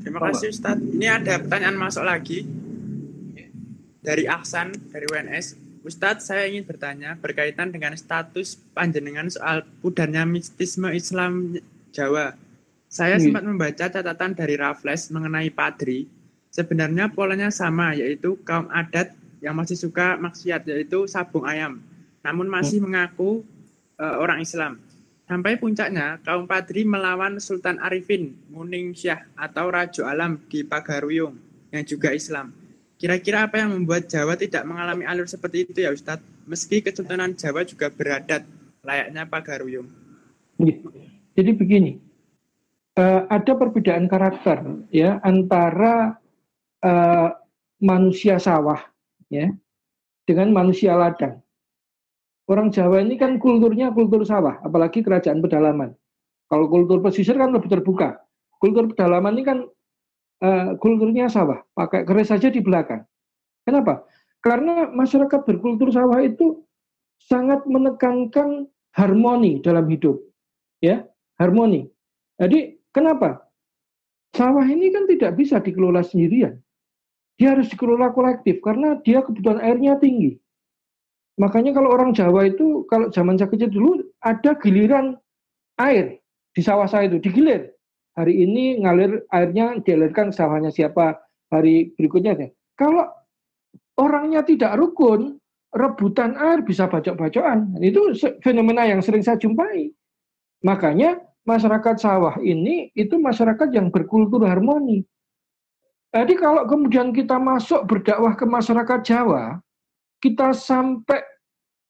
Terima 0.04 0.20
kasih 0.28 0.52
Ustadz. 0.52 0.84
Ini 0.84 1.08
ada 1.08 1.40
pertanyaan 1.40 1.76
masuk 1.80 2.04
lagi 2.04 2.44
dari 4.04 4.28
Aksan 4.28 4.72
dari 4.92 5.08
WNS. 5.08 5.68
Ustadz, 5.82 6.28
saya 6.28 6.44
ingin 6.44 6.68
bertanya 6.68 7.16
berkaitan 7.16 7.72
dengan 7.72 7.96
status 7.96 8.60
panjenengan 8.76 9.32
soal 9.32 9.64
pudarnya 9.80 10.28
mistisme 10.28 10.92
Islam 10.92 11.56
Jawa. 11.96 12.36
Saya 12.88 13.16
hmm. 13.16 13.24
sempat 13.24 13.44
membaca 13.44 13.84
catatan 13.88 14.36
dari 14.36 14.60
Raffles 14.60 15.08
mengenai 15.08 15.48
padri. 15.48 16.08
Sebenarnya 16.52 17.12
polanya 17.12 17.52
sama, 17.52 17.92
yaitu 17.92 18.36
kaum 18.44 18.68
adat 18.72 19.12
yang 19.38 19.54
masih 19.54 19.78
suka 19.78 20.18
maksiat, 20.18 20.66
yaitu 20.66 21.06
sabung 21.06 21.46
ayam. 21.46 21.82
Namun 22.22 22.50
masih 22.50 22.82
hmm. 22.82 22.86
mengaku 22.90 23.46
uh, 23.98 24.16
orang 24.18 24.42
Islam. 24.42 24.82
Sampai 25.28 25.60
puncaknya, 25.60 26.16
kaum 26.24 26.48
padri 26.48 26.88
melawan 26.88 27.36
Sultan 27.36 27.76
Arifin, 27.84 28.32
Muning 28.48 28.96
Syah, 28.96 29.28
atau 29.36 29.68
Rajo 29.68 30.08
Alam 30.08 30.40
di 30.48 30.64
Pagaruyung, 30.64 31.36
yang 31.68 31.84
juga 31.84 32.16
Islam. 32.16 32.50
Kira-kira 32.96 33.46
apa 33.46 33.60
yang 33.60 33.76
membuat 33.76 34.08
Jawa 34.08 34.34
tidak 34.34 34.64
mengalami 34.64 35.04
alur 35.04 35.28
seperti 35.28 35.68
itu 35.68 35.84
ya 35.84 35.92
Ustadz? 35.92 36.24
Meski 36.48 36.80
Kesultanan 36.80 37.36
Jawa 37.36 37.62
juga 37.62 37.92
beradat 37.92 38.42
layaknya 38.80 39.28
Pagaruyung. 39.28 39.86
Iya. 40.58 40.80
Jadi 41.38 41.50
begini, 41.54 41.92
uh, 42.98 43.28
ada 43.30 43.52
perbedaan 43.54 44.10
karakter 44.10 44.58
ya 44.90 45.22
antara 45.22 46.18
uh, 46.82 47.30
manusia 47.78 48.42
sawah 48.42 48.82
ya 49.32 49.52
dengan 50.28 50.52
manusia 50.52 50.92
ladang. 50.96 51.40
Orang 52.48 52.72
Jawa 52.72 53.04
ini 53.04 53.20
kan 53.20 53.36
kulturnya 53.36 53.92
kultur 53.92 54.24
sawah, 54.24 54.56
apalagi 54.64 55.04
kerajaan 55.04 55.44
pedalaman. 55.44 55.92
Kalau 56.48 56.64
kultur 56.72 57.04
pesisir 57.04 57.36
kan 57.36 57.52
lebih 57.52 57.68
terbuka. 57.68 58.16
Kultur 58.56 58.88
pedalaman 58.88 59.36
ini 59.36 59.44
kan 59.44 59.58
uh, 60.40 60.72
kulturnya 60.80 61.28
sawah, 61.28 61.60
pakai 61.76 62.08
keris 62.08 62.32
saja 62.32 62.48
di 62.48 62.64
belakang. 62.64 63.04
Kenapa? 63.68 64.00
Karena 64.40 64.88
masyarakat 64.88 65.44
berkultur 65.44 65.92
sawah 65.92 66.24
itu 66.24 66.64
sangat 67.20 67.68
menekankan 67.68 68.64
harmoni 68.96 69.60
dalam 69.60 69.84
hidup, 69.92 70.16
ya 70.80 71.04
harmoni. 71.36 71.84
Jadi 72.40 72.80
kenapa? 72.96 73.44
Sawah 74.32 74.64
ini 74.64 74.88
kan 74.88 75.04
tidak 75.04 75.36
bisa 75.36 75.60
dikelola 75.60 76.00
sendirian. 76.00 76.56
Dia 77.38 77.54
harus 77.54 77.70
dikelola 77.70 78.10
kolektif 78.10 78.58
karena 78.60 78.98
dia 79.06 79.22
kebutuhan 79.22 79.62
airnya 79.62 79.94
tinggi. 80.02 80.34
Makanya 81.38 81.70
kalau 81.70 81.94
orang 81.94 82.10
Jawa 82.10 82.50
itu 82.50 82.82
kalau 82.90 83.14
zaman 83.14 83.38
saya 83.38 83.46
kecil 83.46 83.70
dulu 83.70 84.02
ada 84.26 84.58
giliran 84.58 85.14
air 85.78 86.18
di 86.50 86.60
sawah 86.66 86.90
saya 86.90 87.06
itu 87.06 87.22
digilir 87.22 87.70
hari 88.18 88.42
ini 88.42 88.82
ngalir 88.82 89.22
airnya 89.30 89.78
dialirkan 89.78 90.34
sawahnya 90.34 90.74
siapa 90.74 91.22
hari 91.54 91.94
berikutnya. 91.94 92.50
Kalau 92.74 93.06
orangnya 93.94 94.42
tidak 94.42 94.74
rukun, 94.74 95.38
rebutan 95.70 96.34
air 96.34 96.66
bisa 96.66 96.90
bacok-bacokan. 96.90 97.78
Itu 97.78 98.18
fenomena 98.42 98.90
yang 98.90 98.98
sering 98.98 99.22
saya 99.22 99.38
jumpai. 99.38 99.94
Makanya 100.66 101.22
masyarakat 101.46 102.02
sawah 102.02 102.34
ini 102.42 102.90
itu 102.98 103.14
masyarakat 103.14 103.70
yang 103.70 103.94
berkultur 103.94 104.42
harmoni. 104.42 105.06
Jadi 106.08 106.34
kalau 106.40 106.64
kemudian 106.64 107.12
kita 107.12 107.36
masuk 107.36 107.84
berdakwah 107.84 108.32
ke 108.32 108.48
masyarakat 108.48 109.00
Jawa, 109.04 109.60
kita 110.24 110.56
sampai 110.56 111.20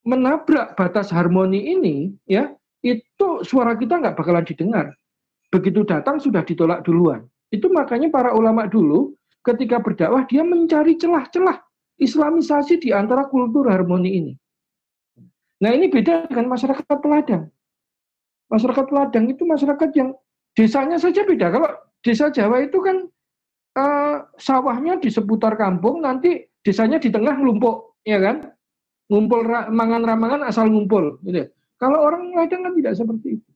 menabrak 0.02 0.74
batas 0.74 1.14
harmoni 1.14 1.78
ini, 1.78 2.10
ya 2.26 2.50
itu 2.82 3.42
suara 3.46 3.78
kita 3.78 4.02
nggak 4.02 4.18
bakalan 4.18 4.42
didengar. 4.42 4.86
Begitu 5.48 5.86
datang 5.86 6.18
sudah 6.18 6.42
ditolak 6.42 6.82
duluan. 6.82 7.24
Itu 7.48 7.70
makanya 7.70 8.10
para 8.12 8.34
ulama 8.34 8.66
dulu 8.66 9.14
ketika 9.46 9.80
berdakwah 9.80 10.26
dia 10.28 10.44
mencari 10.44 10.98
celah-celah 10.98 11.62
Islamisasi 11.98 12.78
di 12.78 12.94
antara 12.94 13.26
kultur 13.26 13.66
harmoni 13.66 14.10
ini. 14.22 14.32
Nah 15.58 15.74
ini 15.74 15.90
beda 15.90 16.30
dengan 16.30 16.46
masyarakat 16.54 16.86
peladang. 16.86 17.50
Masyarakat 18.46 18.84
peladang 18.86 19.24
itu 19.26 19.42
masyarakat 19.42 19.90
yang 19.98 20.14
desanya 20.54 20.94
saja 21.02 21.26
beda. 21.26 21.50
Kalau 21.50 21.70
desa 22.06 22.30
Jawa 22.30 22.62
itu 22.62 22.78
kan 22.78 23.10
uh, 23.76 24.24
sawahnya 24.38 24.96
di 25.02 25.10
seputar 25.12 25.58
kampung, 25.58 26.00
nanti 26.00 26.46
desanya 26.64 26.96
di 27.02 27.12
tengah 27.12 27.36
ngelumpuk, 27.36 28.00
ya 28.06 28.22
kan? 28.22 28.48
Ngumpul 29.08 29.44
mangan-ramangan 29.72 30.44
asal 30.44 30.68
ngumpul. 30.68 31.16
Gitu. 31.24 31.48
Kalau 31.80 32.04
orang 32.04 32.32
peladang 32.32 32.68
kan 32.68 32.72
tidak 32.76 32.94
seperti 32.96 33.28
itu. 33.40 33.50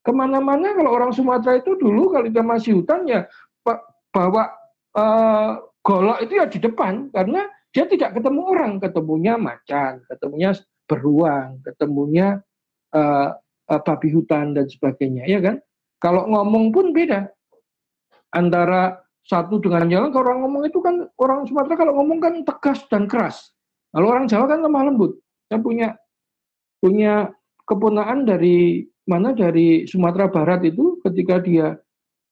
Ke 0.00 0.14
mana-mana 0.14 0.72
kalau 0.72 0.90
orang 0.94 1.10
Sumatera 1.10 1.58
itu 1.58 1.74
dulu 1.76 2.14
kalau 2.14 2.24
kita 2.30 2.42
masih 2.46 2.78
hutan 2.78 3.04
ya 3.10 3.26
bawa 4.14 4.54
uh, 4.96 5.60
golok 5.84 6.24
itu 6.24 6.40
ya 6.40 6.46
di 6.48 6.62
depan 6.62 7.10
karena 7.10 7.44
dia 7.76 7.84
tidak 7.84 8.16
ketemu 8.16 8.40
orang, 8.56 8.72
ketemunya 8.80 9.36
macan, 9.36 10.00
ketemunya 10.08 10.56
beruang, 10.88 11.60
ketemunya 11.60 12.40
uh, 12.96 13.36
babi 13.68 14.08
hutan 14.16 14.56
dan 14.56 14.64
sebagainya, 14.64 15.28
ya 15.28 15.44
kan? 15.44 15.60
Kalau 16.00 16.24
ngomong 16.24 16.72
pun 16.72 16.96
beda 16.96 17.28
antara 18.32 18.96
satu 19.26 19.58
dengan 19.58 19.90
jalan. 19.90 20.14
Kalau 20.14 20.24
orang 20.30 20.40
ngomong 20.46 20.62
itu 20.70 20.78
kan 20.78 21.02
orang 21.18 21.44
Sumatera 21.50 21.74
kalau 21.74 21.98
ngomong 21.98 22.18
kan 22.22 22.34
tegas 22.46 22.86
dan 22.86 23.10
keras. 23.10 23.50
Kalau 23.90 24.06
orang 24.14 24.30
Jawa 24.30 24.46
kan 24.46 24.62
lemah 24.62 24.82
lembut. 24.86 25.18
Saya 25.50 25.58
punya 25.62 25.88
punya 26.78 27.34
kepunaan 27.66 28.22
dari 28.22 28.86
mana 29.06 29.34
dari 29.34 29.86
Sumatera 29.86 30.30
Barat 30.30 30.62
itu 30.66 31.02
ketika 31.02 31.42
dia 31.42 31.74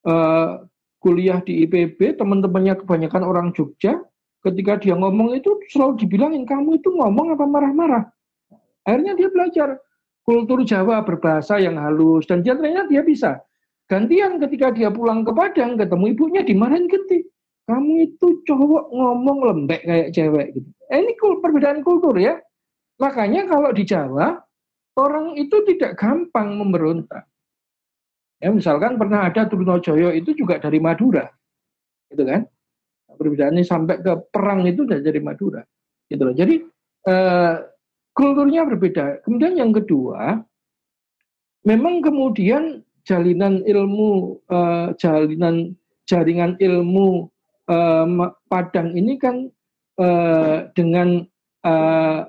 uh, 0.06 0.62
kuliah 1.02 1.42
di 1.42 1.66
IPB, 1.66 2.16
teman-temannya 2.16 2.80
kebanyakan 2.80 3.22
orang 3.26 3.46
Jogja, 3.52 4.00
ketika 4.46 4.78
dia 4.80 4.94
ngomong 4.96 5.34
itu 5.36 5.58
selalu 5.68 6.00
dibilangin 6.00 6.48
kamu 6.48 6.78
itu 6.80 6.88
ngomong 6.94 7.34
apa 7.34 7.44
marah-marah. 7.44 8.04
Akhirnya 8.84 9.16
dia 9.16 9.28
belajar 9.28 9.68
kultur 10.24 10.64
Jawa 10.64 11.04
berbahasa 11.04 11.60
yang 11.60 11.76
halus 11.76 12.24
dan 12.28 12.40
dia 12.40 12.56
dia 12.58 13.02
bisa. 13.04 13.40
Gantian 13.84 14.40
ketika 14.40 14.72
dia 14.72 14.88
pulang 14.88 15.22
ke 15.22 15.32
Padang 15.32 15.76
ketemu 15.76 16.04
ibunya 16.16 16.42
dimarahin 16.42 16.88
ketik. 16.88 17.28
Kamu 17.64 17.92
itu 18.12 18.44
cowok 18.44 18.92
ngomong 18.92 19.38
lembek 19.48 19.80
kayak 19.88 20.12
cewek 20.12 20.52
gitu. 20.52 20.68
Eh, 20.92 21.00
ini 21.00 21.16
perbedaan 21.16 21.80
kultur 21.80 22.12
ya. 22.20 22.36
Makanya 23.00 23.48
kalau 23.48 23.72
di 23.72 23.88
Jawa 23.88 24.36
orang 25.00 25.36
itu 25.40 25.64
tidak 25.68 25.96
gampang 25.96 26.60
memberontak. 26.60 27.24
Ya, 28.44 28.52
misalkan 28.52 29.00
pernah 29.00 29.32
ada 29.32 29.48
Trunojoyo 29.48 30.12
itu 30.12 30.36
juga 30.36 30.60
dari 30.60 30.76
Madura. 30.76 31.24
Gitu 32.12 32.24
kan? 32.28 32.44
perbedaannya 33.16 33.64
sampai 33.64 34.02
ke 34.02 34.12
perang 34.28 34.66
itu 34.66 34.84
jadi 34.84 35.18
Madura 35.22 35.62
gitu 36.10 36.22
loh 36.22 36.34
jadi 36.36 36.60
eh, 37.08 37.54
kulturnya 38.12 38.66
berbeda 38.68 39.24
kemudian 39.24 39.54
yang 39.56 39.72
kedua 39.72 40.42
memang 41.64 42.04
kemudian 42.04 42.84
jalinan 43.04 43.64
ilmu 43.64 44.40
eh, 44.48 44.88
jalinan 45.00 45.76
jaringan 46.08 46.56
ilmu 46.60 47.28
eh, 47.70 48.06
Padang 48.48 48.92
ini 48.96 49.16
kan 49.20 49.48
eh, 50.00 50.58
dengan 50.76 51.24
eh, 51.64 52.20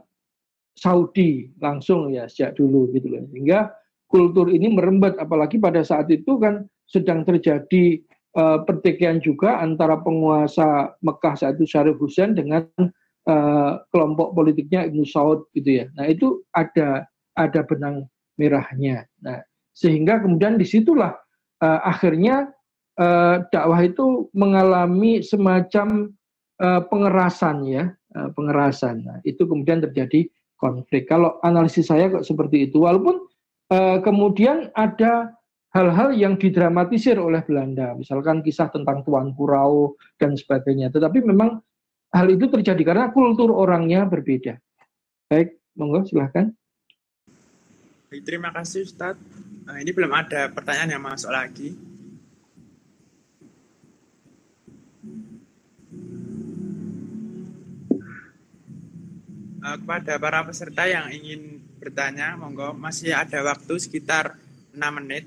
Saudi 0.75 1.47
langsung 1.63 2.11
ya 2.11 2.27
sejak 2.27 2.59
dulu 2.59 2.91
gitu 2.91 3.07
loh 3.07 3.23
sehingga 3.31 3.71
kultur 4.11 4.51
ini 4.51 4.67
merembet 4.67 5.15
apalagi 5.17 5.55
pada 5.55 5.81
saat 5.81 6.11
itu 6.11 6.35
kan 6.35 6.67
sedang 6.85 7.25
terjadi 7.25 8.03
uh, 8.37 8.61
pertikaian 8.67 9.17
juga 9.23 9.57
antara 9.63 9.97
penguasa 9.97 10.93
Mekah 11.01 11.35
saat 11.35 11.57
itu 11.57 11.65
Syarif 11.65 11.97
Hussein 11.97 12.37
dengan 12.37 12.67
uh, 13.25 13.71
kelompok 13.89 14.35
politiknya 14.37 14.85
Ibnu 14.85 15.07
Saud 15.07 15.49
gitu 15.57 15.83
ya. 15.83 15.85
Nah 15.97 16.05
itu 16.11 16.43
ada 16.53 17.07
ada 17.35 17.61
benang 17.65 18.05
merahnya. 18.37 19.07
Nah 19.23 19.41
sehingga 19.75 20.23
kemudian 20.23 20.55
di 20.55 20.63
situlah 20.63 21.11
uh, 21.59 21.79
akhirnya 21.83 22.55
uh, 22.95 23.43
dakwah 23.51 23.83
itu 23.83 24.31
mengalami 24.31 25.19
semacam 25.19 26.15
uh, 26.63 26.81
pengerasan 26.87 27.67
ya, 27.67 27.91
uh, 28.15 28.31
pengerasan. 28.31 29.03
Nah, 29.03 29.19
itu 29.27 29.43
kemudian 29.43 29.83
terjadi 29.83 30.31
konflik. 30.55 31.11
Kalau 31.11 31.37
analisis 31.43 31.91
saya 31.91 32.07
kok 32.07 32.23
seperti 32.23 32.71
itu, 32.71 32.87
walaupun 32.87 33.19
uh, 33.71 33.99
kemudian 33.99 34.71
ada 34.73 35.35
hal-hal 35.75 36.15
yang 36.15 36.39
didramatisir 36.39 37.19
oleh 37.19 37.43
Belanda, 37.43 37.91
misalkan 37.99 38.39
kisah 38.39 38.71
tentang 38.71 39.03
Tuan 39.03 39.35
Kurau 39.35 39.99
dan 40.15 40.39
sebagainya. 40.39 40.87
Tetapi 40.87 41.19
memang 41.19 41.59
hal 42.15 42.31
itu 42.31 42.47
terjadi 42.47 42.95
karena 42.95 43.11
kultur 43.11 43.51
orangnya 43.51 44.07
berbeda. 44.07 44.55
Baik, 45.27 45.59
monggo 45.75 46.07
silahkan. 46.07 46.55
Baik, 48.05 48.21
terima 48.21 48.53
kasih 48.53 48.85
Ustadz. 48.85 49.21
Nah, 49.65 49.81
ini 49.81 49.89
belum 49.89 50.13
ada 50.13 50.49
pertanyaan 50.53 50.93
yang 50.97 51.03
masuk 51.03 51.31
lagi. 51.33 51.73
Uh, 59.65 59.77
kepada 59.81 60.21
para 60.21 60.45
peserta 60.45 60.85
yang 60.85 61.09
ingin 61.09 61.57
bertanya, 61.81 62.37
monggo 62.37 62.77
masih 62.77 63.17
ada 63.17 63.41
waktu 63.41 63.73
sekitar 63.81 64.37
6 64.69 64.77
menit 65.01 65.25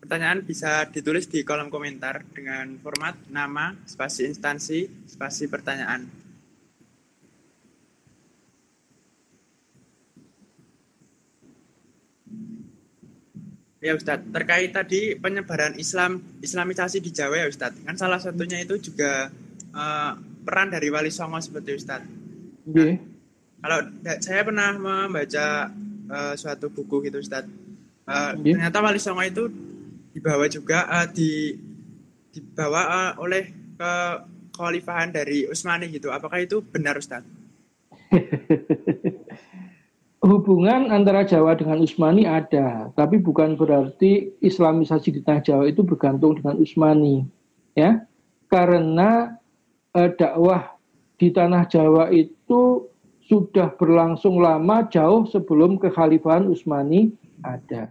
Pertanyaan 0.00 0.40
bisa 0.40 0.88
ditulis 0.88 1.28
di 1.28 1.44
kolom 1.44 1.68
komentar 1.68 2.24
dengan 2.32 2.80
format 2.80 3.20
nama, 3.28 3.76
spasi 3.84 4.24
instansi, 4.26 4.88
spasi 5.04 5.44
pertanyaan. 5.44 6.19
Ya 13.80 13.96
Ustadz, 13.96 14.28
terkait 14.28 14.76
tadi 14.76 15.16
penyebaran 15.16 15.72
Islam, 15.80 16.20
Islamisasi 16.44 17.00
di 17.00 17.16
Jawa 17.16 17.40
ya 17.40 17.46
Ustadz, 17.48 17.80
kan 17.80 17.96
salah 17.96 18.20
satunya 18.20 18.60
itu 18.60 18.76
juga 18.76 19.32
uh, 19.72 20.12
peran 20.44 20.68
dari 20.68 20.92
Wali 20.92 21.08
Songo 21.08 21.40
seperti 21.40 21.80
Ustadz. 21.80 22.04
Nah, 22.68 22.92
kalau 23.64 23.78
saya 24.20 24.44
pernah 24.44 24.76
membaca 24.76 25.72
uh, 26.12 26.34
suatu 26.36 26.68
buku 26.68 27.08
gitu 27.08 27.24
Ustadz, 27.24 27.48
uh, 28.04 28.36
ternyata 28.36 28.84
Wali 28.84 29.00
Songo 29.00 29.24
itu 29.24 29.48
dibawa 30.12 30.44
juga 30.52 30.84
uh, 30.84 31.08
di 31.08 31.56
dibawa 32.36 32.82
uh, 32.84 33.12
oleh 33.24 33.48
ke 33.80 33.92
kekhalifahan 34.52 35.08
dari 35.08 35.48
Utsmani 35.48 35.88
gitu. 35.88 36.12
Apakah 36.12 36.44
itu 36.44 36.60
benar 36.60 37.00
Ustaz? 37.00 37.24
Hubungan 40.20 40.92
antara 40.92 41.24
Jawa 41.24 41.56
dengan 41.56 41.80
Utsmani 41.80 42.28
ada, 42.28 42.92
tapi 42.92 43.16
bukan 43.16 43.56
berarti 43.56 44.36
Islamisasi 44.44 45.16
di 45.16 45.20
tanah 45.24 45.40
Jawa 45.40 45.64
itu 45.64 45.80
bergantung 45.80 46.36
dengan 46.36 46.60
Utsmani, 46.60 47.24
ya. 47.72 48.04
Karena 48.52 49.32
eh, 49.96 50.12
dakwah 50.12 50.76
di 51.16 51.32
tanah 51.32 51.64
Jawa 51.72 52.12
itu 52.12 52.84
sudah 53.32 53.72
berlangsung 53.80 54.44
lama 54.44 54.84
jauh 54.92 55.24
sebelum 55.24 55.80
kekhalifahan 55.80 56.52
Utsmani 56.52 57.16
ada. 57.40 57.88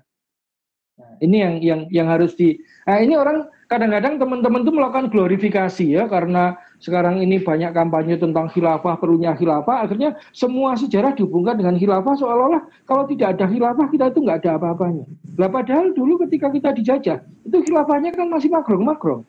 Nah, 1.02 1.14
ini 1.26 1.38
yang 1.42 1.56
yang 1.66 1.82
yang 1.90 2.08
harus 2.14 2.38
di. 2.38 2.62
Nah, 2.86 3.02
ini 3.02 3.18
orang 3.18 3.50
kadang-kadang 3.72 4.22
teman-teman 4.22 4.62
itu 4.62 4.74
melakukan 4.76 5.08
glorifikasi 5.10 5.86
ya 5.98 6.06
karena 6.06 6.60
sekarang 6.80 7.20
ini 7.20 7.44
banyak 7.44 7.76
kampanye 7.76 8.16
tentang 8.16 8.48
khilafah 8.48 8.96
perlunya 8.96 9.36
khilafah 9.36 9.84
akhirnya 9.84 10.16
semua 10.32 10.80
sejarah 10.80 11.12
dihubungkan 11.12 11.60
dengan 11.60 11.76
khilafah 11.76 12.16
seolah-olah 12.16 12.64
kalau 12.88 13.04
tidak 13.12 13.36
ada 13.36 13.46
khilafah 13.52 13.88
kita 13.92 14.16
itu 14.16 14.20
nggak 14.24 14.38
ada 14.44 14.56
apa-apanya. 14.56 15.04
Lah 15.36 15.52
padahal 15.52 15.92
dulu 15.92 16.24
ketika 16.24 16.48
kita 16.48 16.72
dijajah 16.72 17.20
itu 17.44 17.58
khilafahnya 17.68 18.16
kan 18.16 18.32
masih 18.32 18.48
makrong-makrong. 18.48 19.28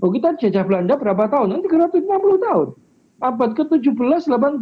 Oh 0.00 0.10
kita 0.12 0.40
dijajah 0.40 0.64
Belanda 0.64 0.96
berapa 0.96 1.28
tahun? 1.28 1.60
Nanti 1.60 1.68
350 1.68 2.46
tahun. 2.48 2.68
Abad 3.16 3.50
ke-17, 3.56 4.28
18, 4.28 4.60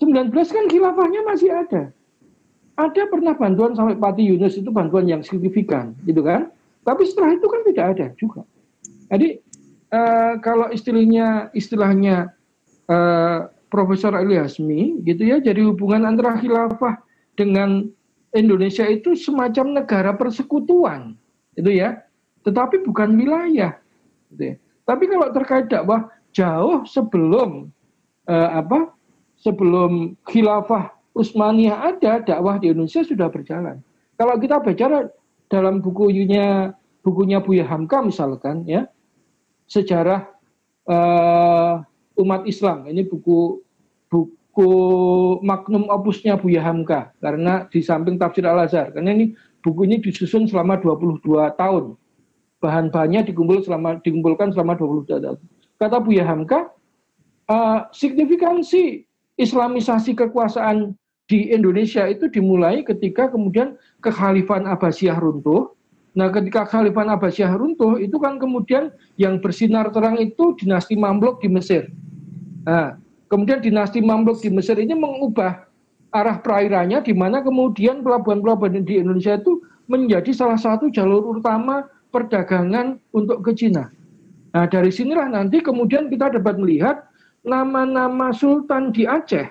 19 0.00 0.56
kan 0.56 0.64
khilafahnya 0.68 1.20
masih 1.24 1.48
ada 1.52 1.92
ada 2.80 3.02
pernah 3.12 3.36
bantuan 3.36 3.76
sampai 3.76 3.96
Pati 4.00 4.24
Yunus 4.24 4.56
itu 4.56 4.72
bantuan 4.72 5.04
yang 5.04 5.20
signifikan, 5.20 5.92
gitu 6.08 6.24
kan? 6.24 6.48
Tapi 6.80 7.04
setelah 7.04 7.36
itu 7.36 7.44
kan 7.44 7.60
tidak 7.68 7.84
ada 7.96 8.06
juga. 8.16 8.40
Jadi 9.12 9.42
uh, 9.92 10.34
kalau 10.40 10.70
istilahnya 10.70 11.50
istilahnya 11.54 12.34
uh, 12.90 13.50
Profesor 13.70 14.10
Ali 14.18 14.34
gitu 15.06 15.22
ya, 15.22 15.38
jadi 15.38 15.62
hubungan 15.62 16.02
antara 16.02 16.34
khilafah 16.42 16.98
dengan 17.38 17.86
Indonesia 18.34 18.82
itu 18.86 19.14
semacam 19.14 19.82
negara 19.82 20.10
persekutuan, 20.18 21.14
itu 21.54 21.70
ya. 21.78 22.02
Tetapi 22.42 22.82
bukan 22.82 23.14
wilayah. 23.14 23.78
Gitu 24.34 24.42
ya. 24.42 24.54
Tapi 24.86 25.06
kalau 25.06 25.28
terkait 25.30 25.66
dakwah 25.70 26.10
jauh 26.34 26.82
sebelum 26.82 27.70
uh, 28.26 28.50
apa? 28.58 28.90
Sebelum 29.40 30.18
khilafah 30.28 30.92
Utsmaniyah 31.16 31.94
ada, 31.94 32.20
dakwah 32.22 32.58
di 32.58 32.74
Indonesia 32.74 33.06
sudah 33.06 33.30
berjalan. 33.30 33.82
Kalau 34.18 34.34
kita 34.36 34.60
bicara 34.60 35.08
dalam 35.48 35.80
bukunya 35.80 36.76
bukunya 37.00 37.40
Buya 37.40 37.64
Hamka 37.66 38.04
misalkan 38.04 38.68
ya, 38.68 38.84
sejarah 39.70 40.26
uh, 40.90 41.80
umat 42.18 42.42
Islam. 42.44 42.90
Ini 42.90 43.06
buku 43.06 43.62
buku 44.10 44.70
magnum 45.46 45.86
opusnya 45.86 46.34
Buya 46.34 46.60
Hamka 46.66 47.14
karena 47.22 47.70
di 47.70 47.80
samping 47.80 48.18
tafsir 48.18 48.42
Al 48.44 48.66
Azhar. 48.66 48.90
Karena 48.90 49.14
ini 49.14 49.32
buku 49.62 49.86
ini 49.86 50.02
disusun 50.02 50.50
selama 50.50 50.82
22 50.82 51.22
tahun 51.54 51.94
bahan-bahannya 52.60 53.30
dikumpul 53.32 53.64
selama 53.64 54.02
dikumpulkan 54.04 54.52
selama 54.52 54.76
20 54.76 55.08
tahun. 55.08 55.38
Kata 55.80 55.96
Buya 56.02 56.28
Hamka, 56.28 56.68
uh, 57.48 57.88
signifikansi 57.94 59.08
Islamisasi 59.40 60.12
kekuasaan 60.12 60.92
di 61.24 61.48
Indonesia 61.48 62.04
itu 62.04 62.28
dimulai 62.28 62.84
ketika 62.84 63.32
kemudian 63.32 63.80
kekhalifahan 64.04 64.68
Abbasiyah 64.68 65.16
runtuh. 65.16 65.72
Nah, 66.10 66.26
ketika 66.34 66.66
kekhalifahan 66.66 67.14
Abbasiyah 67.14 67.54
runtuh, 67.54 68.02
itu 68.02 68.18
kan 68.18 68.42
kemudian 68.42 68.90
yang 69.14 69.38
bersinar 69.38 69.94
terang 69.94 70.18
itu 70.18 70.58
dinasti 70.58 70.98
Mamluk 70.98 71.38
di 71.38 71.46
Mesir. 71.46 71.86
Nah, 72.66 72.98
kemudian 73.30 73.62
dinasti 73.62 74.02
Mamluk 74.02 74.42
di 74.42 74.50
Mesir 74.50 74.74
ini 74.74 74.98
mengubah 74.98 75.70
arah 76.10 76.42
perairannya 76.42 77.06
di 77.06 77.14
mana 77.14 77.38
kemudian 77.38 78.02
pelabuhan-pelabuhan 78.02 78.82
di 78.82 78.98
Indonesia 78.98 79.38
itu 79.38 79.62
menjadi 79.86 80.34
salah 80.34 80.58
satu 80.58 80.90
jalur 80.90 81.38
utama 81.38 81.86
perdagangan 82.10 82.98
untuk 83.14 83.46
ke 83.46 83.54
Cina. 83.54 83.94
Nah, 84.50 84.66
dari 84.66 84.90
sinilah 84.90 85.30
nanti 85.30 85.62
kemudian 85.62 86.10
kita 86.10 86.34
dapat 86.34 86.58
melihat 86.58 87.06
nama-nama 87.46 88.34
sultan 88.34 88.90
di 88.90 89.06
Aceh 89.06 89.46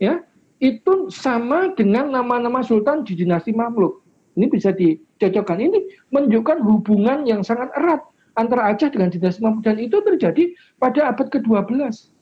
ya, 0.00 0.24
itu 0.58 1.12
sama 1.12 1.76
dengan 1.76 2.08
nama-nama 2.08 2.64
sultan 2.64 3.04
di 3.04 3.12
dinasti 3.12 3.52
Mamluk. 3.52 4.07
Ini 4.38 4.46
bisa 4.46 4.70
dicocokkan. 4.70 5.58
Ini 5.58 5.78
menunjukkan 6.14 6.62
hubungan 6.62 7.26
yang 7.26 7.42
sangat 7.42 7.74
erat 7.74 8.06
antara 8.38 8.70
Aceh 8.70 8.94
dengan 8.94 9.10
dinasti 9.10 9.42
Mamluk 9.42 9.66
dan 9.66 9.82
itu 9.82 9.98
terjadi 9.98 10.54
pada 10.78 11.10
abad 11.10 11.26
ke-12. 11.26 12.14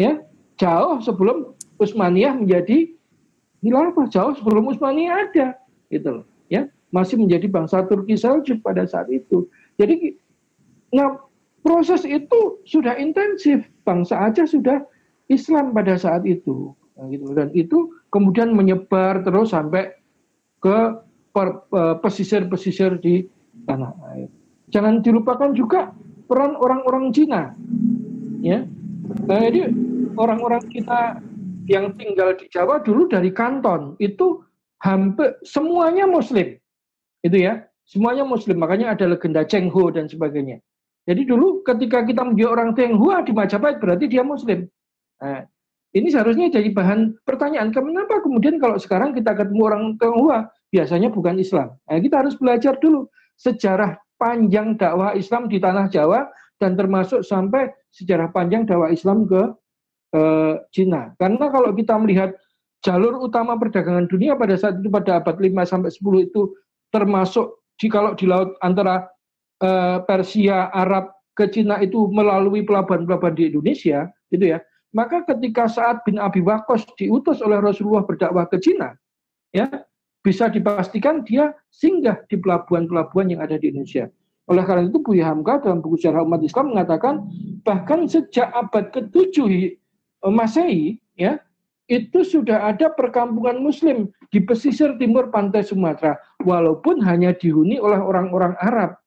Ya, 0.00 0.24
jauh 0.56 1.04
sebelum 1.04 1.52
Utsmaniyah 1.76 2.40
menjadi 2.40 2.96
khilafah, 3.60 4.08
jauh 4.08 4.32
sebelum 4.40 4.72
Utsmaniyah 4.72 5.28
ada 5.28 5.60
gitu 5.92 6.20
loh, 6.20 6.26
ya 6.48 6.64
masih 6.96 7.20
menjadi 7.20 7.44
bangsa 7.52 7.84
Turki 7.84 8.16
Seljuk 8.16 8.64
pada 8.64 8.88
saat 8.88 9.12
itu. 9.12 9.44
Jadi, 9.76 10.16
nah 10.96 11.20
proses 11.60 12.08
itu 12.08 12.64
sudah 12.64 12.96
intensif. 12.96 13.68
Bangsa 13.84 14.32
Aceh 14.32 14.48
sudah 14.48 14.80
Islam 15.28 15.76
pada 15.76 16.00
saat 16.00 16.24
itu, 16.24 16.72
nah, 16.96 17.04
gitu. 17.12 17.36
Dan 17.36 17.52
itu 17.52 17.92
kemudian 18.08 18.56
menyebar 18.56 19.20
terus 19.20 19.52
sampai 19.52 19.92
ke 20.66 20.78
pesisir-pesisir 22.02 22.98
di 22.98 23.22
tanah 23.70 23.94
air. 24.10 24.26
Jangan 24.74 24.98
dilupakan 24.98 25.54
juga 25.54 25.94
peran 26.26 26.58
orang-orang 26.58 27.14
Cina, 27.14 27.54
ya. 28.42 28.66
Nah, 29.30 29.38
jadi 29.46 29.70
orang-orang 30.18 30.66
kita 30.74 31.22
yang 31.70 31.94
tinggal 31.94 32.34
di 32.34 32.50
Jawa 32.50 32.82
dulu 32.82 33.06
dari 33.06 33.30
Kanton 33.30 33.94
itu 34.02 34.42
hampir 34.82 35.38
semuanya 35.46 36.10
Muslim. 36.10 36.58
Itu 37.22 37.38
ya, 37.42 37.62
semuanya 37.86 38.26
muslim. 38.26 38.58
Makanya 38.58 38.94
ada 38.98 39.06
legenda 39.10 39.42
Cheng 39.46 39.70
Ho 39.70 39.90
dan 39.90 40.06
sebagainya. 40.06 40.62
Jadi 41.06 41.26
dulu 41.26 41.62
ketika 41.62 42.02
kita 42.02 42.22
menjadi 42.26 42.50
orang 42.50 42.70
Tionghoa 42.74 43.22
di 43.22 43.30
Majapahit 43.30 43.78
berarti 43.78 44.10
dia 44.10 44.26
muslim. 44.26 44.66
Nah, 45.22 45.46
ini 45.94 46.10
seharusnya 46.10 46.50
jadi 46.50 46.70
bahan 46.74 47.18
pertanyaan. 47.22 47.70
Kenapa 47.70 48.22
kemudian 48.22 48.58
kalau 48.58 48.78
sekarang 48.78 49.14
kita 49.14 49.34
ketemu 49.34 49.62
orang 49.62 49.82
Tionghoa 49.98 50.50
biasanya 50.70 51.08
bukan 51.12 51.38
Islam? 51.38 51.74
Nah, 51.86 51.98
kita 52.00 52.22
harus 52.24 52.34
belajar 52.36 52.78
dulu 52.78 53.06
sejarah 53.36 53.96
panjang 54.16 54.74
dakwah 54.80 55.12
Islam 55.12 55.46
di 55.46 55.60
tanah 55.60 55.92
Jawa 55.92 56.26
dan 56.56 56.72
termasuk 56.74 57.20
sampai 57.20 57.68
sejarah 57.92 58.32
panjang 58.32 58.64
dakwah 58.64 58.88
Islam 58.88 59.28
ke 59.28 59.42
eh, 60.16 60.54
Cina. 60.72 61.12
Karena 61.20 61.52
kalau 61.52 61.70
kita 61.76 62.00
melihat 62.00 62.32
jalur 62.80 63.18
utama 63.20 63.58
perdagangan 63.58 64.08
dunia 64.08 64.38
pada 64.38 64.54
saat 64.56 64.80
itu 64.80 64.88
pada 64.88 65.20
abad 65.20 65.36
5 65.36 65.52
sampai 65.66 65.90
10 65.90 66.28
itu 66.32 66.54
termasuk 66.94 67.66
di 67.76 67.90
kalau 67.92 68.16
di 68.16 68.24
laut 68.24 68.56
antara 68.64 69.04
uh, 69.60 70.00
Persia, 70.04 70.72
Arab 70.72 71.12
ke 71.36 71.48
Cina 71.52 71.76
itu 71.84 72.08
melalui 72.08 72.64
pelabuhan-pelabuhan 72.64 73.36
di 73.36 73.52
Indonesia, 73.52 74.08
gitu 74.32 74.56
ya. 74.56 74.58
Maka 74.96 75.28
ketika 75.28 75.68
saat 75.68 76.00
bin 76.08 76.16
Abi 76.16 76.40
Waqqas 76.40 76.88
diutus 76.96 77.44
oleh 77.44 77.60
Rasulullah 77.60 78.08
berdakwah 78.08 78.48
ke 78.48 78.56
Cina, 78.56 78.96
ya 79.52 79.68
bisa 80.26 80.50
dipastikan 80.50 81.22
dia 81.22 81.54
singgah 81.70 82.18
di 82.26 82.34
pelabuhan-pelabuhan 82.34 83.30
yang 83.30 83.46
ada 83.46 83.54
di 83.54 83.70
Indonesia. 83.70 84.10
Oleh 84.50 84.66
karena 84.66 84.90
itu 84.90 84.98
Buya 84.98 85.30
Hamka 85.30 85.62
dalam 85.62 85.78
buku 85.78 86.02
sejarah 86.02 86.26
umat 86.26 86.42
Islam 86.42 86.74
mengatakan 86.74 87.30
bahkan 87.62 88.10
sejak 88.10 88.50
abad 88.50 88.90
ke-7 88.90 89.46
Masehi 90.26 90.98
ya 91.14 91.38
itu 91.86 92.26
sudah 92.26 92.74
ada 92.74 92.90
perkampungan 92.90 93.62
muslim 93.62 94.10
di 94.34 94.42
pesisir 94.42 94.98
timur 94.98 95.30
pantai 95.30 95.62
Sumatera 95.62 96.18
walaupun 96.42 96.98
hanya 97.06 97.30
dihuni 97.30 97.78
oleh 97.78 98.02
orang-orang 98.02 98.58
Arab 98.58 98.98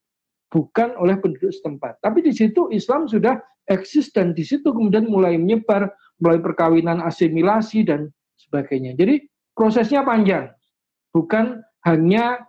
bukan 0.48 0.96
oleh 0.96 1.20
penduduk 1.20 1.52
setempat. 1.52 2.00
Tapi 2.00 2.24
di 2.24 2.32
situ 2.32 2.72
Islam 2.72 3.04
sudah 3.04 3.36
eksis 3.68 4.08
dan 4.16 4.32
di 4.32 4.44
situ 4.44 4.72
kemudian 4.72 5.04
mulai 5.04 5.36
menyebar 5.36 5.92
mulai 6.24 6.40
perkawinan 6.40 7.04
asimilasi 7.04 7.84
dan 7.84 8.08
sebagainya. 8.40 8.96
Jadi 8.96 9.28
prosesnya 9.52 10.00
panjang 10.00 10.48
bukan 11.10 11.62
hanya 11.86 12.44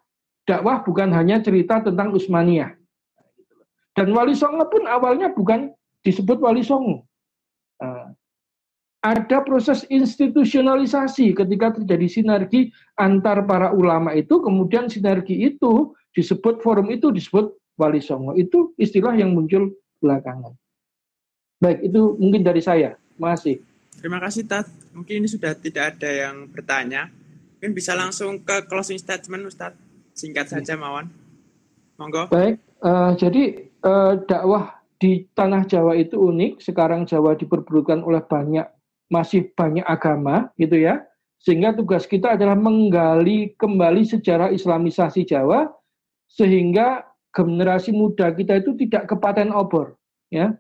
dakwah 0.45 0.81
bukan 0.81 1.13
hanya 1.13 1.39
cerita 1.41 1.81
tentang 1.81 2.13
Utsmaniyah 2.13 2.73
dan 3.97 4.07
Wali 4.15 4.33
Songo 4.33 4.65
pun 4.71 4.87
awalnya 4.87 5.33
bukan 5.33 5.73
disebut 6.01 6.37
Wali 6.41 6.65
Songo 6.65 7.05
nah, 7.81 8.13
ada 9.01 9.41
proses 9.41 9.81
institusionalisasi 9.89 11.33
ketika 11.33 11.73
terjadi 11.73 12.07
sinergi 12.07 12.69
antar 13.01 13.41
para 13.49 13.73
ulama 13.73 14.13
itu, 14.13 14.37
kemudian 14.45 14.85
sinergi 14.93 15.41
itu 15.41 15.97
disebut 16.13 16.61
forum 16.61 16.93
itu 16.93 17.09
disebut 17.09 17.49
wali 17.81 17.97
songo. 17.97 18.37
Itu 18.37 18.77
istilah 18.77 19.17
yang 19.17 19.33
muncul 19.33 19.73
belakangan. 19.97 20.53
Baik, 21.57 21.89
itu 21.89 22.13
mungkin 22.21 22.45
dari 22.45 22.61
saya. 22.61 22.93
Terima 23.17 23.33
kasih. 23.33 23.55
Terima 24.01 24.19
kasih, 24.21 24.43
Tat. 24.45 24.65
Mungkin 24.93 25.25
ini 25.25 25.27
sudah 25.29 25.57
tidak 25.57 25.97
ada 25.97 26.09
yang 26.09 26.45
bertanya. 26.49 27.09
Mungkin 27.61 27.77
bisa 27.77 27.93
langsung 27.93 28.41
ke 28.41 28.65
closing 28.65 28.97
statement, 28.97 29.45
Ustadz. 29.45 29.77
Singkat 30.17 30.49
hmm. 30.49 30.53
saja, 30.57 30.73
Mawan. 30.73 31.13
Monggo. 32.01 32.25
Baik, 32.33 32.57
uh, 32.81 33.13
jadi 33.13 33.69
uh, 33.85 34.17
dakwah 34.25 34.81
di 34.97 35.29
tanah 35.37 35.69
Jawa 35.69 35.93
itu 35.93 36.17
unik. 36.17 36.57
Sekarang 36.57 37.05
Jawa 37.05 37.37
diperburukan 37.37 38.01
oleh 38.01 38.25
banyak 38.25 38.65
masih 39.11 39.51
banyak 39.53 39.83
agama 39.83 40.49
gitu 40.55 40.79
ya 40.79 41.03
sehingga 41.43 41.75
tugas 41.75 42.07
kita 42.07 42.39
adalah 42.39 42.55
menggali 42.55 43.51
kembali 43.59 44.07
sejarah 44.07 44.55
Islamisasi 44.55 45.27
Jawa 45.27 45.67
sehingga 46.31 47.03
generasi 47.35 47.91
muda 47.91 48.31
kita 48.31 48.63
itu 48.63 48.71
tidak 48.79 49.11
kepaten 49.11 49.51
obor 49.51 49.99
ya 50.31 50.55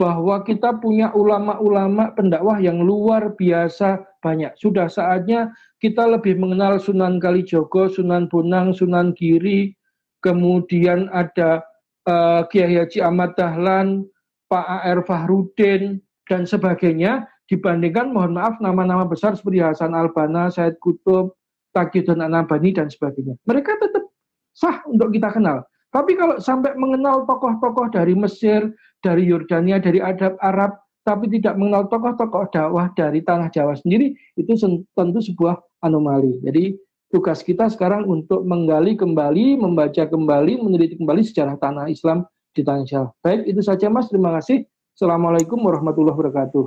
bahwa 0.00 0.40
kita 0.48 0.80
punya 0.80 1.12
ulama-ulama 1.12 2.16
pendakwah 2.16 2.56
yang 2.56 2.80
luar 2.80 3.36
biasa 3.36 4.00
banyak. 4.20 4.52
Sudah 4.56 4.86
saatnya 4.86 5.52
kita 5.80 6.06
lebih 6.06 6.36
mengenal 6.36 6.78
Sunan 6.78 7.18
Kalijogo, 7.18 7.88
Sunan 7.88 8.28
Bonang, 8.28 8.72
Sunan 8.76 9.16
Giri, 9.16 9.72
kemudian 10.20 11.08
ada 11.12 11.64
uh, 12.06 12.44
Kiai 12.48 12.76
Haji 12.76 13.00
Ahmad 13.00 13.34
Dahlan, 13.34 14.04
Pak 14.46 14.66
A.R. 14.80 15.00
Fahrudin, 15.04 16.00
dan 16.28 16.46
sebagainya 16.46 17.26
dibandingkan 17.50 18.14
mohon 18.14 18.38
maaf 18.38 18.62
nama-nama 18.62 19.02
besar 19.02 19.34
seperti 19.34 19.58
Hasan 19.58 19.90
Albana, 19.90 20.46
Said 20.54 20.78
Kutub, 20.78 21.34
Taqiyuddin 21.74 22.22
Anabani 22.22 22.70
dan 22.70 22.86
sebagainya. 22.86 23.34
Mereka 23.46 23.74
tetap 23.82 24.06
sah 24.54 24.82
untuk 24.86 25.10
kita 25.10 25.34
kenal. 25.34 25.66
Tapi 25.90 26.14
kalau 26.14 26.38
sampai 26.38 26.78
mengenal 26.78 27.26
tokoh-tokoh 27.26 27.90
dari 27.90 28.14
Mesir, 28.14 28.70
dari 29.02 29.26
Yordania, 29.26 29.82
dari 29.82 29.98
adab 29.98 30.38
Arab, 30.38 30.78
tapi 31.00 31.32
tidak 31.32 31.56
mengenal 31.56 31.88
tokoh-tokoh 31.88 32.52
dakwah 32.52 32.92
dari 32.92 33.24
tanah 33.24 33.48
Jawa 33.48 33.74
sendiri, 33.76 34.12
itu 34.36 34.52
tentu 34.92 35.18
sebuah 35.20 35.58
anomali. 35.80 36.40
Jadi 36.44 36.76
tugas 37.10 37.40
kita 37.42 37.66
sekarang 37.72 38.06
untuk 38.06 38.44
menggali 38.46 38.94
kembali, 38.94 39.58
membaca 39.58 40.06
kembali, 40.06 40.60
meneliti 40.60 40.94
kembali 41.00 41.22
sejarah 41.24 41.56
tanah 41.58 41.90
Islam 41.90 42.28
di 42.52 42.62
tanah 42.62 42.84
Jawa. 42.86 43.08
Baik, 43.24 43.40
itu 43.48 43.60
saja 43.64 43.86
Mas. 43.88 44.06
Terima 44.12 44.30
kasih. 44.38 44.66
Assalamualaikum 44.94 45.56
warahmatullahi 45.56 46.14
wabarakatuh. 46.14 46.64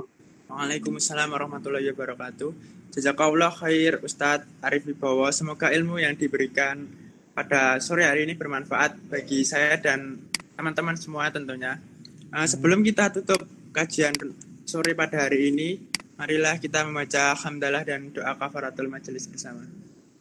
Waalaikumsalam 0.50 1.30
warahmatullahi 1.30 1.90
wabarakatuh. 1.94 2.50
Jazakallah 2.94 3.50
khair 3.50 3.98
Ustadz 4.02 4.46
Arif 4.62 4.86
Wibowo. 4.86 5.26
Semoga 5.34 5.70
ilmu 5.74 5.98
yang 5.98 6.14
diberikan 6.14 6.86
pada 7.34 7.82
sore 7.82 8.06
hari 8.06 8.22
ini 8.22 8.38
bermanfaat 8.38 9.10
bagi 9.10 9.42
saya 9.42 9.74
dan 9.78 10.22
teman-teman 10.54 10.94
semua 10.94 11.26
tentunya. 11.34 11.82
Uh, 12.30 12.46
sebelum 12.46 12.86
kita 12.86 13.10
tutup 13.10 13.42
kajian 13.74 14.14
sore 14.62 14.94
pada 14.94 15.26
hari 15.26 15.50
ini, 15.50 15.82
marilah 16.14 16.62
kita 16.62 16.86
membaca 16.86 17.34
hamdalah 17.34 17.82
dan 17.82 18.14
doa 18.14 18.38
kafaratul 18.38 18.86
majelis 18.86 19.26
bersama. 19.26 19.66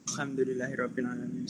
Alhamdulillahirabbil 0.10 1.06
alamin. 1.06 1.46